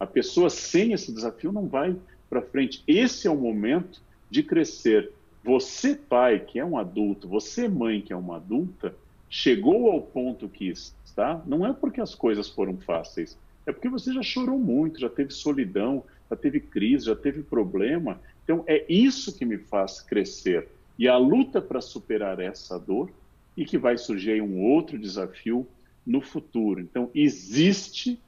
A 0.00 0.06
pessoa 0.06 0.48
sem 0.48 0.94
esse 0.94 1.12
desafio 1.12 1.52
não 1.52 1.68
vai 1.68 1.94
para 2.30 2.40
frente. 2.40 2.82
Esse 2.86 3.28
é 3.28 3.30
o 3.30 3.36
momento 3.36 4.00
de 4.30 4.42
crescer. 4.42 5.12
Você, 5.44 5.94
pai, 5.94 6.40
que 6.40 6.58
é 6.58 6.64
um 6.64 6.78
adulto, 6.78 7.28
você, 7.28 7.68
mãe, 7.68 8.00
que 8.00 8.14
é 8.14 8.16
uma 8.16 8.36
adulta, 8.36 8.94
chegou 9.28 9.90
ao 9.90 10.00
ponto 10.00 10.48
que 10.48 10.68
está, 10.70 11.42
não 11.44 11.66
é 11.66 11.74
porque 11.74 12.00
as 12.00 12.14
coisas 12.14 12.48
foram 12.48 12.78
fáceis, 12.78 13.36
é 13.66 13.72
porque 13.72 13.88
você 13.88 14.12
já 14.12 14.22
chorou 14.22 14.58
muito, 14.58 15.00
já 15.00 15.08
teve 15.08 15.32
solidão, 15.32 16.04
já 16.30 16.36
teve 16.36 16.60
crise, 16.60 17.06
já 17.06 17.16
teve 17.16 17.42
problema. 17.42 18.20
Então, 18.44 18.64
é 18.66 18.84
isso 18.88 19.36
que 19.36 19.44
me 19.44 19.58
faz 19.58 20.00
crescer. 20.00 20.68
E 20.98 21.08
a 21.08 21.16
luta 21.16 21.60
para 21.60 21.80
superar 21.80 22.40
essa 22.40 22.78
dor 22.78 23.10
e 23.56 23.64
que 23.64 23.78
vai 23.78 23.96
surgir 23.96 24.42
um 24.42 24.62
outro 24.62 24.98
desafio 24.98 25.66
no 26.04 26.20
futuro. 26.20 26.80
Então, 26.80 27.10
existe 27.14 28.18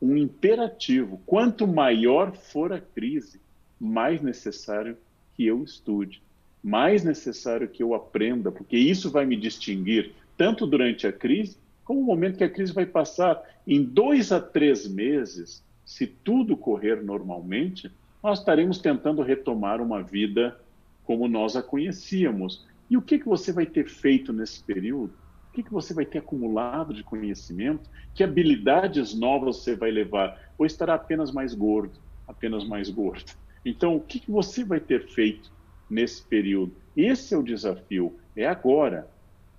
um 0.00 0.16
imperativo. 0.16 1.20
Quanto 1.26 1.66
maior 1.66 2.32
for 2.32 2.72
a 2.72 2.80
crise, 2.80 3.40
mais 3.78 4.22
necessário 4.22 4.96
que 5.34 5.46
eu 5.46 5.62
estude, 5.62 6.22
mais 6.62 7.04
necessário 7.04 7.68
que 7.68 7.82
eu 7.82 7.94
aprenda, 7.94 8.50
porque 8.50 8.76
isso 8.76 9.10
vai 9.10 9.26
me 9.26 9.36
distinguir 9.36 10.12
tanto 10.36 10.66
durante 10.66 11.06
a 11.06 11.12
crise 11.12 11.56
como 11.88 12.02
o 12.02 12.04
momento 12.04 12.36
que 12.36 12.44
a 12.44 12.50
crise 12.50 12.70
vai 12.70 12.84
passar. 12.84 13.42
Em 13.66 13.82
dois 13.82 14.30
a 14.30 14.38
três 14.38 14.86
meses, 14.86 15.64
se 15.86 16.06
tudo 16.06 16.54
correr 16.54 17.02
normalmente, 17.02 17.90
nós 18.22 18.40
estaremos 18.40 18.78
tentando 18.78 19.22
retomar 19.22 19.80
uma 19.80 20.02
vida 20.02 20.60
como 21.04 21.26
nós 21.26 21.56
a 21.56 21.62
conhecíamos. 21.62 22.66
E 22.90 22.96
o 22.98 23.00
que, 23.00 23.18
que 23.18 23.24
você 23.24 23.54
vai 23.54 23.64
ter 23.64 23.88
feito 23.88 24.34
nesse 24.34 24.62
período? 24.62 25.14
O 25.48 25.52
que, 25.54 25.62
que 25.62 25.72
você 25.72 25.94
vai 25.94 26.04
ter 26.04 26.18
acumulado 26.18 26.92
de 26.92 27.02
conhecimento? 27.02 27.88
Que 28.14 28.22
habilidades 28.22 29.14
novas 29.14 29.56
você 29.56 29.74
vai 29.74 29.90
levar? 29.90 30.38
Ou 30.58 30.66
estará 30.66 30.92
apenas 30.92 31.32
mais 31.32 31.54
gordo, 31.54 31.98
apenas 32.26 32.68
mais 32.68 32.90
gordo? 32.90 33.32
Então, 33.64 33.96
o 33.96 34.00
que, 34.00 34.20
que 34.20 34.30
você 34.30 34.62
vai 34.62 34.78
ter 34.78 35.08
feito 35.08 35.50
nesse 35.88 36.22
período? 36.22 36.76
Esse 36.94 37.32
é 37.32 37.38
o 37.38 37.42
desafio. 37.42 38.14
É 38.36 38.46
agora. 38.46 39.08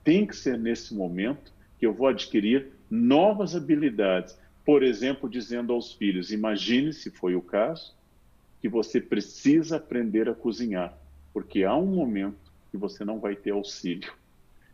Tem 0.04 0.28
que 0.28 0.36
ser 0.36 0.60
nesse 0.60 0.94
momento 0.94 1.58
que 1.80 1.86
eu 1.86 1.94
vou 1.94 2.08
adquirir 2.08 2.68
novas 2.90 3.56
habilidades. 3.56 4.38
Por 4.66 4.84
exemplo, 4.84 5.30
dizendo 5.30 5.74
aos 5.74 5.94
filhos: 5.94 6.32
imagine, 6.32 6.94
se 6.94 7.10
foi 7.10 7.36
o 7.36 7.42
caso, 7.42 7.96
que 8.62 8.68
você 8.68 9.00
precisa 9.00 9.78
aprender 9.78 10.28
a 10.28 10.36
cozinhar, 10.36 10.96
porque 11.34 11.64
há 11.64 11.76
um 11.76 11.86
momento 11.86 12.52
que 12.70 12.78
você 12.78 13.06
não 13.06 13.20
vai 13.20 13.36
ter 13.36 13.52
auxílio. 13.52 14.12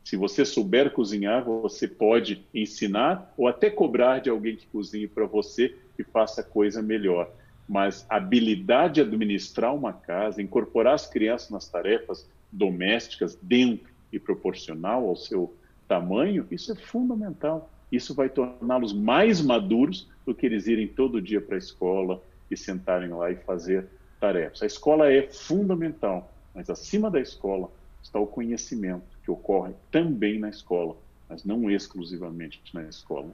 Se 0.03 0.15
você 0.15 0.45
souber 0.45 0.91
cozinhar, 0.91 1.43
você 1.43 1.87
pode 1.87 2.45
ensinar 2.53 3.33
ou 3.37 3.47
até 3.47 3.69
cobrar 3.69 4.19
de 4.19 4.29
alguém 4.29 4.55
que 4.55 4.67
cozinhe 4.67 5.07
para 5.07 5.25
você 5.25 5.75
e 5.97 6.03
faça 6.03 6.43
coisa 6.43 6.81
melhor. 6.81 7.31
Mas 7.67 8.05
a 8.07 8.17
habilidade 8.17 8.95
de 8.95 9.01
administrar 9.01 9.73
uma 9.73 9.93
casa, 9.93 10.41
incorporar 10.41 10.93
as 10.93 11.07
crianças 11.07 11.49
nas 11.49 11.67
tarefas 11.67 12.29
domésticas 12.51 13.35
dentro 13.41 13.91
e 14.11 14.19
proporcional 14.19 15.07
ao 15.07 15.15
seu 15.15 15.55
tamanho, 15.87 16.47
isso 16.51 16.71
é 16.71 16.75
fundamental. 16.75 17.69
Isso 17.91 18.13
vai 18.13 18.29
torná-los 18.29 18.93
mais 18.93 19.41
maduros 19.41 20.09
do 20.25 20.33
que 20.33 20.45
eles 20.45 20.67
irem 20.67 20.87
todo 20.87 21.21
dia 21.21 21.39
para 21.39 21.55
a 21.55 21.59
escola 21.59 22.21
e 22.49 22.57
sentarem 22.57 23.09
lá 23.09 23.31
e 23.31 23.35
fazer 23.35 23.87
tarefas. 24.19 24.61
A 24.61 24.65
escola 24.65 25.11
é 25.11 25.23
fundamental, 25.31 26.31
mas 26.53 26.69
acima 26.69 27.09
da 27.11 27.19
escola 27.19 27.69
está 28.01 28.19
o 28.19 28.27
conhecimento 28.27 29.17
que 29.23 29.31
ocorre 29.31 29.73
também 29.91 30.39
na 30.39 30.49
escola, 30.49 30.95
mas 31.29 31.43
não 31.43 31.69
exclusivamente 31.69 32.61
na 32.73 32.83
escola. 32.83 33.29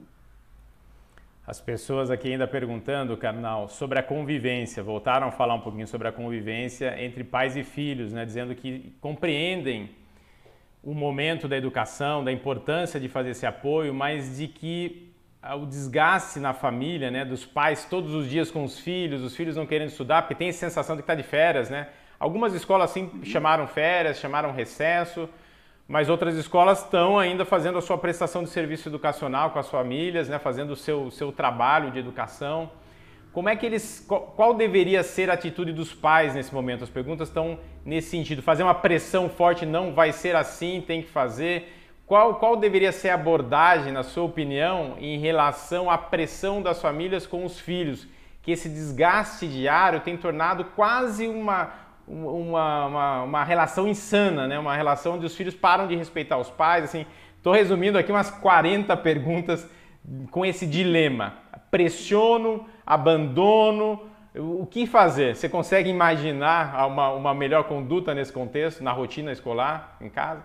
As 1.46 1.60
pessoas 1.60 2.10
aqui 2.10 2.30
ainda 2.30 2.46
perguntando, 2.46 3.16
Carnal, 3.16 3.68
sobre 3.68 3.98
a 3.98 4.02
convivência, 4.02 4.82
voltaram 4.82 5.26
a 5.26 5.32
falar 5.32 5.54
um 5.54 5.60
pouquinho 5.60 5.88
sobre 5.88 6.06
a 6.06 6.12
convivência 6.12 7.02
entre 7.02 7.24
pais 7.24 7.56
e 7.56 7.64
filhos, 7.64 8.12
né, 8.12 8.24
dizendo 8.24 8.54
que 8.54 8.92
compreendem 9.00 9.90
o 10.82 10.94
momento 10.94 11.46
da 11.46 11.56
educação, 11.56 12.24
da 12.24 12.32
importância 12.32 12.98
de 12.98 13.08
fazer 13.08 13.30
esse 13.30 13.46
apoio, 13.46 13.94
mas 13.94 14.36
de 14.36 14.48
que 14.48 15.12
o 15.56 15.66
desgaste 15.66 16.38
na 16.38 16.52
família, 16.52 17.10
né, 17.10 17.24
dos 17.24 17.44
pais 17.44 17.84
todos 17.84 18.14
os 18.14 18.28
dias 18.28 18.50
com 18.50 18.64
os 18.64 18.78
filhos, 18.78 19.22
os 19.22 19.34
filhos 19.34 19.56
não 19.56 19.66
querendo 19.66 19.88
estudar, 19.88 20.22
porque 20.22 20.34
tem 20.34 20.48
a 20.48 20.52
sensação 20.52 20.96
de 20.96 21.02
que 21.02 21.04
está 21.04 21.14
de 21.14 21.22
férias, 21.22 21.68
né? 21.68 21.88
Algumas 22.18 22.54
escolas 22.54 22.90
sim 22.90 23.10
chamaram 23.24 23.66
férias, 23.66 24.18
chamaram 24.18 24.52
recesso, 24.52 25.28
mas 25.88 26.08
outras 26.08 26.36
escolas 26.36 26.84
estão 26.84 27.18
ainda 27.18 27.44
fazendo 27.44 27.78
a 27.78 27.82
sua 27.82 27.98
prestação 27.98 28.44
de 28.44 28.50
serviço 28.50 28.88
educacional 28.88 29.50
com 29.50 29.58
as 29.58 29.68
famílias, 29.68 30.28
né, 30.28 30.38
fazendo 30.38 30.70
o 30.70 30.76
seu, 30.76 31.10
seu 31.10 31.32
trabalho 31.32 31.90
de 31.90 31.98
educação. 31.98 32.70
Como 33.32 33.48
é 33.48 33.56
que 33.56 33.64
eles. 33.64 34.04
Qual 34.08 34.54
deveria 34.54 35.02
ser 35.02 35.30
a 35.30 35.34
atitude 35.34 35.72
dos 35.72 35.94
pais 35.94 36.34
nesse 36.34 36.54
momento? 36.54 36.84
As 36.84 36.90
perguntas 36.90 37.28
estão 37.28 37.58
nesse 37.84 38.10
sentido. 38.10 38.42
Fazer 38.42 38.62
uma 38.62 38.74
pressão 38.74 39.28
forte 39.28 39.64
não 39.64 39.92
vai 39.94 40.12
ser 40.12 40.36
assim, 40.36 40.82
tem 40.86 41.02
que 41.02 41.08
fazer. 41.08 41.72
Qual, 42.06 42.34
qual 42.34 42.56
deveria 42.56 42.92
ser 42.92 43.08
a 43.08 43.14
abordagem, 43.14 43.92
na 43.92 44.02
sua 44.02 44.24
opinião, 44.24 44.96
em 44.98 45.18
relação 45.18 45.90
à 45.90 45.96
pressão 45.96 46.60
das 46.60 46.82
famílias 46.82 47.26
com 47.26 47.44
os 47.44 47.58
filhos, 47.58 48.06
que 48.42 48.52
esse 48.52 48.68
desgaste 48.68 49.48
diário 49.48 50.00
tem 50.00 50.16
tornado 50.16 50.64
quase 50.76 51.26
uma, 51.26 51.70
uma, 52.06 52.86
uma, 52.86 53.22
uma 53.22 53.44
relação 53.44 53.88
insana, 53.88 54.46
né? 54.46 54.58
uma 54.58 54.76
relação 54.76 55.14
onde 55.14 55.24
os 55.24 55.34
filhos 55.34 55.54
param 55.54 55.86
de 55.86 55.96
respeitar 55.96 56.36
os 56.36 56.50
pais. 56.50 56.84
Assim, 56.84 57.06
Estou 57.42 57.52
resumindo 57.52 57.98
aqui 57.98 58.12
umas 58.12 58.30
40 58.30 58.96
perguntas 58.98 59.68
com 60.30 60.44
esse 60.44 60.66
dilema. 60.66 61.38
Pressiono, 61.70 62.66
abandono, 62.84 64.00
o 64.34 64.66
que 64.66 64.86
fazer? 64.86 65.36
Você 65.36 65.48
consegue 65.48 65.90
imaginar 65.90 66.86
uma, 66.86 67.12
uma 67.12 67.34
melhor 67.34 67.64
conduta 67.64 68.14
nesse 68.14 68.32
contexto, 68.32 68.82
na 68.82 68.92
rotina 68.92 69.30
escolar, 69.32 69.96
em 70.00 70.08
casa? 70.08 70.42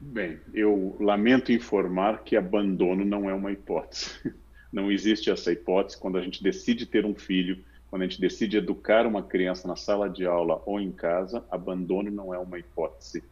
Bem, 0.00 0.38
eu 0.52 0.96
lamento 1.00 1.52
informar 1.52 2.22
que 2.24 2.36
abandono 2.36 3.04
não 3.04 3.30
é 3.30 3.34
uma 3.34 3.52
hipótese. 3.52 4.10
Não 4.72 4.90
existe 4.90 5.30
essa 5.30 5.52
hipótese 5.52 5.96
quando 5.96 6.18
a 6.18 6.20
gente 6.20 6.42
decide 6.42 6.84
ter 6.84 7.06
um 7.06 7.14
filho, 7.14 7.62
quando 7.88 8.02
a 8.02 8.06
gente 8.06 8.20
decide 8.20 8.56
educar 8.56 9.06
uma 9.06 9.22
criança 9.22 9.68
na 9.68 9.76
sala 9.76 10.10
de 10.10 10.26
aula 10.26 10.60
ou 10.66 10.80
em 10.80 10.90
casa, 10.90 11.44
abandono 11.48 12.10
não 12.10 12.34
é 12.34 12.38
uma 12.40 12.58
hipótese. 12.58 13.22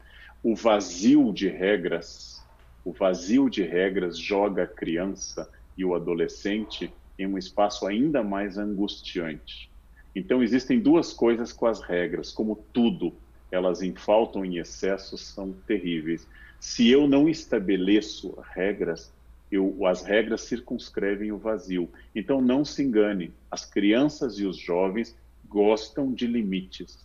O 0.41 0.55
vazio 0.55 1.33
de 1.33 1.49
regras, 1.49 2.41
o 2.85 2.93
vazio 2.93 3.49
de 3.49 3.62
regras 3.62 4.18
joga 4.18 4.64
a 4.64 4.66
criança 4.66 5.49
e 5.76 5.85
o 5.85 5.95
adolescente 5.95 6.93
em 7.18 7.26
um 7.26 7.39
espaço 7.39 7.87
ainda 7.87 8.22
mais 8.22 8.59
angustiante. 8.59 9.70
Então 10.14 10.43
existem 10.43 10.80
duas 10.80 11.12
coisas 11.12 11.53
com 11.53 11.66
as 11.66 11.80
regras, 11.80 12.33
como 12.33 12.64
tudo, 12.72 13.14
elas 13.51 13.83
em 13.83 13.95
falta 13.95 14.39
ou 14.39 14.45
em 14.45 14.59
excesso 14.59 15.16
são 15.16 15.53
terríveis. 15.66 16.26
Se 16.59 16.89
eu 16.89 17.07
não 17.07 17.28
estabeleço 17.28 18.37
regras, 18.55 19.12
eu, 19.51 19.87
as 19.87 20.03
regras 20.03 20.43
circunscrevem 20.43 21.33
o 21.33 21.39
vazio. 21.39 21.89
Então 22.14 22.41
não 22.41 22.64
se 22.64 22.83
engane, 22.83 23.33
as 23.51 23.64
crianças 23.64 24.39
e 24.39 24.45
os 24.45 24.57
jovens 24.57 25.16
gostam 25.47 26.12
de 26.12 26.26
limites. 26.26 26.99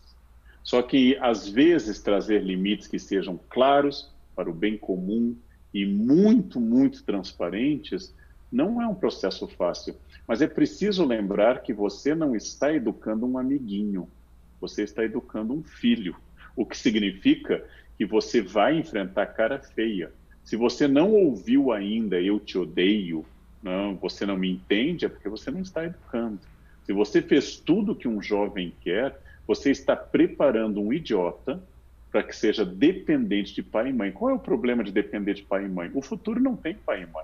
Só 0.64 0.82
que 0.82 1.18
às 1.18 1.48
vezes 1.48 2.02
trazer 2.02 2.44
limites 2.44 2.88
que 2.88 3.00
sejam 3.00 3.40
claros 3.50 4.10
para 4.36 4.50
o 4.50 4.54
bem 4.54 4.78
comum 4.78 5.36
e 5.82 5.86
muito, 5.86 6.60
muito 6.60 7.04
transparentes 7.04 8.14
não 8.52 8.82
é 8.82 8.88
um 8.88 8.96
processo 8.96 9.48
fácil. 9.48 9.96
Mas 10.28 10.42
é 10.42 10.48
preciso 10.48 11.06
lembrar 11.06 11.62
que 11.62 11.74
você 11.74 12.16
não 12.16 12.36
está 12.36 12.74
educando 12.74 13.26
um 13.26 13.38
amiguinho, 13.38 14.08
você 14.60 14.84
está 14.84 15.04
educando 15.04 15.54
um 15.54 15.64
filho, 15.64 16.16
o 16.56 16.66
que 16.66 16.78
significa 16.78 17.64
que 17.98 18.06
você 18.06 18.42
vai 18.42 18.78
enfrentar 18.78 19.28
cara 19.28 19.60
feia 19.60 20.12
se 20.48 20.56
você 20.56 20.88
não 20.88 21.12
ouviu 21.12 21.74
ainda 21.74 22.22
eu 22.22 22.40
te 22.40 22.58
odeio, 22.58 23.26
não, 23.62 23.98
você 23.98 24.26
não 24.26 24.38
me 24.38 24.50
entende, 24.50 25.04
é 25.04 25.10
porque 25.10 25.28
você 25.28 25.52
não 25.52 25.60
está 25.60 25.84
educando. 25.84 26.40
Se 26.86 26.94
você 26.94 27.22
fez 27.22 27.58
tudo 27.58 27.94
que 27.94 28.08
um 28.08 28.22
jovem 28.22 28.74
quer, 28.80 29.20
você 29.46 29.72
está 29.72 29.94
preparando 29.94 30.80
um 30.80 30.94
idiota 30.94 31.62
para 32.18 32.24
que 32.24 32.36
seja 32.36 32.66
dependente 32.66 33.54
de 33.54 33.62
pai 33.62 33.90
e 33.90 33.94
mãe. 33.94 34.12
Qual 34.12 34.32
é 34.32 34.34
o 34.34 34.40
problema 34.40 34.84
de 34.84 34.92
depender 34.92 35.36
de 35.36 35.44
pai 35.44 35.66
e 35.66 35.70
mãe? 35.70 35.92
O 35.94 36.02
futuro 36.02 36.40
não 36.42 36.56
tem 36.56 36.74
pai 36.74 37.04
e 37.04 37.06
mãe. 37.06 37.24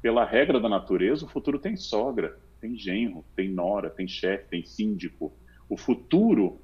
Pela 0.00 0.24
regra 0.24 0.60
da 0.60 0.68
natureza, 0.68 1.24
o 1.24 1.28
futuro 1.28 1.58
tem 1.58 1.76
sogra, 1.76 2.38
tem 2.60 2.78
genro, 2.78 3.24
tem 3.34 3.48
nora, 3.48 3.90
tem 3.90 4.06
chefe, 4.06 4.44
tem 4.48 4.64
síndico. 4.64 5.32
O 5.68 5.76
futuro 5.76 6.60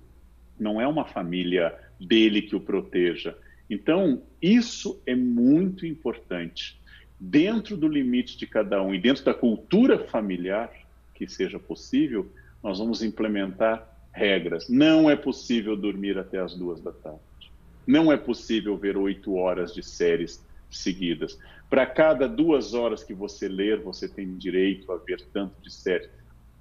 não 0.57 0.81
é 0.81 0.87
uma 0.87 1.05
família 1.05 1.77
dele 1.99 2.43
que 2.43 2.55
o 2.55 2.61
proteja, 2.61 3.37
então, 3.68 4.22
isso 4.41 5.03
é 5.05 5.16
muito 5.16 5.85
importante. 5.85 6.79
Dentro 7.18 7.77
do 7.77 7.89
limite 7.89 8.37
de 8.37 8.47
cada 8.47 8.81
um 8.83 8.95
e 8.95 9.01
dentro 9.01 9.25
da 9.25 9.35
cultura 9.35 9.99
familiar 9.99 10.70
que 11.12 11.27
seja 11.27 11.59
possível, 11.59 12.31
nós 12.62 12.79
vamos 12.79 13.03
implementar 13.03 13.89
regras. 14.12 14.68
Não 14.68 15.11
é 15.11 15.16
possível 15.16 15.77
dormir 15.77 16.16
até 16.16 16.39
as 16.39 16.55
duas 16.55 16.81
da 16.81 16.93
tarde. 16.93 17.34
Não 17.87 18.12
é 18.12 18.16
possível 18.16 18.76
ver 18.76 18.97
oito 18.97 19.35
horas 19.35 19.74
de 19.74 19.82
séries 19.82 20.45
seguidas. 20.70 21.39
Para 21.68 21.87
cada 21.87 22.28
duas 22.28 22.74
horas 22.74 23.03
que 23.03 23.14
você 23.14 23.49
ler, 23.49 23.80
você 23.80 24.09
tem 24.09 24.37
direito 24.37 24.91
a 24.93 24.97
ver 24.97 25.20
tanto 25.32 25.61
de 25.61 25.72
séries. 25.72 26.09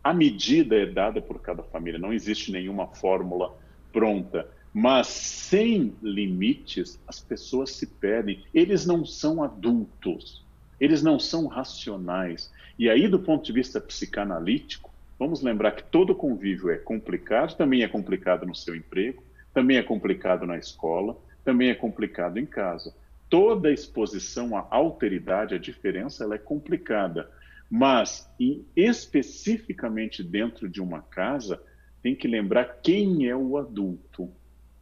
A 0.03 0.13
medida 0.13 0.76
é 0.76 0.86
dada 0.86 1.21
por 1.21 1.39
cada 1.39 1.63
família, 1.63 1.99
não 1.99 2.13
existe 2.13 2.51
nenhuma 2.51 2.88
fórmula 2.88 3.55
pronta. 3.91 4.47
Mas 4.74 5.07
sem 5.07 5.95
limites, 6.01 6.99
as 7.07 7.19
pessoas 7.19 7.71
se 7.71 7.86
perdem. 7.86 8.43
Eles 8.53 8.86
não 8.86 9.05
são 9.05 9.43
adultos, 9.43 10.43
eles 10.80 11.03
não 11.03 11.19
são 11.19 11.45
racionais. 11.45 12.51
E 12.78 12.89
aí, 12.89 13.07
do 13.07 13.19
ponto 13.19 13.45
de 13.45 13.53
vista 13.53 13.80
psicanalítico, 13.80 14.91
vamos 15.19 15.43
lembrar 15.43 15.74
que 15.74 15.84
todo 15.84 16.15
convívio 16.15 16.71
é 16.71 16.78
complicado, 16.78 17.55
também 17.55 17.84
é 17.84 17.88
complicado 17.88 18.47
no 18.47 18.55
seu 18.55 18.76
emprego, 18.76 19.24
também 19.54 19.78
é 19.78 19.84
complicado 19.84 20.45
na 20.45 20.58
escola, 20.58 21.18
também 21.43 21.70
é 21.70 21.76
complicado 21.76 22.38
em 22.38 22.45
casa. 22.45 22.93
Toda 23.30 23.72
exposição 23.72 24.56
à 24.58 24.68
alteridade, 24.70 25.56
à 25.56 25.58
diferença, 25.58 26.24
ela 26.24 26.36
é 26.36 26.39
complicada. 26.39 27.30
Mas, 27.70 28.30
especificamente 28.76 30.24
dentro 30.24 30.70
de 30.70 30.82
uma 30.82 31.01
casa, 31.01 31.62
tem 32.01 32.16
que 32.16 32.28
lembrar 32.28 32.80
quem 32.82 33.28
é 33.28 33.36
o 33.36 33.58
adulto 33.58 34.30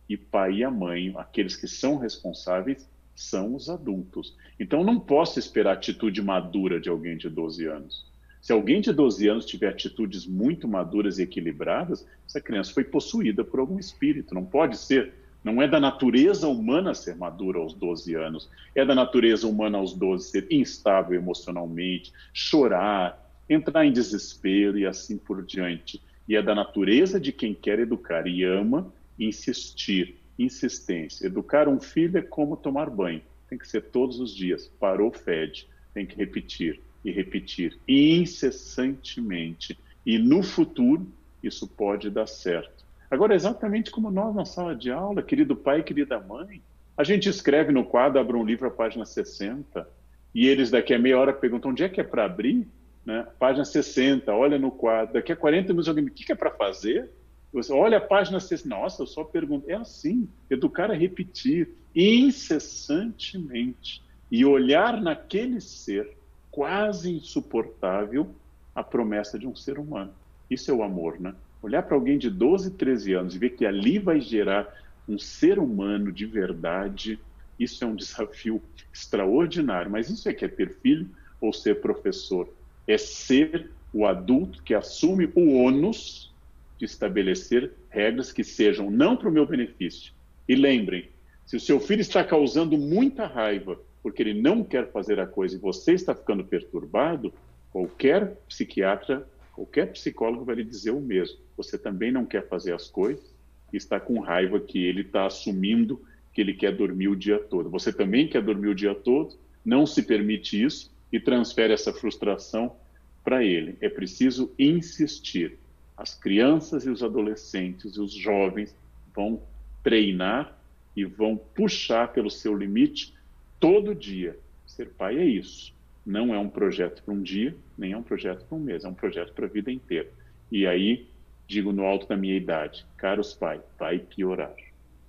e 0.09 0.17
pai 0.17 0.55
e 0.55 0.63
a 0.63 0.71
mãe, 0.71 1.13
aqueles 1.15 1.55
que 1.55 1.67
são 1.67 1.97
responsáveis, 1.97 2.89
são 3.15 3.55
os 3.55 3.69
adultos. 3.69 4.35
Então 4.59 4.83
não 4.83 4.99
posso 4.99 5.39
esperar 5.39 5.73
atitude 5.73 6.21
madura 6.21 6.79
de 6.79 6.89
alguém 6.89 7.15
de 7.15 7.29
12 7.29 7.65
anos. 7.65 8.10
Se 8.41 8.51
alguém 8.51 8.81
de 8.81 8.91
12 8.91 9.27
anos 9.27 9.45
tiver 9.45 9.67
atitudes 9.67 10.25
muito 10.25 10.67
maduras 10.67 11.19
e 11.19 11.23
equilibradas, 11.23 12.07
essa 12.27 12.41
criança 12.41 12.73
foi 12.73 12.83
possuída 12.83 13.43
por 13.43 13.59
algum 13.59 13.77
espírito. 13.77 14.33
Não 14.33 14.43
pode 14.43 14.77
ser. 14.77 15.13
Não 15.43 15.61
é 15.61 15.67
da 15.67 15.79
natureza 15.79 16.47
humana 16.47 16.95
ser 16.95 17.15
madura 17.15 17.59
aos 17.59 17.73
12 17.75 18.15
anos. 18.15 18.49
É 18.73 18.83
da 18.83 18.95
natureza 18.95 19.47
humana 19.47 19.77
aos 19.77 19.93
12 19.93 20.27
ser 20.27 20.47
instável 20.49 21.19
emocionalmente, 21.19 22.11
chorar, 22.33 23.31
entrar 23.47 23.85
em 23.85 23.91
desespero 23.91 24.77
e 24.77 24.87
assim 24.87 25.19
por 25.19 25.45
diante. 25.45 26.01
E 26.27 26.35
é 26.35 26.41
da 26.41 26.55
natureza 26.55 27.19
de 27.19 27.31
quem 27.31 27.53
quer 27.53 27.77
educar 27.77 28.25
e 28.25 28.43
ama 28.43 28.91
insistir, 29.19 30.15
insistência. 30.37 31.27
Educar 31.27 31.67
um 31.67 31.79
filho 31.79 32.17
é 32.17 32.23
como 32.23 32.57
tomar 32.57 32.89
banho. 32.89 33.21
Tem 33.47 33.57
que 33.57 33.67
ser 33.67 33.81
todos 33.81 34.19
os 34.19 34.35
dias. 34.35 34.67
Parou, 34.79 35.11
fede. 35.11 35.67
Tem 35.93 36.07
que 36.07 36.15
repetir 36.15 36.79
e 37.03 37.11
repetir 37.11 37.77
incessantemente. 37.87 39.77
E 40.05 40.17
no 40.17 40.43
futuro, 40.43 41.07
isso 41.43 41.67
pode 41.67 42.09
dar 42.09 42.27
certo. 42.27 42.85
Agora, 43.09 43.35
exatamente 43.35 43.91
como 43.91 44.09
nós 44.09 44.33
na 44.33 44.45
sala 44.45 44.75
de 44.75 44.91
aula, 44.91 45.21
querido 45.21 45.55
pai, 45.55 45.83
querida 45.83 46.19
mãe, 46.19 46.61
a 46.95 47.03
gente 47.03 47.27
escreve 47.27 47.71
no 47.71 47.83
quadro, 47.83 48.19
abre 48.19 48.37
um 48.37 48.43
livro, 48.43 48.67
a 48.67 48.71
página 48.71 49.05
60, 49.05 49.87
e 50.33 50.47
eles 50.47 50.71
daqui 50.71 50.93
a 50.93 50.99
meia 50.99 51.19
hora 51.19 51.33
perguntam 51.33 51.71
onde 51.71 51.83
é 51.83 51.89
que 51.89 51.99
é 51.99 52.03
para 52.03 52.25
abrir? 52.25 52.67
Né? 53.05 53.27
Página 53.37 53.65
60, 53.65 54.33
olha 54.33 54.57
no 54.57 54.71
quadro. 54.71 55.15
Daqui 55.15 55.31
a 55.31 55.35
40 55.35 55.69
minutos 55.69 55.89
alguém 55.89 56.05
o 56.05 56.11
que 56.11 56.31
é 56.31 56.35
para 56.35 56.51
fazer? 56.51 57.09
Você 57.51 57.73
olha 57.73 57.97
a 57.97 58.01
página 58.01 58.39
6, 58.39 58.63
nossa, 58.63 59.01
eu 59.01 59.07
só 59.07 59.25
pergunto. 59.25 59.69
É 59.69 59.73
assim, 59.73 60.29
educar 60.49 60.89
a 60.89 60.93
repetir 60.93 61.67
incessantemente 61.93 64.01
e 64.31 64.45
olhar 64.45 65.01
naquele 65.01 65.59
ser 65.59 66.15
quase 66.51 67.15
insuportável 67.15 68.29
a 68.75 68.83
promessa 68.83 69.39
de 69.39 69.47
um 69.47 69.55
ser 69.55 69.79
humano. 69.79 70.13
Isso 70.49 70.69
é 70.69 70.73
o 70.73 70.83
amor, 70.83 71.19
né? 71.19 71.33
Olhar 71.63 71.83
para 71.83 71.95
alguém 71.95 72.17
de 72.17 72.29
12, 72.29 72.71
13 72.71 73.13
anos 73.13 73.35
e 73.35 73.39
ver 73.39 73.51
que 73.51 73.65
ali 73.65 73.97
vai 73.97 74.19
gerar 74.19 74.67
um 75.07 75.17
ser 75.17 75.59
humano 75.59 76.11
de 76.11 76.25
verdade, 76.25 77.19
isso 77.59 77.83
é 77.83 77.87
um 77.87 77.95
desafio 77.95 78.61
extraordinário. 78.93 79.89
Mas 79.89 80.09
isso 80.09 80.27
é 80.27 80.33
que 80.33 80.43
é 80.43 80.47
ter 80.47 80.75
filho 80.81 81.09
ou 81.39 81.53
ser 81.53 81.79
professor? 81.79 82.51
É 82.87 82.97
ser 82.97 83.69
o 83.93 84.05
adulto 84.05 84.63
que 84.63 84.73
assume 84.73 85.31
o 85.35 85.57
ônus 85.57 86.33
de 86.77 86.85
estabelecer 86.85 87.71
regras 87.89 88.31
que 88.31 88.43
sejam 88.43 88.89
não 88.89 89.15
para 89.15 89.29
o 89.29 89.31
meu 89.31 89.45
benefício. 89.45 90.13
E 90.47 90.55
lembrem, 90.55 91.09
se 91.45 91.55
o 91.55 91.59
seu 91.59 91.79
filho 91.79 92.01
está 92.01 92.23
causando 92.23 92.77
muita 92.77 93.27
raiva 93.27 93.79
porque 94.01 94.21
ele 94.21 94.41
não 94.41 94.63
quer 94.63 94.91
fazer 94.91 95.19
a 95.19 95.27
coisa 95.27 95.55
e 95.55 95.59
você 95.59 95.93
está 95.93 96.15
ficando 96.15 96.43
perturbado, 96.43 97.33
qualquer 97.71 98.35
psiquiatra, 98.47 99.27
qualquer 99.53 99.91
psicólogo 99.91 100.45
vai 100.45 100.55
lhe 100.55 100.63
dizer 100.63 100.91
o 100.91 100.99
mesmo. 100.99 101.37
Você 101.55 101.77
também 101.77 102.11
não 102.11 102.25
quer 102.25 102.47
fazer 102.47 102.73
as 102.73 102.87
coisas 102.87 103.23
e 103.71 103.77
está 103.77 103.99
com 103.99 104.19
raiva 104.19 104.59
que 104.59 104.83
ele 104.83 105.01
está 105.01 105.25
assumindo 105.25 106.01
que 106.33 106.41
ele 106.41 106.53
quer 106.53 106.75
dormir 106.75 107.09
o 107.09 107.15
dia 107.15 107.39
todo. 107.39 107.69
Você 107.69 107.91
também 107.91 108.27
quer 108.27 108.41
dormir 108.41 108.69
o 108.69 108.75
dia 108.75 108.95
todo, 108.95 109.37
não 109.63 109.85
se 109.85 110.03
permite 110.03 110.61
isso 110.61 110.91
e 111.11 111.19
transfere 111.19 111.73
essa 111.73 111.93
frustração 111.93 112.75
para 113.23 113.43
ele. 113.43 113.77
É 113.81 113.89
preciso 113.89 114.53
insistir 114.57 115.57
as 115.95 116.15
crianças 116.15 116.85
e 116.85 116.89
os 116.89 117.03
adolescentes 117.03 117.95
e 117.95 117.99
os 117.99 118.13
jovens 118.13 118.75
vão 119.13 119.41
treinar 119.83 120.57
e 120.95 121.05
vão 121.05 121.37
puxar 121.37 122.11
pelo 122.11 122.29
seu 122.29 122.55
limite 122.55 123.13
todo 123.61 123.95
dia. 123.95 124.37
Ser 124.65 124.89
pai 124.89 125.17
é 125.17 125.25
isso. 125.25 125.73
Não 126.05 126.33
é 126.33 126.39
um 126.39 126.49
projeto 126.49 127.03
para 127.03 127.13
um 127.13 127.21
dia, 127.21 127.55
nem 127.77 127.93
é 127.93 127.97
um 127.97 128.03
projeto 128.03 128.43
para 128.43 128.57
um 128.57 128.59
mês, 128.59 128.83
é 128.83 128.89
um 128.89 128.93
projeto 128.93 129.31
para 129.33 129.45
a 129.45 129.49
vida 129.49 129.71
inteira. 129.71 130.09
E 130.51 130.65
aí, 130.65 131.07
digo 131.47 131.71
no 131.71 131.85
alto 131.85 132.07
da 132.07 132.17
minha 132.17 132.35
idade, 132.35 132.85
caros 132.97 133.33
pais, 133.35 133.61
vai 133.77 133.99
piorar, 133.99 134.55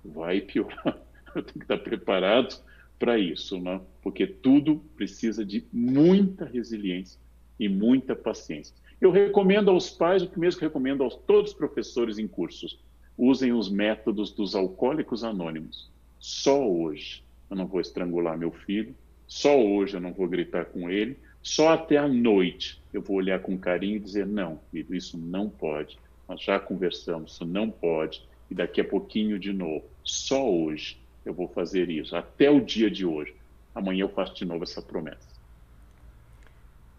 vai 0.05 0.39
piorar. 0.39 1.01
Eu 1.35 1.41
tenho 1.41 1.57
que 1.57 1.63
estar 1.63 1.79
preparado 1.79 2.55
para 2.99 3.17
isso, 3.17 3.59
né? 3.59 3.81
porque 4.03 4.27
tudo 4.27 4.83
precisa 4.95 5.43
de 5.43 5.65
muita 5.73 6.45
resiliência 6.45 7.19
e 7.59 7.67
muita 7.67 8.15
paciência. 8.15 8.75
Eu 9.01 9.09
recomendo 9.09 9.71
aos 9.71 9.89
pais 9.89 10.21
o 10.21 10.29
que 10.29 10.39
mesmo 10.39 10.59
que 10.59 10.65
recomendo 10.65 11.03
a 11.03 11.09
todos 11.09 11.51
os 11.51 11.57
professores 11.57 12.19
em 12.19 12.27
cursos: 12.27 12.79
usem 13.17 13.51
os 13.51 13.67
métodos 13.67 14.31
dos 14.31 14.53
alcoólicos 14.53 15.23
anônimos. 15.23 15.91
Só 16.19 16.69
hoje 16.69 17.23
eu 17.53 17.57
não 17.57 17.67
vou 17.67 17.79
estrangular 17.79 18.37
meu 18.37 18.51
filho, 18.51 18.95
só 19.27 19.57
hoje 19.57 19.95
eu 19.95 20.01
não 20.01 20.11
vou 20.11 20.27
gritar 20.27 20.65
com 20.65 20.89
ele, 20.89 21.17
só 21.41 21.73
até 21.73 21.97
a 21.97 22.07
noite 22.07 22.81
eu 22.91 23.01
vou 23.01 23.17
olhar 23.17 23.39
com 23.39 23.57
carinho 23.57 23.97
e 23.97 23.99
dizer: 23.99 24.25
não, 24.25 24.59
filho, 24.71 24.93
isso 24.95 25.17
não 25.17 25.49
pode. 25.49 25.97
Nós 26.27 26.41
já 26.41 26.59
conversamos, 26.59 27.33
isso 27.33 27.45
não 27.45 27.69
pode. 27.69 28.27
E 28.49 28.55
daqui 28.55 28.81
a 28.81 28.83
pouquinho 28.83 29.37
de 29.37 29.53
novo. 29.53 29.85
Só 30.03 30.49
hoje 30.49 30.97
eu 31.25 31.33
vou 31.33 31.47
fazer 31.47 31.89
isso, 31.89 32.15
até 32.15 32.49
o 32.49 32.59
dia 32.59 32.89
de 32.89 33.05
hoje. 33.05 33.35
Amanhã 33.73 34.01
eu 34.01 34.09
faço 34.09 34.35
de 34.35 34.45
novo 34.45 34.63
essa 34.63 34.81
promessa. 34.81 35.33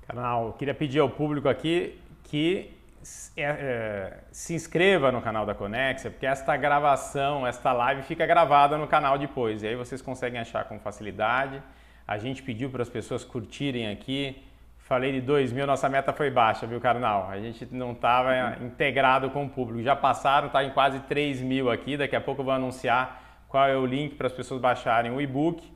Canal, 0.07 0.53
queria 0.55 0.75
pedir 0.75 1.01
ao 1.01 1.11
público 1.11 1.49
aqui 1.49 1.95
que 2.25 2.71
se 3.05 4.55
inscreva 4.55 5.13
no 5.13 5.21
canal 5.21 5.45
da 5.45 5.55
Conexia, 5.55 6.11
porque 6.11 6.27
esta 6.27 6.57
gravação, 6.57 7.47
esta 7.47 7.73
live 7.73 8.03
fica 8.03 8.25
gravada 8.27 8.79
no 8.79 8.87
canal 8.87 9.19
depois, 9.19 9.63
e 9.63 9.69
aí 9.69 9.77
vocês 9.77 10.01
conseguem 10.01 10.41
achar 10.41 10.65
com 10.65 10.79
facilidade. 10.79 11.63
A 12.07 12.19
gente 12.19 12.43
pediu 12.43 12.71
para 12.71 12.83
as 12.83 12.89
pessoas 12.89 13.23
curtirem 13.23 13.91
aqui. 13.91 14.43
Falei 14.79 15.13
de 15.13 15.21
2 15.23 15.53
mil, 15.53 15.67
nossa 15.67 15.89
meta 15.89 16.13
foi 16.13 16.31
baixa, 16.31 16.67
viu, 16.67 16.79
Carnal? 16.79 17.29
A 17.31 17.39
gente 17.39 17.67
não 17.71 17.93
estava 17.93 18.59
integrado 18.63 19.31
com 19.31 19.45
o 19.47 19.49
público. 19.49 19.83
Já 19.83 19.97
passaram, 19.97 20.49
está 20.49 20.63
em 20.63 20.71
quase 20.71 21.01
3 21.01 21.41
mil 21.41 21.71
aqui. 21.71 21.97
Daqui 21.97 22.15
a 22.15 22.21
pouco 22.21 22.43
eu 22.43 22.45
vou 22.45 22.53
anunciar 22.53 23.23
qual 23.49 23.67
é 23.67 23.77
o 23.77 23.87
link 23.87 24.15
para 24.17 24.27
as 24.27 24.33
pessoas 24.33 24.61
baixarem 24.61 25.11
o 25.11 25.21
e-book. 25.21 25.73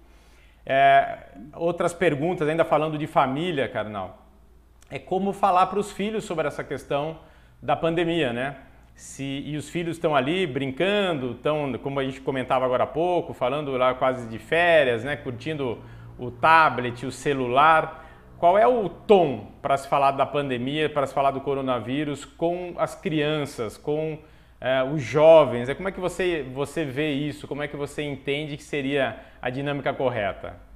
É, 0.66 1.20
outras 1.55 1.95
perguntas, 1.95 2.47
ainda 2.47 2.64
falando 2.66 2.99
de 2.99 3.07
família, 3.07 3.66
Carnal, 3.68 4.28
é 4.91 4.99
como 4.99 5.32
falar 5.32 5.66
para 5.66 5.78
os 5.78 5.93
filhos 5.93 6.24
sobre 6.24 6.47
essa 6.47 6.64
questão 6.64 7.18
da 7.62 7.76
pandemia, 7.76 8.32
né? 8.32 8.57
Se, 8.95 9.43
e 9.47 9.57
os 9.57 9.68
filhos 9.68 9.97
estão 9.97 10.16
ali 10.16 10.47
brincando, 10.47 11.32
estão, 11.32 11.72
como 11.82 12.01
a 12.01 12.05
gente 12.05 12.20
comentava 12.20 12.64
agora 12.64 12.84
há 12.84 12.86
pouco, 12.86 13.32
falando 13.32 13.76
lá 13.76 13.95
quase 13.95 14.26
de 14.28 14.39
férias, 14.39 15.05
né? 15.05 15.14
Curtindo 15.16 15.78
o 16.18 16.30
tablet, 16.30 17.07
o 17.07 17.12
celular. 17.12 18.07
Qual 18.39 18.57
é 18.57 18.66
o 18.66 18.89
tom 18.89 19.53
para 19.61 19.76
se 19.76 19.89
falar 19.89 20.12
da 20.12 20.24
pandemia, 20.24 20.89
para 20.89 21.07
se 21.07 21.14
falar 21.14 21.32
do 21.32 21.41
coronavírus 21.41 22.24
com 22.24 22.74
as 22.76 22.95
crianças, 22.95 23.76
com 23.76 24.18
é, 24.61 24.82
os 24.82 25.03
jovens? 25.03 25.68
É, 25.68 25.74
como 25.74 25.89
é 25.89 25.93
que 25.93 26.01
você, 26.01 26.45
você 26.55 26.84
vê 26.84 27.12
isso? 27.12 27.47
Como 27.47 27.62
é 27.62 27.68
que 27.68 27.76
você 27.76 28.03
entende 28.03 28.57
que 28.57 28.62
seria 28.62 29.20
a 29.43 29.51
dinâmica 29.51 29.93
correta? 29.93 30.67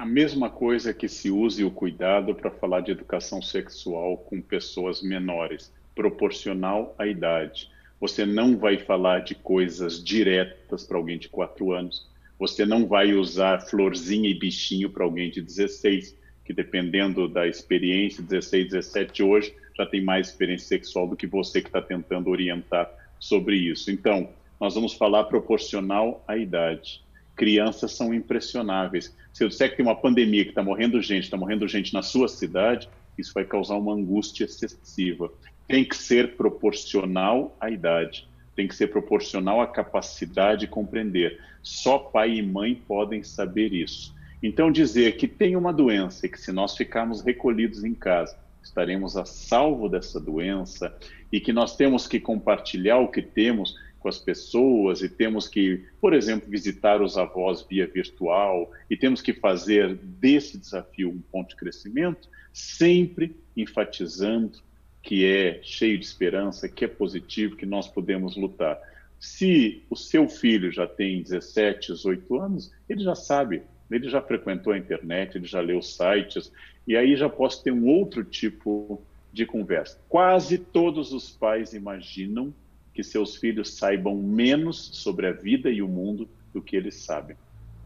A 0.00 0.06
mesma 0.06 0.48
coisa 0.48 0.94
que 0.94 1.06
se 1.06 1.30
use 1.30 1.62
o 1.62 1.70
cuidado 1.70 2.34
para 2.34 2.50
falar 2.50 2.80
de 2.80 2.90
educação 2.90 3.42
sexual 3.42 4.16
com 4.16 4.40
pessoas 4.40 5.02
menores, 5.02 5.70
proporcional 5.94 6.94
à 6.98 7.06
idade. 7.06 7.68
Você 8.00 8.24
não 8.24 8.56
vai 8.56 8.78
falar 8.78 9.18
de 9.18 9.34
coisas 9.34 10.02
diretas 10.02 10.84
para 10.84 10.96
alguém 10.96 11.18
de 11.18 11.28
4 11.28 11.70
anos. 11.72 12.08
Você 12.38 12.64
não 12.64 12.86
vai 12.86 13.12
usar 13.12 13.60
florzinha 13.60 14.30
e 14.30 14.32
bichinho 14.32 14.88
para 14.88 15.04
alguém 15.04 15.30
de 15.30 15.42
16, 15.42 16.16
que 16.46 16.54
dependendo 16.54 17.28
da 17.28 17.46
experiência, 17.46 18.22
16, 18.22 18.70
17 18.70 19.22
hoje, 19.22 19.54
já 19.76 19.84
tem 19.84 20.02
mais 20.02 20.28
experiência 20.28 20.66
sexual 20.66 21.08
do 21.08 21.14
que 21.14 21.26
você 21.26 21.60
que 21.60 21.68
está 21.68 21.82
tentando 21.82 22.30
orientar 22.30 22.90
sobre 23.18 23.54
isso. 23.56 23.90
Então, 23.90 24.30
nós 24.58 24.74
vamos 24.74 24.94
falar 24.94 25.24
proporcional 25.24 26.24
à 26.26 26.38
idade. 26.38 27.02
Crianças 27.40 27.92
são 27.92 28.12
impressionáveis. 28.12 29.16
Se 29.32 29.42
eu 29.42 29.48
disser 29.48 29.70
que 29.70 29.76
tem 29.78 29.86
uma 29.86 29.96
pandemia 29.96 30.44
que 30.44 30.50
está 30.50 30.62
morrendo 30.62 31.00
gente, 31.00 31.24
está 31.24 31.38
morrendo 31.38 31.66
gente 31.66 31.94
na 31.94 32.02
sua 32.02 32.28
cidade, 32.28 32.86
isso 33.16 33.32
vai 33.32 33.46
causar 33.46 33.76
uma 33.76 33.94
angústia 33.94 34.44
excessiva. 34.44 35.32
Tem 35.66 35.82
que 35.82 35.96
ser 35.96 36.36
proporcional 36.36 37.56
à 37.58 37.70
idade, 37.70 38.28
tem 38.54 38.68
que 38.68 38.74
ser 38.74 38.88
proporcional 38.88 39.62
à 39.62 39.66
capacidade 39.66 40.60
de 40.60 40.66
compreender. 40.66 41.40
Só 41.62 41.98
pai 41.98 42.34
e 42.34 42.42
mãe 42.42 42.74
podem 42.74 43.22
saber 43.22 43.72
isso. 43.72 44.14
Então, 44.42 44.70
dizer 44.70 45.16
que 45.16 45.26
tem 45.26 45.56
uma 45.56 45.72
doença 45.72 46.26
e 46.26 46.28
que 46.28 46.38
se 46.38 46.52
nós 46.52 46.76
ficarmos 46.76 47.22
recolhidos 47.22 47.84
em 47.84 47.94
casa, 47.94 48.36
estaremos 48.62 49.16
a 49.16 49.24
salvo 49.24 49.88
dessa 49.88 50.20
doença 50.20 50.94
e 51.32 51.40
que 51.40 51.54
nós 51.54 51.74
temos 51.74 52.06
que 52.06 52.20
compartilhar 52.20 52.98
o 52.98 53.08
que 53.08 53.22
temos 53.22 53.74
com 54.00 54.08
as 54.08 54.18
pessoas 54.18 55.02
e 55.02 55.08
temos 55.08 55.46
que, 55.46 55.84
por 56.00 56.14
exemplo, 56.14 56.50
visitar 56.50 57.00
os 57.00 57.16
avós 57.16 57.64
via 57.68 57.86
virtual 57.86 58.72
e 58.88 58.96
temos 58.96 59.20
que 59.20 59.32
fazer 59.32 59.94
desse 59.94 60.58
desafio 60.58 61.10
um 61.10 61.20
ponto 61.20 61.50
de 61.50 61.56
crescimento, 61.56 62.28
sempre 62.52 63.36
enfatizando 63.56 64.58
que 65.02 65.24
é 65.24 65.60
cheio 65.62 65.98
de 65.98 66.04
esperança, 66.04 66.68
que 66.68 66.84
é 66.84 66.88
positivo, 66.88 67.56
que 67.56 67.66
nós 67.66 67.86
podemos 67.86 68.36
lutar. 68.36 68.78
Se 69.18 69.82
o 69.90 69.96
seu 69.96 70.28
filho 70.28 70.72
já 70.72 70.86
tem 70.86 71.22
17, 71.22 71.92
18 71.92 72.40
anos, 72.40 72.72
ele 72.88 73.02
já 73.02 73.14
sabe, 73.14 73.62
ele 73.90 74.08
já 74.08 74.20
frequentou 74.20 74.72
a 74.72 74.78
internet, 74.78 75.36
ele 75.36 75.46
já 75.46 75.60
leu 75.60 75.82
sites, 75.82 76.52
e 76.86 76.96
aí 76.96 77.16
já 77.16 77.28
posso 77.28 77.62
ter 77.62 77.70
um 77.70 77.86
outro 77.86 78.24
tipo 78.24 79.00
de 79.32 79.46
conversa. 79.46 79.98
Quase 80.08 80.58
todos 80.58 81.12
os 81.12 81.30
pais 81.30 81.72
imaginam 81.72 82.52
que 83.00 83.04
seus 83.04 83.36
filhos 83.36 83.78
saibam 83.78 84.14
menos 84.14 84.90
sobre 84.92 85.26
a 85.26 85.32
vida 85.32 85.70
e 85.70 85.80
o 85.80 85.88
mundo 85.88 86.28
do 86.52 86.60
que 86.60 86.76
eles 86.76 87.02
sabem. 87.02 87.34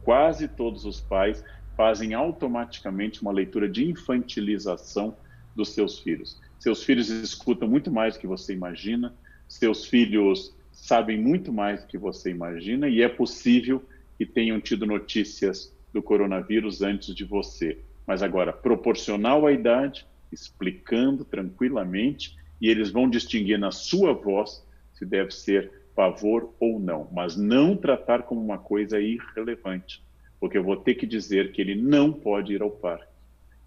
Quase 0.03 0.49
todos 0.49 0.85
os 0.85 1.01
pais 1.01 1.45
fazem 1.77 2.15
automaticamente 2.15 3.23
uma 3.23 3.31
leitura 3.31 3.69
de 3.69 3.89
infantilização 3.89 5.17
dos 5.55 5.69
seus 5.73 6.01
filhos. 6.01 6.41
Seus 6.59 6.83
filhos 6.83 7.11
escutam 7.11 7.69
muito 7.69 7.93
mais 7.93 8.15
do 8.15 8.21
que 8.21 8.27
você 8.27 8.55
imagina, 8.55 9.17
seus 9.47 9.87
filhos 9.87 10.53
sabem 10.73 11.17
muito 11.17 11.53
mais 11.53 11.83
do 11.83 11.87
que 11.87 11.97
você 11.97 12.31
imagina 12.31 12.89
e 12.89 13.01
é 13.01 13.09
possível 13.09 13.89
que 14.19 14.27
tenham 14.27 14.61
tido 14.61 14.85
notícias 14.85 15.73
do 15.93 16.03
coronavírus 16.03 16.83
antes 16.83 17.15
de 17.15 17.25
você. 17.25 17.81
Mas 18.05 18.21
agora, 18.21 18.53
proporcional 18.53 19.47
à 19.47 19.53
idade, 19.53 20.05
explicando 20.33 21.25
tranquilamente, 21.25 22.35
e 22.61 22.69
eles 22.69 22.91
vão 22.91 23.09
distinguir 23.09 23.61
na 23.61 23.71
sua 23.71 24.13
voz 24.13 24.65
se 24.95 25.05
deve 25.05 25.31
ser 25.31 25.71
pavor 25.95 26.53
ou 26.59 26.81
não, 26.81 27.09
mas 27.13 27.37
não 27.37 27.77
tratar 27.77 28.23
como 28.23 28.41
uma 28.41 28.59
coisa 28.59 29.01
irrelevante, 29.01 30.03
porque 30.41 30.59
eu 30.59 30.65
vou 30.65 30.77
ter 30.77 30.95
que 30.95 31.07
dizer 31.07 31.53
que 31.53 31.61
ele 31.61 31.75
não 31.75 32.13
pode 32.13 32.53
ir 32.53 32.63
ao 32.63 32.71
parque, 32.71 33.13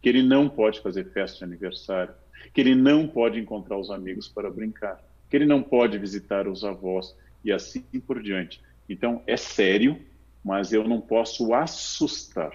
que 0.02 0.10
ele 0.10 0.22
não 0.22 0.50
pode 0.50 0.82
fazer 0.82 1.06
festa 1.12 1.40
de 1.40 1.44
aniversário, 1.46 2.14
que 2.54 2.62
ele 2.62 2.76
não 2.76 3.08
pode 3.08 3.40
encontrar 3.40 3.78
os 3.78 3.90
amigos 3.90 4.28
para 4.28 4.50
brincar, 4.50 5.02
que 5.30 5.36
ele 5.36 5.46
não 5.46 5.64
pode 5.64 5.98
visitar 5.98 6.48
os 6.48 6.64
avós 6.64 7.16
e 7.44 7.52
assim 7.52 7.84
por 8.06 8.22
diante. 8.22 8.62
Então 8.90 9.22
é 9.26 9.38
sério, 9.38 10.00
mas 10.44 10.72
eu 10.72 10.88
não 10.88 11.02
posso 11.02 11.54
assustar, 11.54 12.54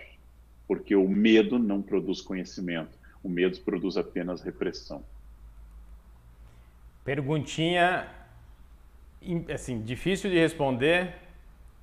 porque 0.66 0.94
o 0.94 1.08
medo 1.08 1.58
não 1.58 1.82
produz 1.82 2.20
conhecimento, 2.20 2.98
o 3.22 3.28
medo 3.28 3.58
produz 3.60 3.96
apenas 3.96 4.42
repressão. 4.42 5.02
Perguntinha 7.04 8.21
assim, 9.52 9.82
difícil 9.82 10.30
de 10.30 10.38
responder, 10.38 11.14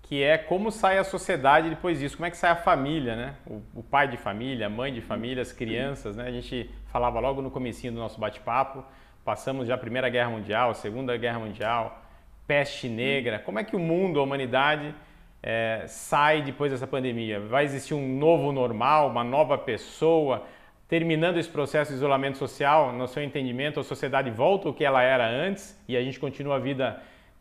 que 0.04 0.24
é 0.24 0.38
como 0.38 0.72
sai 0.72 0.98
a 0.98 1.04
sociedade 1.04 1.70
depois 1.70 2.00
disso, 2.00 2.18
como 2.18 2.26
é 2.26 2.32
que 2.32 2.38
sai 2.38 2.52
a 2.52 2.56
família, 2.56 3.16
né? 3.16 3.36
O, 3.46 3.62
o, 3.76 3.84
pai 3.84 4.08
de 4.08 4.18
família, 4.18 4.66
a 4.66 4.70
mãe 4.70 4.92
de 4.92 5.02
família, 5.02 5.42
as 5.42 5.52
crianças, 5.52 6.16
né? 6.16 6.26
A 6.26 6.32
gente 6.32 6.70
falava 6.88 7.20
logo 7.20 7.42
no 7.42 7.52
comecinho 7.52 7.94
do 7.94 8.00
nosso 8.00 8.20
bate-papo, 8.20 8.84
passamos 9.24 9.68
já 9.68 9.76
a 9.76 9.78
Primeira 9.78 10.10
Guerra 10.10 10.32
Mundial, 10.32 10.74
Segunda 10.74 11.16
Guerra 11.16 11.40
Mundial, 11.40 12.04
peste 12.48 12.90
negra, 12.90 13.38
como 13.38 13.60
é 13.60 13.64
que 13.64 13.76
o 13.76 13.80
mundo, 13.80 14.20
a 14.20 14.24
humanidade 14.24 14.96
é, 15.44 15.84
sai 15.88 16.42
depois 16.42 16.72
dessa 16.72 16.88
pandemia? 16.88 17.40
Vai 17.40 17.64
existir 17.64 17.94
um 17.94 18.18
novo 18.18 18.52
normal, 18.52 19.10
uma 19.10 19.24
nova 19.24 19.60
pessoa? 19.60 20.44
Terminando 20.88 21.38
esse 21.38 21.48
processo 21.50 21.92
de 21.92 21.98
isolamento 21.98 22.40
social, 22.40 22.92
no 22.92 23.08
seu 23.08 23.22
entendimento, 23.22 23.80
a 23.80 23.84
sociedade 23.84 24.32
volta 24.32 24.68
ao 24.68 24.74
que 24.74 24.84
ela 24.84 25.04
era 25.04 25.30
antes 25.30 25.80
e 25.88 25.96
a 25.96 26.02
gente 26.02 26.20
continua 26.20 26.56
a 26.56 26.60
vida 26.60 27.00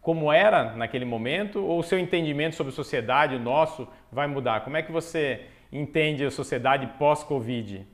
como 0.09 0.33
era 0.33 0.75
naquele 0.75 1.05
momento 1.05 1.63
ou 1.63 1.81
o 1.81 1.83
seu 1.83 1.99
entendimento 1.99 2.57
sobre 2.57 2.73
sociedade, 2.73 3.35
o 3.35 3.39
nosso, 3.39 3.87
vai 4.11 4.27
mudar? 4.27 4.65
Como 4.65 4.75
é 4.75 4.83
que 4.83 4.91
você 4.91 5.43
entende 5.71 6.25
a 6.25 6.31
sociedade 6.31 6.87
pós-Covid? 6.99 7.87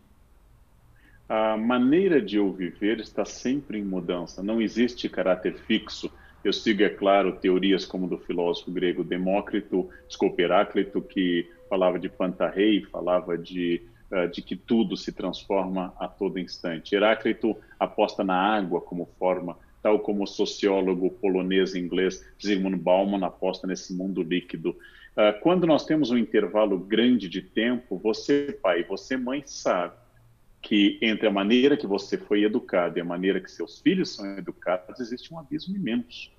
A 1.28 1.56
maneira 1.56 2.22
de 2.22 2.36
eu 2.36 2.52
viver 2.52 3.00
está 3.00 3.24
sempre 3.24 3.80
em 3.80 3.82
mudança, 3.82 4.44
não 4.44 4.62
existe 4.62 5.08
caráter 5.08 5.54
fixo. 5.66 6.08
Eu 6.44 6.52
sigo, 6.52 6.84
é 6.84 6.88
claro, 6.88 7.32
teorias 7.32 7.84
como 7.84 8.06
do 8.06 8.16
filósofo 8.16 8.70
grego 8.70 9.02
Demócrito, 9.02 9.90
desculpa, 10.06 10.40
Heráclito, 10.40 11.02
que 11.02 11.50
falava 11.68 11.98
de 11.98 12.08
Pantarrei, 12.08 12.84
falava 12.84 13.36
de 13.36 13.82
uh, 14.12 14.28
de 14.28 14.40
que 14.40 14.54
tudo 14.54 14.96
se 14.96 15.10
transforma 15.10 15.92
a 15.98 16.06
todo 16.06 16.38
instante. 16.38 16.94
Heráclito 16.94 17.56
aposta 17.76 18.22
na 18.22 18.36
água 18.36 18.80
como 18.80 19.08
forma, 19.18 19.58
tal 19.84 19.98
como 19.98 20.24
o 20.24 20.26
sociólogo 20.26 21.10
polonês 21.10 21.74
e 21.74 21.78
inglês 21.78 22.26
Zygmunt 22.42 22.78
Bauman 22.78 23.22
aposta 23.22 23.66
nesse 23.66 23.92
mundo 23.92 24.22
líquido. 24.22 24.70
Uh, 24.70 25.38
quando 25.42 25.66
nós 25.66 25.84
temos 25.84 26.10
um 26.10 26.16
intervalo 26.16 26.78
grande 26.78 27.28
de 27.28 27.42
tempo, 27.42 27.98
você, 27.98 28.58
pai, 28.62 28.82
você, 28.82 29.14
mãe, 29.14 29.42
sabe 29.44 29.92
que 30.62 30.98
entre 31.02 31.28
a 31.28 31.30
maneira 31.30 31.76
que 31.76 31.86
você 31.86 32.16
foi 32.16 32.44
educado 32.44 32.96
e 32.96 33.02
a 33.02 33.04
maneira 33.04 33.38
que 33.38 33.50
seus 33.50 33.78
filhos 33.78 34.14
são 34.14 34.38
educados, 34.38 35.00
existe 35.00 35.34
um 35.34 35.38
abismo 35.38 35.76
imenso, 35.76 36.30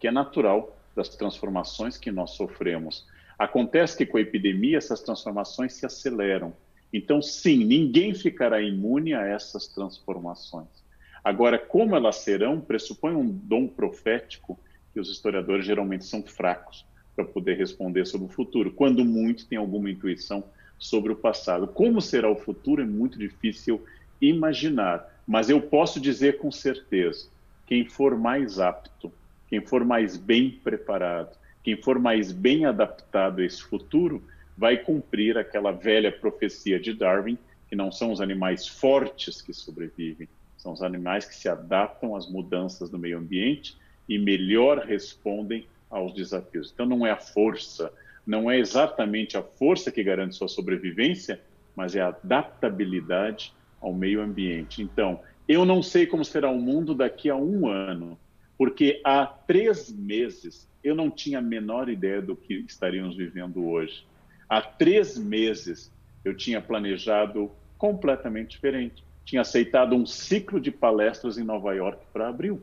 que 0.00 0.08
é 0.08 0.10
natural 0.10 0.74
das 0.96 1.10
transformações 1.10 1.98
que 1.98 2.10
nós 2.10 2.30
sofremos. 2.30 3.06
Acontece 3.38 3.98
que 3.98 4.06
com 4.06 4.16
a 4.16 4.22
epidemia 4.22 4.78
essas 4.78 5.02
transformações 5.02 5.74
se 5.74 5.84
aceleram. 5.84 6.54
Então, 6.90 7.20
sim, 7.20 7.66
ninguém 7.66 8.14
ficará 8.14 8.62
imune 8.62 9.12
a 9.12 9.26
essas 9.26 9.68
transformações. 9.68 10.83
Agora, 11.24 11.58
como 11.58 11.96
elas 11.96 12.16
serão, 12.16 12.60
pressupõe 12.60 13.14
um 13.14 13.26
dom 13.26 13.66
profético 13.66 14.60
que 14.92 15.00
os 15.00 15.10
historiadores 15.10 15.64
geralmente 15.64 16.04
são 16.04 16.22
fracos 16.22 16.84
para 17.16 17.24
poder 17.24 17.56
responder 17.56 18.04
sobre 18.06 18.26
o 18.26 18.30
futuro, 18.30 18.70
quando 18.70 19.04
muito 19.04 19.46
tem 19.46 19.56
alguma 19.56 19.90
intuição 19.90 20.44
sobre 20.78 21.12
o 21.12 21.16
passado. 21.16 21.66
Como 21.66 22.00
será 22.02 22.30
o 22.30 22.36
futuro 22.36 22.82
é 22.82 22.84
muito 22.84 23.18
difícil 23.18 23.82
imaginar, 24.20 25.08
mas 25.26 25.48
eu 25.48 25.60
posso 25.60 25.98
dizer 25.98 26.38
com 26.38 26.52
certeza: 26.52 27.28
quem 27.66 27.86
for 27.86 28.18
mais 28.18 28.58
apto, 28.58 29.10
quem 29.48 29.60
for 29.60 29.84
mais 29.84 30.16
bem 30.16 30.50
preparado, 30.50 31.36
quem 31.62 31.80
for 31.80 31.98
mais 31.98 32.32
bem 32.32 32.66
adaptado 32.66 33.40
a 33.40 33.44
esse 33.44 33.62
futuro, 33.62 34.22
vai 34.56 34.76
cumprir 34.76 35.38
aquela 35.38 35.72
velha 35.72 36.12
profecia 36.12 36.78
de 36.78 36.92
Darwin, 36.92 37.38
que 37.68 37.74
não 37.74 37.90
são 37.90 38.12
os 38.12 38.20
animais 38.20 38.68
fortes 38.68 39.40
que 39.40 39.52
sobrevivem, 39.52 40.28
são 40.64 40.72
os 40.72 40.82
animais 40.82 41.26
que 41.26 41.34
se 41.34 41.46
adaptam 41.46 42.16
às 42.16 42.26
mudanças 42.26 42.88
do 42.88 42.98
meio 42.98 43.18
ambiente 43.18 43.76
e 44.08 44.18
melhor 44.18 44.78
respondem 44.78 45.68
aos 45.90 46.14
desafios. 46.14 46.70
Então 46.72 46.86
não 46.86 47.06
é 47.06 47.10
a 47.10 47.18
força, 47.18 47.92
não 48.26 48.50
é 48.50 48.58
exatamente 48.58 49.36
a 49.36 49.42
força 49.42 49.92
que 49.92 50.02
garante 50.02 50.36
sua 50.36 50.48
sobrevivência, 50.48 51.38
mas 51.76 51.94
é 51.94 52.00
a 52.00 52.08
adaptabilidade 52.08 53.52
ao 53.78 53.92
meio 53.92 54.22
ambiente. 54.22 54.80
Então, 54.80 55.20
eu 55.46 55.66
não 55.66 55.82
sei 55.82 56.06
como 56.06 56.24
será 56.24 56.48
o 56.48 56.58
mundo 56.58 56.94
daqui 56.94 57.28
a 57.28 57.36
um 57.36 57.68
ano, 57.68 58.18
porque 58.56 59.02
há 59.04 59.26
três 59.26 59.92
meses 59.92 60.66
eu 60.82 60.94
não 60.94 61.10
tinha 61.10 61.40
a 61.40 61.42
menor 61.42 61.90
ideia 61.90 62.22
do 62.22 62.34
que 62.34 62.54
estaríamos 62.66 63.18
vivendo 63.18 63.68
hoje. 63.68 64.06
Há 64.48 64.62
três 64.62 65.18
meses 65.18 65.92
eu 66.24 66.34
tinha 66.34 66.62
planejado 66.62 67.50
completamente 67.76 68.52
diferente. 68.52 69.04
Tinha 69.24 69.42
aceitado 69.42 69.94
um 69.94 70.04
ciclo 70.04 70.60
de 70.60 70.70
palestras 70.70 71.38
em 71.38 71.44
Nova 71.44 71.74
York 71.74 72.04
para 72.12 72.28
abril. 72.28 72.62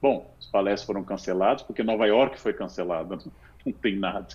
Bom, 0.00 0.34
as 0.38 0.46
palestras 0.46 0.86
foram 0.86 1.02
canceladas 1.02 1.62
porque 1.62 1.82
Nova 1.82 2.06
York 2.06 2.38
foi 2.38 2.52
cancelada, 2.52 3.18
não 3.64 3.72
tem 3.72 3.96
nada 3.96 4.28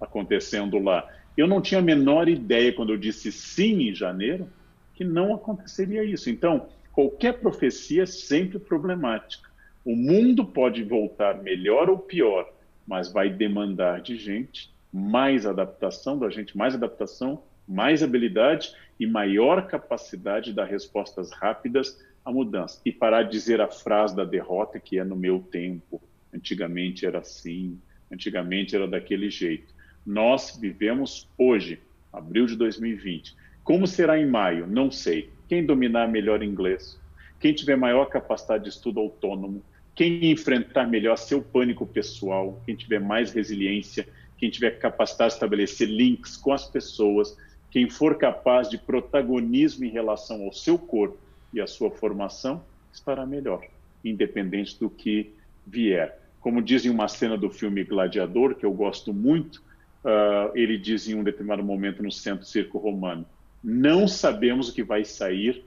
acontecendo 0.00 0.78
lá. 0.78 1.06
Eu 1.36 1.46
não 1.46 1.60
tinha 1.60 1.80
a 1.80 1.82
menor 1.82 2.28
ideia, 2.28 2.72
quando 2.72 2.92
eu 2.92 2.96
disse 2.96 3.30
sim 3.30 3.88
em 3.88 3.94
janeiro, 3.94 4.48
que 4.94 5.04
não 5.04 5.34
aconteceria 5.34 6.02
isso. 6.02 6.30
Então, 6.30 6.68
qualquer 6.92 7.40
profecia 7.40 8.02
é 8.02 8.06
sempre 8.06 8.58
problemática. 8.58 9.48
O 9.84 9.94
mundo 9.94 10.44
pode 10.44 10.82
voltar 10.82 11.42
melhor 11.42 11.88
ou 11.88 11.98
pior, 11.98 12.50
mas 12.86 13.12
vai 13.12 13.30
demandar 13.30 14.00
de 14.00 14.16
gente 14.16 14.70
mais 14.92 15.46
adaptação, 15.46 16.18
da 16.18 16.28
gente 16.30 16.56
mais 16.56 16.74
adaptação, 16.74 17.42
mais 17.68 18.02
habilidade 18.02 18.72
e 18.98 19.06
maior 19.06 19.66
capacidade 19.66 20.46
de 20.46 20.52
dar 20.54 20.64
respostas 20.64 21.30
rápidas 21.30 22.02
à 22.24 22.32
mudança. 22.32 22.80
E 22.84 22.90
parar 22.90 23.24
de 23.24 23.30
dizer 23.30 23.60
a 23.60 23.68
frase 23.68 24.16
da 24.16 24.24
derrota 24.24 24.80
que 24.80 24.98
é 24.98 25.04
no 25.04 25.14
meu 25.14 25.40
tempo. 25.40 26.02
Antigamente 26.34 27.04
era 27.04 27.18
assim, 27.18 27.78
antigamente 28.10 28.74
era 28.74 28.88
daquele 28.88 29.30
jeito. 29.30 29.72
Nós 30.04 30.58
vivemos 30.58 31.28
hoje, 31.36 31.80
abril 32.12 32.46
de 32.46 32.56
2020. 32.56 33.36
Como 33.62 33.86
será 33.86 34.18
em 34.18 34.26
maio? 34.26 34.66
Não 34.66 34.90
sei. 34.90 35.30
Quem 35.46 35.64
dominar 35.64 36.08
melhor 36.08 36.42
inglês, 36.42 36.98
quem 37.38 37.54
tiver 37.54 37.76
maior 37.76 38.06
capacidade 38.06 38.64
de 38.64 38.70
estudo 38.70 39.00
autônomo, 39.00 39.62
quem 39.94 40.30
enfrentar 40.30 40.86
melhor 40.86 41.16
seu 41.16 41.42
pânico 41.42 41.86
pessoal, 41.86 42.62
quem 42.64 42.76
tiver 42.76 43.00
mais 43.00 43.32
resiliência, 43.32 44.06
quem 44.38 44.48
tiver 44.48 44.78
capacidade 44.78 45.30
de 45.30 45.36
estabelecer 45.36 45.88
links 45.88 46.36
com 46.36 46.52
as 46.52 46.66
pessoas, 46.66 47.36
quem 47.70 47.88
for 47.88 48.16
capaz 48.16 48.68
de 48.68 48.78
protagonismo 48.78 49.84
em 49.84 49.90
relação 49.90 50.42
ao 50.42 50.52
seu 50.52 50.78
corpo 50.78 51.18
e 51.52 51.60
à 51.60 51.66
sua 51.66 51.90
formação, 51.90 52.62
estará 52.92 53.26
melhor, 53.26 53.64
independente 54.04 54.78
do 54.78 54.88
que 54.88 55.32
vier. 55.66 56.18
Como 56.40 56.62
diz 56.62 56.84
em 56.84 56.90
uma 56.90 57.08
cena 57.08 57.36
do 57.36 57.50
filme 57.50 57.84
Gladiador, 57.84 58.54
que 58.54 58.64
eu 58.64 58.72
gosto 58.72 59.12
muito, 59.12 59.56
uh, 60.04 60.50
ele 60.54 60.78
diz 60.78 61.08
em 61.08 61.14
um 61.14 61.22
determinado 61.22 61.62
momento 61.62 62.02
no 62.02 62.12
centro 62.12 62.46
circo 62.46 62.78
romano: 62.78 63.26
não 63.62 64.08
sabemos 64.08 64.68
o 64.68 64.74
que 64.74 64.82
vai 64.82 65.04
sair 65.04 65.64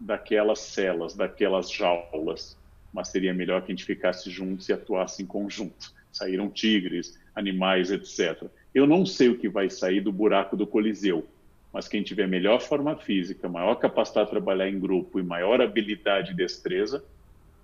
daquelas 0.00 0.60
celas, 0.60 1.14
daquelas 1.14 1.70
jaulas, 1.70 2.56
mas 2.92 3.08
seria 3.08 3.34
melhor 3.34 3.62
que 3.62 3.72
a 3.72 3.74
gente 3.74 3.84
ficasse 3.84 4.30
juntos 4.30 4.68
e 4.68 4.72
atuasse 4.72 5.22
em 5.22 5.26
conjunto. 5.26 5.92
Saíram 6.12 6.48
tigres, 6.48 7.18
animais, 7.34 7.90
etc. 7.90 8.44
Eu 8.74 8.86
não 8.86 9.04
sei 9.04 9.28
o 9.28 9.38
que 9.38 9.48
vai 9.48 9.68
sair 9.68 10.00
do 10.00 10.12
buraco 10.12 10.56
do 10.56 10.66
Coliseu, 10.66 11.26
mas 11.74 11.88
quem 11.88 12.04
tiver 12.04 12.28
melhor 12.28 12.60
forma 12.60 12.96
física, 12.96 13.48
maior 13.48 13.74
capacidade 13.74 14.26
de 14.26 14.30
trabalhar 14.30 14.68
em 14.68 14.78
grupo 14.78 15.18
e 15.18 15.24
maior 15.24 15.60
habilidade 15.60 16.30
e 16.30 16.34
destreza, 16.34 17.04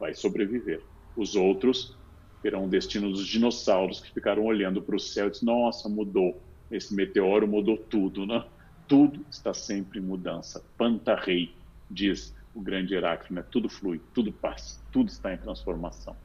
vai 0.01 0.13
sobreviver. 0.15 0.83
Os 1.17 1.37
outros 1.37 1.97
terão 2.43 2.65
o 2.65 2.69
destino 2.69 3.09
dos 3.09 3.25
dinossauros 3.25 4.01
que 4.01 4.13
ficaram 4.13 4.45
olhando 4.45 4.83
para 4.83 4.97
o 4.97 4.99
céu 4.99 5.29
e 5.29 5.31
disseram, 5.31 5.61
nossa, 5.61 5.89
mudou, 5.89 6.43
esse 6.73 6.93
meteoro 6.93 7.47
mudou 7.47 7.77
tudo, 7.77 8.27
né? 8.27 8.45
Tudo 8.89 9.25
está 9.31 9.55
sempre 9.55 10.01
em 10.01 10.03
mudança. 10.03 10.65
Pantarrei, 10.77 11.55
diz 11.89 12.35
o 12.53 12.61
grande 12.61 12.95
Heráclito, 12.97 13.33
né? 13.33 13.45
Tudo 13.49 13.69
flui, 13.69 14.01
tudo 14.13 14.33
passa, 14.33 14.83
tudo 14.91 15.09
está 15.09 15.33
em 15.33 15.37
transformação. 15.37 16.17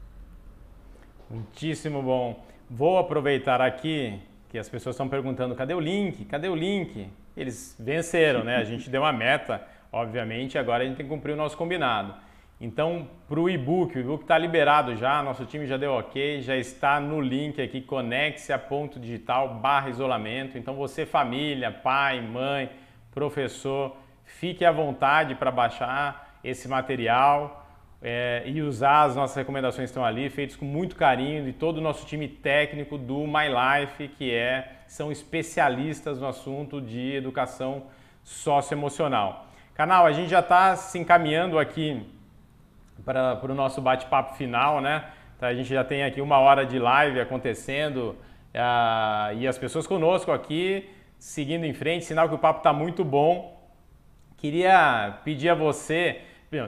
Muitíssimo 1.29 2.01
bom. 2.01 2.43
Vou 2.67 2.97
aproveitar 2.97 3.61
aqui 3.61 4.19
que 4.49 4.57
as 4.57 4.67
pessoas 4.67 4.95
estão 4.95 5.07
perguntando, 5.07 5.53
cadê 5.53 5.75
o 5.75 5.79
link? 5.79 6.25
Cadê 6.25 6.49
o 6.49 6.55
link? 6.55 7.07
Eles 7.36 7.75
venceram, 7.79 8.43
né? 8.43 8.57
A 8.57 8.63
gente 8.63 8.89
deu 8.89 9.01
uma 9.01 9.13
meta, 9.13 9.61
obviamente, 9.91 10.57
agora 10.57 10.83
a 10.83 10.88
gente 10.88 10.97
tem 10.97 11.05
que 11.05 11.11
cumprir 11.11 11.33
o 11.33 11.36
nosso 11.36 11.57
combinado. 11.57 12.13
Então, 12.59 13.09
para 13.27 13.39
o 13.39 13.49
e-book, 13.49 13.97
o 13.97 13.99
e-book 13.99 14.21
está 14.21 14.38
liberado 14.38 14.95
já, 14.95 15.21
nosso 15.21 15.45
time 15.45 15.67
já 15.67 15.75
deu 15.75 15.91
ok, 15.91 16.41
já 16.41 16.55
está 16.55 17.01
no 17.01 17.19
link 17.19 17.61
aqui, 17.61 17.81
conexia.digital 17.81 19.55
barra 19.55 19.89
isolamento. 19.89 20.57
Então, 20.57 20.73
você, 20.73 21.05
família, 21.05 21.69
pai, 21.69 22.21
mãe, 22.21 22.69
professor, 23.11 23.97
fique 24.23 24.63
à 24.63 24.71
vontade 24.71 25.36
para 25.36 25.51
baixar 25.51 26.39
esse 26.43 26.67
material 26.67 27.67
é, 28.01 28.43
e 28.45 28.61
usar 28.61 29.03
as 29.03 29.15
nossas 29.15 29.36
recomendações 29.36 29.89
que 29.89 29.91
estão 29.91 30.05
ali, 30.05 30.29
feitas 30.29 30.55
com 30.55 30.65
muito 30.65 30.95
carinho 30.95 31.43
de 31.43 31.51
todo 31.51 31.79
o 31.79 31.81
nosso 31.81 32.05
time 32.05 32.27
técnico 32.27 32.97
do 32.97 33.25
My 33.27 33.47
Life, 33.49 34.07
que 34.09 34.31
é, 34.31 34.74
são 34.88 35.11
especialistas 35.11 36.19
no 36.19 36.27
assunto 36.27 36.81
de 36.81 37.15
educação 37.15 37.83
socioemocional. 38.23 39.47
Canal, 39.73 40.05
a 40.05 40.11
gente 40.11 40.29
já 40.29 40.39
está 40.39 40.75
se 40.75 40.97
encaminhando 40.97 41.59
aqui 41.59 42.05
para 43.03 43.39
o 43.43 43.53
nosso 43.53 43.81
bate-papo 43.81 44.36
final, 44.36 44.81
né? 44.81 45.05
Então, 45.36 45.49
a 45.49 45.53
gente 45.53 45.67
já 45.67 45.83
tem 45.83 46.03
aqui 46.03 46.21
uma 46.21 46.39
hora 46.39 46.65
de 46.65 46.79
live 46.79 47.19
acontecendo 47.19 48.15
uh, 48.53 49.36
e 49.38 49.47
as 49.47 49.57
pessoas 49.57 49.86
conosco 49.86 50.31
aqui, 50.31 50.89
seguindo 51.19 51.65
em 51.65 51.73
frente, 51.73 52.05
sinal 52.05 52.29
que 52.29 52.36
o 52.36 52.39
papo 52.39 52.59
está 52.59 52.71
muito 52.71 53.03
bom. 53.03 53.53
Queria 54.38 55.19
pedir 55.23 55.49
a 55.49 55.55
você, 55.55 56.21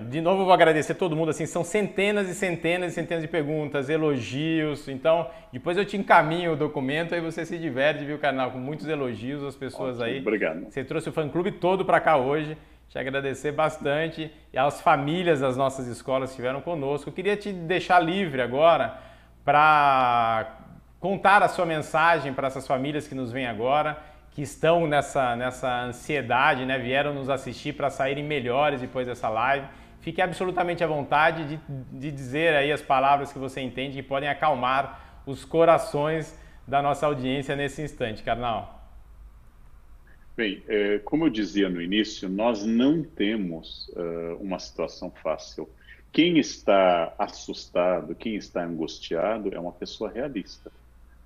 de 0.10 0.22
novo 0.22 0.42
eu 0.42 0.46
vou 0.46 0.54
agradecer 0.54 0.96
todo 0.96 1.16
mundo, 1.16 1.30
assim, 1.30 1.46
são 1.46 1.64
centenas 1.64 2.30
e 2.30 2.36
centenas 2.36 2.92
e 2.92 2.96
centenas 2.96 3.22
de 3.22 3.28
perguntas, 3.28 3.90
elogios, 3.90 4.88
então 4.88 5.30
depois 5.52 5.78
eu 5.78 5.86
te 5.86 5.98
encaminho 5.98 6.54
o 6.54 6.56
documento, 6.56 7.16
aí 7.16 7.22
você 7.22 7.46
se 7.46 7.58
diverte, 7.58 8.06
viu, 8.06 8.18
canal, 8.20 8.52
com 8.52 8.58
muitos 8.58 8.88
elogios, 8.88 9.44
as 9.44 9.56
pessoas 9.56 10.00
Ótimo, 10.00 10.16
aí. 10.16 10.20
Obrigado. 10.20 10.66
Você 10.70 10.84
trouxe 10.84 11.10
o 11.10 11.12
fã-clube 11.12 11.54
todo 11.54 11.86
para 11.86 12.00
cá 12.00 12.18
hoje, 12.18 12.58
te 12.90 12.98
agradecer 12.98 13.52
bastante 13.52 14.32
e 14.54 14.58
às 14.58 14.82
famílias 14.82 15.42
das 15.42 15.58
nossas 15.58 15.88
escolas 15.88 16.30
que 16.30 16.34
estiveram 16.34 16.62
conosco. 16.62 17.10
Eu 17.10 17.14
queria 17.14 17.36
te 17.36 17.52
deixar 17.52 18.00
livre 18.00 18.42
agora 18.42 18.98
para 19.44 20.58
contar 21.00 21.44
a 21.44 21.48
sua 21.48 21.66
mensagem 21.66 22.34
para 22.34 22.48
essas 22.48 22.66
famílias 22.66 23.08
que 23.08 23.16
nos 23.16 23.32
vêm 23.32 23.46
agora, 23.46 23.98
que 24.38 24.44
estão 24.44 24.86
nessa, 24.86 25.36
nessa 25.36 25.86
ansiedade, 25.86 26.64
né? 26.64 26.78
vieram 26.78 27.12
nos 27.12 27.28
assistir 27.28 27.74
para 27.74 27.90
saírem 27.90 28.24
melhores 28.24 28.80
depois 28.80 29.08
dessa 29.08 29.28
live. 29.30 29.66
Fique 30.00 30.22
absolutamente 30.22 30.84
à 30.84 30.88
vontade 30.88 31.44
de, 31.48 31.60
de 32.00 32.12
dizer 32.12 32.54
aí 32.54 32.72
as 32.72 32.80
palavras 32.80 33.34
que 33.34 33.40
você 33.40 33.62
entende 33.62 33.96
que 33.96 34.04
podem 34.04 34.30
acalmar 34.30 35.24
os 35.26 35.44
corações 35.44 36.40
da 36.68 36.84
nossa 36.84 37.08
audiência 37.08 37.56
nesse 37.56 37.82
instante, 37.82 38.22
Carnal. 38.22 38.88
Bem, 40.36 40.62
é, 40.68 41.00
como 41.00 41.26
eu 41.26 41.32
dizia 41.32 41.68
no 41.68 41.82
início, 41.82 42.30
nós 42.30 42.64
não 42.64 43.02
temos 43.02 43.90
uh, 43.96 44.36
uma 44.40 44.60
situação 44.60 45.10
fácil. 45.10 45.68
Quem 46.12 46.38
está 46.38 47.12
assustado, 47.18 48.14
quem 48.14 48.36
está 48.36 48.64
angustiado 48.64 49.50
é 49.52 49.60
uma 49.60 49.72
pessoa 49.72 50.12
realista, 50.12 50.72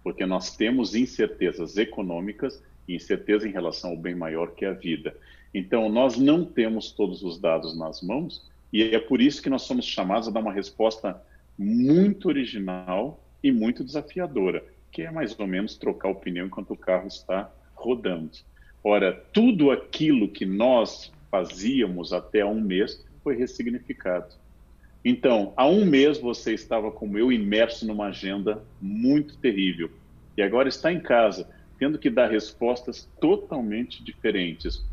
porque 0.01 0.25
nós 0.25 0.55
temos 0.55 0.95
incertezas 0.95 1.75
econômicas 1.75 2.63
incerteza 2.95 3.47
em 3.47 3.51
relação 3.51 3.91
ao 3.91 3.97
bem 3.97 4.15
maior 4.15 4.51
que 4.51 4.65
é 4.65 4.69
a 4.69 4.73
vida. 4.73 5.15
Então, 5.53 5.89
nós 5.89 6.17
não 6.17 6.45
temos 6.45 6.91
todos 6.91 7.23
os 7.23 7.39
dados 7.39 7.77
nas 7.77 8.01
mãos 8.01 8.49
e 8.71 8.83
é 8.83 8.99
por 8.99 9.21
isso 9.21 9.41
que 9.41 9.49
nós 9.49 9.63
somos 9.63 9.85
chamados 9.85 10.27
a 10.27 10.31
dar 10.31 10.39
uma 10.39 10.53
resposta 10.53 11.21
muito 11.57 12.27
original 12.27 13.21
e 13.43 13.51
muito 13.51 13.83
desafiadora, 13.83 14.63
que 14.91 15.01
é 15.01 15.11
mais 15.11 15.37
ou 15.37 15.47
menos 15.47 15.77
trocar 15.77 16.09
o 16.09 16.15
pneu 16.15 16.45
enquanto 16.45 16.71
o 16.71 16.77
carro 16.77 17.07
está 17.07 17.51
rodando. 17.75 18.31
Ora, 18.83 19.13
tudo 19.33 19.71
aquilo 19.71 20.27
que 20.27 20.45
nós 20.45 21.11
fazíamos 21.29 22.13
até 22.13 22.41
há 22.41 22.47
um 22.47 22.61
mês 22.61 23.03
foi 23.23 23.35
ressignificado. 23.35 24.33
Então, 25.03 25.53
há 25.55 25.67
um 25.67 25.85
mês 25.85 26.19
você 26.19 26.53
estava 26.53 26.91
como 26.91 27.17
eu 27.17 27.31
imerso 27.31 27.85
numa 27.85 28.07
agenda 28.07 28.63
muito 28.79 29.37
terrível 29.37 29.89
e 30.37 30.41
agora 30.41 30.69
está 30.69 30.91
em 30.91 30.99
casa, 30.99 31.49
tendo 31.81 31.97
que 31.97 32.11
dar 32.11 32.29
respostas 32.29 33.09
totalmente 33.19 34.03
diferentes. 34.03 34.85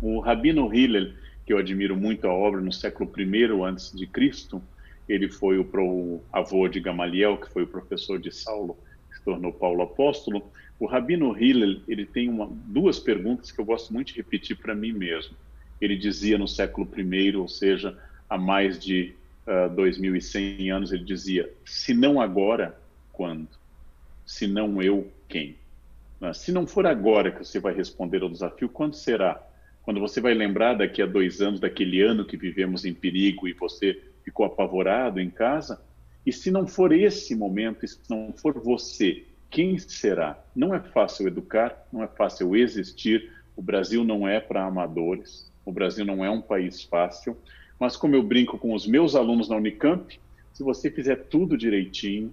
O 0.00 0.18
Rabino 0.18 0.74
Hillel, 0.74 1.12
que 1.44 1.52
eu 1.52 1.58
admiro 1.58 1.94
muito 1.94 2.26
a 2.26 2.32
obra 2.32 2.58
no 2.58 2.72
século 2.72 3.12
I 3.20 3.44
antes 3.62 3.92
de 3.92 4.06
Cristo, 4.06 4.62
ele 5.06 5.28
foi 5.28 5.58
o, 5.58 5.64
pro, 5.66 6.22
avô 6.32 6.66
de 6.68 6.80
Gamaliel, 6.80 7.36
que 7.36 7.52
foi 7.52 7.64
o 7.64 7.66
professor 7.66 8.18
de 8.18 8.32
Saulo, 8.32 8.78
que 9.10 9.18
se 9.18 9.22
tornou 9.22 9.52
Paulo 9.52 9.82
apóstolo. 9.82 10.50
O 10.80 10.86
Rabino 10.86 11.36
Hillel, 11.38 11.82
ele 11.86 12.06
tem 12.06 12.30
uma, 12.30 12.48
duas 12.50 12.98
perguntas 12.98 13.52
que 13.52 13.60
eu 13.60 13.64
gosto 13.66 13.92
muito 13.92 14.06
de 14.06 14.14
repetir 14.14 14.56
para 14.56 14.74
mim 14.74 14.92
mesmo. 14.92 15.36
Ele 15.82 15.98
dizia 15.98 16.38
no 16.38 16.48
século 16.48 16.88
I, 16.96 17.36
ou 17.36 17.46
seja, 17.46 17.94
há 18.26 18.38
mais 18.38 18.82
de 18.82 19.14
uh, 19.46 19.66
ah, 19.66 19.68
2.100 19.68 20.74
anos, 20.74 20.92
ele 20.94 21.04
dizia: 21.04 21.52
se 21.62 21.92
não 21.92 22.22
agora, 22.22 22.74
quando? 23.12 23.50
Se 24.24 24.46
não 24.46 24.80
eu, 24.80 25.12
quem? 25.28 25.60
Uh, 26.22 26.32
se 26.32 26.52
não 26.52 26.68
for 26.68 26.86
agora 26.86 27.32
que 27.32 27.44
você 27.44 27.58
vai 27.58 27.74
responder 27.74 28.22
ao 28.22 28.30
desafio, 28.30 28.68
quando 28.68 28.94
será? 28.94 29.44
Quando 29.82 29.98
você 29.98 30.20
vai 30.20 30.32
lembrar 30.32 30.74
daqui 30.74 31.02
a 31.02 31.06
dois 31.06 31.40
anos, 31.40 31.58
daquele 31.58 32.00
ano 32.00 32.24
que 32.24 32.36
vivemos 32.36 32.84
em 32.84 32.94
perigo 32.94 33.48
e 33.48 33.52
você 33.52 34.00
ficou 34.22 34.46
apavorado 34.46 35.18
em 35.18 35.28
casa? 35.28 35.82
E 36.24 36.32
se 36.32 36.52
não 36.52 36.64
for 36.64 36.92
esse 36.92 37.34
momento, 37.34 37.84
se 37.88 37.98
não 38.08 38.32
for 38.32 38.54
você, 38.60 39.24
quem 39.50 39.76
será? 39.78 40.40
Não 40.54 40.72
é 40.72 40.78
fácil 40.78 41.26
educar, 41.26 41.86
não 41.92 42.04
é 42.04 42.06
fácil 42.06 42.54
existir. 42.54 43.32
O 43.56 43.60
Brasil 43.60 44.04
não 44.04 44.26
é 44.28 44.38
para 44.38 44.64
amadores, 44.64 45.52
o 45.64 45.72
Brasil 45.72 46.04
não 46.04 46.24
é 46.24 46.30
um 46.30 46.40
país 46.40 46.84
fácil. 46.84 47.36
Mas, 47.80 47.96
como 47.96 48.14
eu 48.14 48.22
brinco 48.22 48.56
com 48.56 48.72
os 48.72 48.86
meus 48.86 49.16
alunos 49.16 49.48
na 49.48 49.56
Unicamp, 49.56 50.20
se 50.52 50.62
você 50.62 50.88
fizer 50.88 51.16
tudo 51.16 51.58
direitinho, 51.58 52.32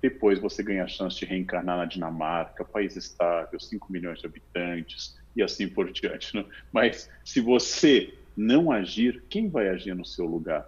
depois 0.00 0.38
você 0.38 0.62
ganha 0.62 0.84
a 0.84 0.88
chance 0.88 1.18
de 1.18 1.24
reencarnar 1.24 1.76
na 1.76 1.84
Dinamarca, 1.84 2.64
país 2.64 2.96
estável, 2.96 3.58
5 3.58 3.92
milhões 3.92 4.20
de 4.20 4.26
habitantes 4.26 5.18
e 5.34 5.42
assim 5.42 5.68
por 5.68 5.90
diante. 5.90 6.36
Né? 6.36 6.44
Mas 6.72 7.10
se 7.24 7.40
você 7.40 8.14
não 8.36 8.70
agir, 8.70 9.24
quem 9.28 9.48
vai 9.48 9.68
agir 9.68 9.94
no 9.94 10.04
seu 10.04 10.26
lugar? 10.26 10.62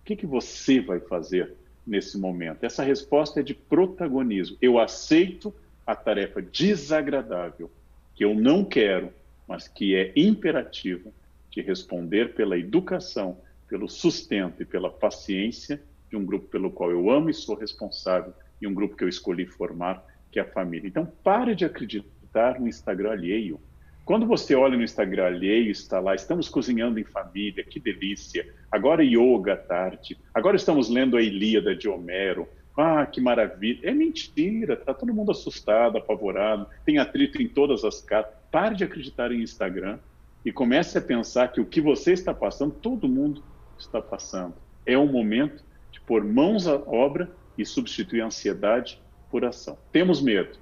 O 0.00 0.04
que, 0.04 0.16
que 0.16 0.26
você 0.26 0.80
vai 0.80 1.00
fazer 1.00 1.54
nesse 1.86 2.18
momento? 2.18 2.64
Essa 2.64 2.82
resposta 2.82 3.40
é 3.40 3.42
de 3.42 3.54
protagonismo. 3.54 4.58
Eu 4.60 4.78
aceito 4.78 5.54
a 5.86 5.94
tarefa 5.94 6.42
desagradável, 6.42 7.70
que 8.14 8.24
eu 8.24 8.34
não 8.34 8.64
quero, 8.64 9.12
mas 9.48 9.66
que 9.66 9.94
é 9.94 10.12
imperativa, 10.14 11.10
de 11.50 11.62
responder 11.62 12.34
pela 12.34 12.58
educação 12.58 13.38
pelo 13.68 13.88
sustento 13.88 14.62
e 14.62 14.64
pela 14.64 14.90
paciência 14.90 15.82
de 16.08 16.16
um 16.16 16.24
grupo 16.24 16.46
pelo 16.46 16.70
qual 16.70 16.90
eu 16.90 17.10
amo 17.10 17.30
e 17.30 17.34
sou 17.34 17.56
responsável 17.56 18.32
e 18.64 18.66
um 18.66 18.74
grupo 18.74 18.96
que 18.96 19.04
eu 19.04 19.08
escolhi 19.08 19.46
formar, 19.46 20.04
que 20.30 20.38
é 20.38 20.42
a 20.42 20.46
família. 20.46 20.88
Então, 20.88 21.06
pare 21.22 21.54
de 21.54 21.64
acreditar 21.64 22.58
no 22.58 22.66
Instagram 22.66 23.12
alheio. 23.12 23.60
Quando 24.04 24.26
você 24.26 24.54
olha 24.54 24.76
no 24.76 24.82
Instagram 24.82 25.26
alheio, 25.26 25.70
está 25.70 26.00
lá, 26.00 26.14
estamos 26.14 26.48
cozinhando 26.48 26.98
em 26.98 27.04
família, 27.04 27.64
que 27.64 27.78
delícia. 27.78 28.46
Agora 28.70 29.04
yoga 29.04 29.54
à 29.54 29.56
tarde. 29.56 30.18
Agora 30.34 30.56
estamos 30.56 30.90
lendo 30.90 31.16
a 31.16 31.22
Ilíada 31.22 31.74
de 31.74 31.88
Homero. 31.88 32.48
Ah, 32.76 33.06
que 33.06 33.20
maravilha. 33.20 33.88
É 33.88 33.94
mentira, 33.94 34.74
está 34.74 34.92
todo 34.92 35.14
mundo 35.14 35.30
assustado, 35.30 35.96
apavorado, 35.96 36.66
tem 36.84 36.98
atrito 36.98 37.40
em 37.40 37.48
todas 37.48 37.84
as 37.84 38.00
casas. 38.00 38.32
Pare 38.50 38.74
de 38.74 38.84
acreditar 38.84 39.30
em 39.30 39.40
Instagram 39.40 39.98
e 40.44 40.52
comece 40.52 40.98
a 40.98 41.00
pensar 41.00 41.48
que 41.48 41.60
o 41.60 41.64
que 41.64 41.80
você 41.80 42.12
está 42.12 42.34
passando, 42.34 42.74
todo 42.74 43.08
mundo 43.08 43.42
está 43.78 44.02
passando. 44.02 44.54
É 44.84 44.98
o 44.98 45.06
momento 45.06 45.62
de 45.92 46.00
pôr 46.00 46.24
mãos 46.24 46.66
à 46.66 46.74
obra 46.74 47.30
e 47.56 47.64
substituir 47.64 48.20
a 48.20 48.26
ansiedade 48.26 49.00
por 49.30 49.44
ação. 49.44 49.78
Temos 49.92 50.20
medo. 50.20 50.58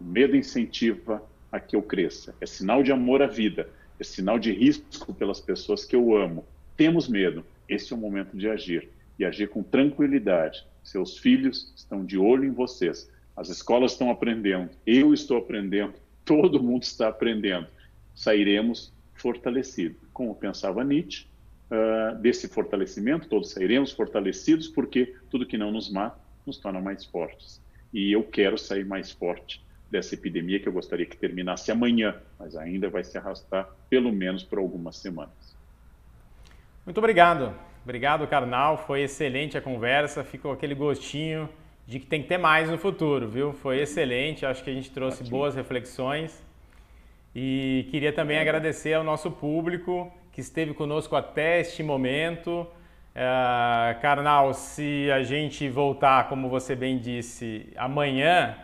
O 0.00 0.04
medo 0.04 0.36
incentiva 0.36 1.22
a 1.50 1.58
que 1.58 1.74
eu 1.74 1.82
cresça. 1.82 2.34
É 2.40 2.46
sinal 2.46 2.82
de 2.82 2.92
amor 2.92 3.22
à 3.22 3.26
vida. 3.26 3.68
É 3.98 4.04
sinal 4.04 4.38
de 4.38 4.52
risco 4.52 5.14
pelas 5.14 5.40
pessoas 5.40 5.84
que 5.84 5.96
eu 5.96 6.16
amo. 6.16 6.44
Temos 6.76 7.08
medo. 7.08 7.44
Esse 7.68 7.92
é 7.92 7.96
o 7.96 7.98
momento 7.98 8.36
de 8.36 8.48
agir. 8.48 8.90
E 9.18 9.24
agir 9.24 9.48
com 9.48 9.62
tranquilidade. 9.62 10.66
Seus 10.82 11.18
filhos 11.18 11.72
estão 11.74 12.04
de 12.04 12.18
olho 12.18 12.44
em 12.44 12.52
vocês. 12.52 13.10
As 13.36 13.48
escolas 13.48 13.92
estão 13.92 14.10
aprendendo. 14.10 14.70
Eu 14.86 15.14
estou 15.14 15.38
aprendendo. 15.38 15.94
Todo 16.24 16.62
mundo 16.62 16.82
está 16.82 17.08
aprendendo. 17.08 17.66
Sairemos 18.14 18.92
fortalecidos. 19.14 19.98
Como 20.12 20.34
pensava 20.34 20.84
Nietzsche, 20.84 21.26
uh, 21.70 22.16
desse 22.16 22.48
fortalecimento, 22.48 23.28
todos 23.28 23.50
sairemos 23.50 23.92
fortalecidos, 23.92 24.68
porque 24.68 25.14
tudo 25.30 25.46
que 25.46 25.58
não 25.58 25.70
nos 25.70 25.90
mata 25.90 26.18
nos 26.46 26.58
torna 26.58 26.80
mais 26.80 27.04
fortes. 27.04 27.60
E 27.92 28.12
eu 28.12 28.22
quero 28.22 28.56
sair 28.58 28.84
mais 28.84 29.10
forte 29.10 29.64
dessa 29.90 30.14
epidemia 30.14 30.60
que 30.60 30.68
eu 30.68 30.72
gostaria 30.72 31.06
que 31.06 31.16
terminasse 31.16 31.70
amanhã, 31.70 32.16
mas 32.38 32.56
ainda 32.56 32.88
vai 32.88 33.04
se 33.04 33.16
arrastar 33.16 33.68
pelo 33.88 34.12
menos 34.12 34.42
por 34.42 34.58
algumas 34.58 34.96
semanas. 34.96 35.56
Muito 36.84 36.98
obrigado. 36.98 37.54
Obrigado, 37.84 38.26
Carnal. 38.26 38.78
Foi 38.78 39.02
excelente 39.02 39.56
a 39.56 39.60
conversa. 39.60 40.24
Ficou 40.24 40.52
aquele 40.52 40.74
gostinho 40.74 41.48
de 41.86 42.00
que 42.00 42.06
tem 42.06 42.22
que 42.22 42.28
ter 42.28 42.38
mais 42.38 42.68
no 42.68 42.76
futuro, 42.76 43.28
viu? 43.28 43.52
Foi 43.52 43.80
excelente. 43.80 44.44
Acho 44.44 44.62
que 44.62 44.70
a 44.70 44.72
gente 44.72 44.90
trouxe 44.90 45.22
Ótimo. 45.22 45.30
boas 45.30 45.54
reflexões. 45.54 46.44
E 47.34 47.86
queria 47.90 48.12
também 48.12 48.38
agradecer 48.38 48.94
ao 48.94 49.04
nosso 49.04 49.30
público 49.30 50.12
que 50.36 50.42
esteve 50.42 50.74
conosco 50.74 51.16
até 51.16 51.60
este 51.60 51.82
momento. 51.82 52.66
Uh, 53.14 53.98
Carnal, 54.02 54.52
se 54.52 55.10
a 55.10 55.22
gente 55.22 55.66
voltar, 55.66 56.28
como 56.28 56.50
você 56.50 56.76
bem 56.76 56.98
disse, 56.98 57.72
amanhã, 57.74 58.54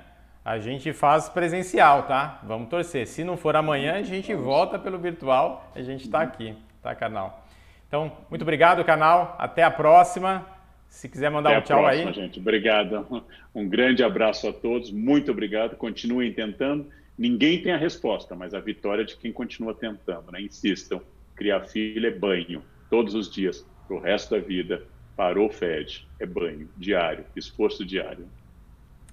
a 0.44 0.58
gente 0.58 0.92
faz 0.92 1.30
presencial, 1.30 2.02
tá? 2.02 2.40
Vamos 2.42 2.68
torcer. 2.68 3.06
Se 3.06 3.24
não 3.24 3.38
for 3.38 3.56
amanhã, 3.56 3.94
a 3.94 4.02
gente 4.02 4.34
volta 4.34 4.78
pelo 4.78 4.98
virtual, 4.98 5.72
a 5.74 5.80
gente 5.80 6.04
está 6.04 6.20
aqui, 6.20 6.54
tá, 6.82 6.94
Carnal? 6.94 7.42
Então, 7.88 8.12
muito 8.28 8.42
obrigado, 8.42 8.84
canal. 8.84 9.34
Até 9.38 9.62
a 9.62 9.70
próxima. 9.70 10.46
Se 10.90 11.08
quiser 11.08 11.30
mandar 11.30 11.52
Até 11.52 11.58
um 11.58 11.62
tchau 11.62 11.78
próxima, 11.84 12.10
aí. 12.10 12.14
gente. 12.14 12.38
Obrigado. 12.38 13.24
Um 13.54 13.66
grande 13.66 14.04
abraço 14.04 14.46
a 14.46 14.52
todos. 14.52 14.90
Muito 14.90 15.30
obrigado. 15.30 15.74
Continuem 15.76 16.34
tentando. 16.34 16.86
Ninguém 17.16 17.62
tem 17.62 17.72
a 17.72 17.78
resposta, 17.78 18.34
mas 18.34 18.52
a 18.52 18.60
vitória 18.60 19.00
é 19.00 19.06
de 19.06 19.16
quem 19.16 19.32
continua 19.32 19.72
tentando, 19.72 20.30
né? 20.30 20.42
Insistam 20.42 21.00
criar 21.42 21.62
filho 21.62 22.06
é 22.06 22.10
banho, 22.12 22.62
todos 22.88 23.16
os 23.16 23.28
dias, 23.28 23.66
para 23.88 23.96
o 23.96 24.00
resto 24.00 24.30
da 24.30 24.40
vida. 24.40 24.84
Parou, 25.16 25.50
fede, 25.50 26.06
é 26.20 26.24
banho, 26.24 26.70
diário, 26.76 27.24
esforço 27.34 27.84
diário. 27.84 28.28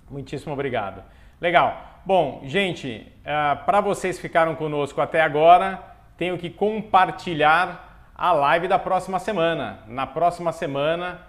Muitíssimo 0.07 0.53
obrigado. 0.53 1.03
Legal. 1.41 2.01
Bom, 2.05 2.43
gente, 2.45 2.87
uh, 3.25 3.29
é, 3.29 3.55
para 3.65 3.81
vocês 3.81 4.15
que 4.15 4.21
ficaram 4.21 4.55
conosco 4.55 5.01
até 5.01 5.21
agora, 5.21 5.83
tenho 6.17 6.37
que 6.37 6.51
compartilhar 6.51 8.11
a 8.15 8.31
live 8.31 8.67
da 8.67 8.77
próxima 8.77 9.17
semana. 9.17 9.79
Na 9.87 10.05
próxima 10.05 10.51
semana, 10.51 11.21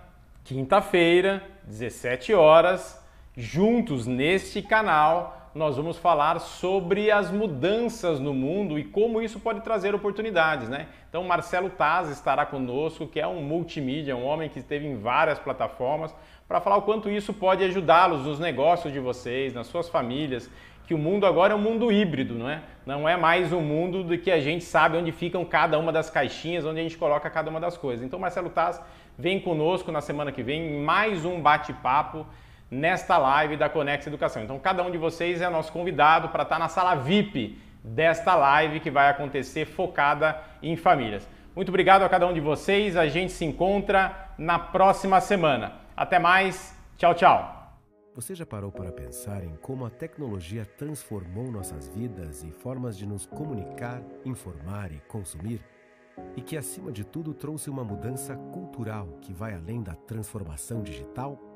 quinta-feira, 0.45 1.43
17 1.65 2.35
horas, 2.35 3.03
juntos 3.35 4.07
neste 4.07 4.61
canal, 4.61 5.40
nós 5.55 5.77
vamos 5.77 5.97
falar 5.97 6.39
sobre 6.39 7.11
as 7.11 7.31
mudanças 7.31 8.21
no 8.21 8.33
mundo 8.33 8.79
e 8.79 8.85
como 8.85 9.21
isso 9.21 9.41
pode 9.41 9.61
trazer 9.63 9.95
oportunidades, 9.95 10.69
né? 10.69 10.87
Então, 11.09 11.25
Marcelo 11.25 11.69
Taz 11.69 12.09
estará 12.09 12.47
conosco, 12.47 13.07
que 13.07 13.19
é 13.19 13.27
um 13.27 13.43
multimídia, 13.43 14.17
um 14.17 14.25
homem 14.25 14.49
que 14.49 14.61
esteve 14.61 14.87
em 14.87 14.97
várias 14.97 15.41
plataformas, 15.41 16.15
para 16.47 16.61
falar 16.61 16.77
o 16.77 16.83
quanto 16.83 17.11
isso 17.11 17.33
pode 17.33 17.65
ajudá-los 17.65 18.25
nos 18.25 18.39
negócios 18.39 18.93
de 18.93 19.01
vocês, 19.01 19.53
nas 19.53 19.67
suas 19.67 19.89
famílias, 19.89 20.49
que 20.87 20.95
o 20.95 20.99
mundo 20.99 21.27
agora 21.27 21.53
é 21.53 21.57
um 21.57 21.61
mundo 21.61 21.91
híbrido, 21.91 22.35
não 22.35 22.49
é? 22.49 22.63
Não 22.87 23.09
é 23.09 23.17
mais 23.17 23.53
um 23.53 23.61
mundo 23.61 24.05
do 24.05 24.19
que 24.19 24.31
a 24.31 24.41
gente 24.41 24.65
sabe 24.65 24.97
onde 24.97 25.11
ficam 25.11 25.45
cada 25.45 25.79
uma 25.79 25.91
das 25.91 26.11
caixinhas, 26.11 26.65
onde 26.65 26.81
a 26.81 26.83
gente 26.83 26.97
coloca 26.97 27.29
cada 27.29 27.51
uma 27.51 27.61
das 27.61 27.77
coisas. 27.77 28.05
Então, 28.05 28.19
Marcelo 28.19 28.51
Taz 28.51 28.81
vem 29.19 29.41
conosco 29.41 29.91
na 29.91 30.01
semana 30.01 30.31
que 30.33 30.43
vem 30.43 30.75
em 30.75 30.83
mais 30.83 31.25
um 31.25 31.41
bate-papo 31.41 32.25
nesta 32.71 33.19
live 33.19 33.57
da 33.57 33.69
Conex 33.69 34.07
Educação. 34.07 34.43
Então, 34.43 34.59
cada 34.59 34.83
um 34.83 34.91
de 34.91 34.99
vocês 34.99 35.41
é 35.41 35.49
nosso 35.49 35.73
convidado 35.73 36.29
para 36.29 36.45
estar 36.45 36.59
na 36.59 36.69
sala 36.69 36.95
VIP 36.95 37.59
desta 37.83 38.37
live 38.37 38.81
que 38.81 38.91
vai 38.91 39.09
acontecer 39.09 39.65
focada 39.65 40.41
em 40.63 40.77
famílias. 40.77 41.27
Muito 41.57 41.71
obrigado 41.71 42.03
a 42.03 42.09
cada 42.09 42.27
um 42.27 42.33
de 42.33 42.41
vocês. 42.41 42.97
A 42.97 43.09
gente 43.09 43.33
se 43.33 43.45
encontra 43.45 44.33
na 44.39 44.59
próxima 44.59 45.21
semana. 45.21 45.73
Até 45.97 46.19
mais. 46.19 46.79
Tchau, 46.97 47.15
tchau. 47.15 47.57
Você 48.15 48.35
já 48.35 48.45
parou 48.45 48.71
para 48.71 48.93
pensar 48.93 49.43
em 49.45 49.57
como 49.57 49.87
a 49.87 49.91
tecnologia 49.91 50.65
transformou 50.65 51.51
nossas 51.51 51.89
vidas 51.89 52.43
e 52.43 52.51
formas 52.51 52.97
de 52.97 53.07
nos 53.07 53.25
comunicar, 53.25 54.03
informar 54.25 54.93
e 54.93 55.01
consumir? 55.09 55.61
E 56.37 56.43
que, 56.43 56.57
acima 56.57 56.93
de 56.93 57.05
tudo, 57.05 57.33
trouxe 57.33 57.71
uma 57.71 57.83
mudança 57.83 58.37
cultural 58.53 59.07
que 59.23 59.33
vai 59.33 59.55
além 59.55 59.83
da 59.83 59.95
transformação 59.95 60.83
digital? 60.83 61.50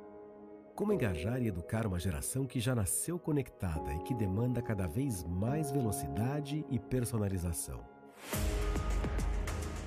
Como 0.75 0.93
engajar 0.93 1.41
e 1.41 1.47
educar 1.47 1.87
uma 1.87 2.01
geração 2.01 2.47
que 2.47 2.59
já 2.59 2.75
nasceu 2.75 3.17
conectada 3.17 3.95
e 3.95 3.99
que 4.01 4.13
demanda 4.13 4.61
cada 4.61 4.89
vez 4.89 5.23
mais 5.23 5.71
velocidade 5.71 6.67
e 6.69 6.81
personalização? 6.81 7.81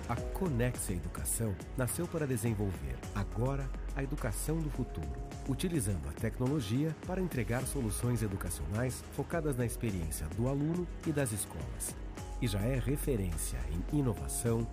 A 0.08 0.16
Conexia 0.16 0.96
Educação 0.96 1.54
nasceu 1.76 2.08
para 2.08 2.26
desenvolver, 2.26 2.96
agora, 3.14 3.70
a 3.98 4.02
educação 4.02 4.62
do 4.62 4.70
futuro, 4.70 5.22
utilizando 5.50 6.08
a 6.08 6.14
tecnologia 6.14 6.96
para 7.06 7.20
entregar 7.20 7.64
soluções 7.64 8.24
educacionais 8.24 9.04
focadas 9.12 9.58
na 9.58 9.66
experiência 9.66 10.26
do 10.38 10.48
aluno 10.48 10.88
e 11.06 11.12
das 11.12 11.34
escolas. 11.34 11.94
E 12.42 12.48
já 12.48 12.62
é 12.62 12.80
referência 12.80 13.60
em 13.92 14.00
inovação, 14.00 14.66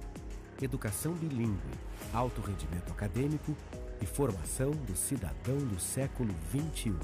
educação 0.62 1.12
bilíngue, 1.15 1.59
alto 2.12 2.41
rendimento 2.41 2.93
acadêmico 2.93 3.57
e 4.01 4.07
formação 4.07 4.70
do 4.70 4.97
cidadão 4.97 5.59
do 5.59 5.78
século 5.78 6.34
XXI. 6.51 6.95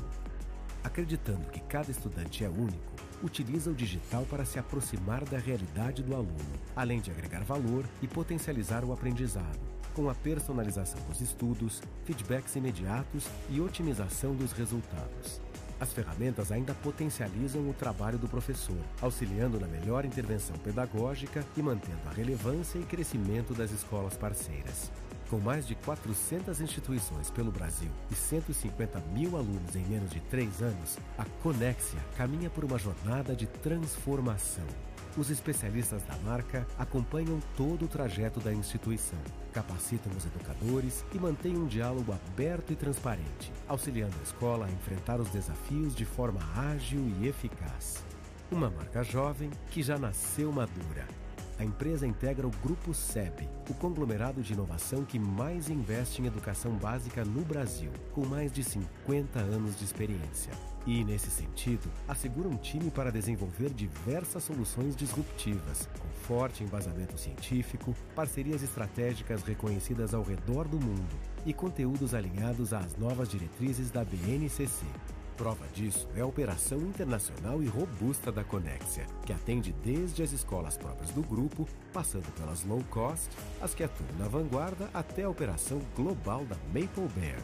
Acreditando 0.82 1.50
que 1.50 1.60
cada 1.60 1.90
estudante 1.90 2.44
é 2.44 2.48
único, 2.48 2.92
utiliza 3.22 3.70
o 3.70 3.74
digital 3.74 4.24
para 4.24 4.44
se 4.44 4.58
aproximar 4.58 5.24
da 5.24 5.38
realidade 5.38 6.02
do 6.02 6.14
aluno, 6.14 6.52
além 6.74 7.00
de 7.00 7.10
agregar 7.10 7.44
valor 7.44 7.84
e 8.00 8.08
potencializar 8.08 8.84
o 8.84 8.92
aprendizado, 8.92 9.60
com 9.94 10.08
a 10.08 10.14
personalização 10.14 11.00
dos 11.08 11.20
estudos, 11.20 11.82
feedbacks 12.04 12.56
imediatos 12.56 13.26
e 13.50 13.60
otimização 13.60 14.34
dos 14.34 14.52
resultados. 14.52 15.40
As 15.80 15.92
ferramentas 15.92 16.52
ainda 16.52 16.74
potencializam 16.74 17.68
o 17.68 17.72
trabalho 17.72 18.18
do 18.18 18.28
professor, 18.28 18.76
auxiliando 19.00 19.58
na 19.58 19.66
melhor 19.66 20.04
intervenção 20.04 20.56
pedagógica 20.58 21.44
e 21.56 21.62
mantendo 21.62 22.06
a 22.06 22.12
relevância 22.12 22.78
e 22.78 22.84
crescimento 22.84 23.54
das 23.54 23.70
escolas 23.70 24.14
parceiras. 24.14 24.90
Com 25.30 25.38
mais 25.38 25.64
de 25.64 25.76
400 25.76 26.60
instituições 26.60 27.30
pelo 27.30 27.52
Brasil 27.52 27.88
e 28.10 28.16
150 28.16 28.98
mil 29.12 29.36
alunos 29.36 29.76
em 29.76 29.84
menos 29.84 30.10
de 30.10 30.18
três 30.22 30.60
anos, 30.60 30.98
a 31.16 31.24
Conexia 31.40 32.00
caminha 32.16 32.50
por 32.50 32.64
uma 32.64 32.76
jornada 32.76 33.36
de 33.36 33.46
transformação. 33.46 34.66
Os 35.16 35.30
especialistas 35.30 36.02
da 36.02 36.16
marca 36.28 36.66
acompanham 36.76 37.40
todo 37.56 37.84
o 37.84 37.88
trajeto 37.88 38.40
da 38.40 38.52
instituição, 38.52 39.20
capacitam 39.52 40.10
os 40.16 40.26
educadores 40.26 41.04
e 41.14 41.18
mantêm 41.20 41.56
um 41.56 41.66
diálogo 41.66 42.12
aberto 42.12 42.72
e 42.72 42.76
transparente, 42.76 43.52
auxiliando 43.68 44.16
a 44.18 44.24
escola 44.24 44.66
a 44.66 44.70
enfrentar 44.70 45.20
os 45.20 45.30
desafios 45.30 45.94
de 45.94 46.04
forma 46.04 46.40
ágil 46.56 47.08
e 47.20 47.28
eficaz. 47.28 48.04
Uma 48.50 48.68
marca 48.68 49.04
jovem 49.04 49.48
que 49.70 49.80
já 49.80 49.96
nasceu 49.96 50.50
madura 50.50 51.06
a 51.60 51.64
empresa 51.64 52.06
integra 52.06 52.46
o 52.46 52.50
Grupo 52.62 52.94
SEB, 52.94 53.46
o 53.68 53.74
conglomerado 53.74 54.40
de 54.40 54.54
inovação 54.54 55.04
que 55.04 55.18
mais 55.18 55.68
investe 55.68 56.22
em 56.22 56.24
educação 56.24 56.72
básica 56.72 57.22
no 57.22 57.42
Brasil, 57.42 57.90
com 58.14 58.24
mais 58.24 58.50
de 58.50 58.64
50 58.64 59.38
anos 59.38 59.78
de 59.78 59.84
experiência. 59.84 60.54
E, 60.86 61.04
nesse 61.04 61.30
sentido, 61.30 61.90
assegura 62.08 62.48
um 62.48 62.56
time 62.56 62.90
para 62.90 63.12
desenvolver 63.12 63.68
diversas 63.74 64.42
soluções 64.42 64.96
disruptivas, 64.96 65.86
com 66.00 66.08
forte 66.26 66.64
embasamento 66.64 67.18
científico, 67.18 67.94
parcerias 68.16 68.62
estratégicas 68.62 69.42
reconhecidas 69.42 70.14
ao 70.14 70.22
redor 70.22 70.66
do 70.66 70.80
mundo 70.80 71.14
e 71.44 71.52
conteúdos 71.52 72.14
alinhados 72.14 72.72
às 72.72 72.96
novas 72.96 73.28
diretrizes 73.28 73.90
da 73.90 74.02
BNCC. 74.02 74.86
Prova 75.40 75.66
disso 75.68 76.06
é 76.14 76.20
a 76.20 76.26
operação 76.26 76.76
internacional 76.80 77.62
e 77.62 77.66
robusta 77.66 78.30
da 78.30 78.44
Conexia, 78.44 79.06
que 79.24 79.32
atende 79.32 79.74
desde 79.82 80.22
as 80.22 80.32
escolas 80.32 80.76
próprias 80.76 81.12
do 81.12 81.22
grupo, 81.22 81.66
passando 81.94 82.30
pelas 82.34 82.62
low 82.62 82.84
cost, 82.90 83.30
as 83.58 83.74
que 83.74 83.82
atuam 83.82 84.10
na 84.18 84.28
vanguarda, 84.28 84.90
até 84.92 85.22
a 85.22 85.30
operação 85.30 85.80
global 85.96 86.44
da 86.44 86.56
Maple 86.66 87.08
Bear. 87.16 87.38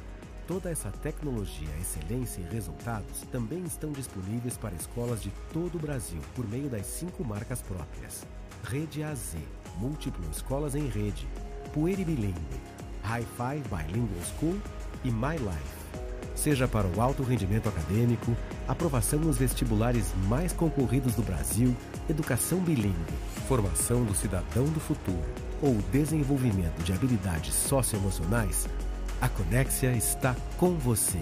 Toda 0.46 0.70
essa 0.70 0.90
tecnologia, 0.90 1.70
excelência 1.80 2.42
e 2.42 2.54
resultados 2.54 3.22
também 3.32 3.64
estão 3.64 3.92
disponíveis 3.92 4.58
para 4.58 4.74
escolas 4.74 5.22
de 5.22 5.30
todo 5.50 5.76
o 5.76 5.80
Brasil 5.80 6.20
por 6.34 6.46
meio 6.46 6.68
das 6.68 6.84
cinco 6.84 7.24
marcas 7.24 7.62
próprias: 7.62 8.26
Rede 8.64 9.02
AZ, 9.02 9.36
Múltiplo 9.78 10.30
Escolas 10.30 10.74
em 10.74 10.86
Rede, 10.86 11.26
Pueri 11.72 12.04
Bilingue, 12.04 12.60
Hi-Fi 13.02 13.62
Bilingual 13.70 14.22
School 14.38 14.60
e 15.02 15.10
My 15.10 15.38
Life 15.38 15.85
seja 16.34 16.66
para 16.66 16.86
o 16.86 17.00
alto 17.00 17.22
rendimento 17.22 17.68
acadêmico, 17.68 18.36
aprovação 18.66 19.18
nos 19.18 19.38
vestibulares 19.38 20.12
mais 20.28 20.52
concorridos 20.52 21.14
do 21.14 21.22
Brasil, 21.22 21.74
educação 22.08 22.58
bilíngue, 22.58 22.94
formação 23.48 24.04
do 24.04 24.14
cidadão 24.14 24.64
do 24.64 24.80
futuro 24.80 25.24
ou 25.62 25.74
desenvolvimento 25.90 26.82
de 26.82 26.92
habilidades 26.92 27.54
socioemocionais, 27.54 28.68
a 29.20 29.28
Conexia 29.28 29.92
está 29.92 30.36
com 30.58 30.72
você. 30.76 31.20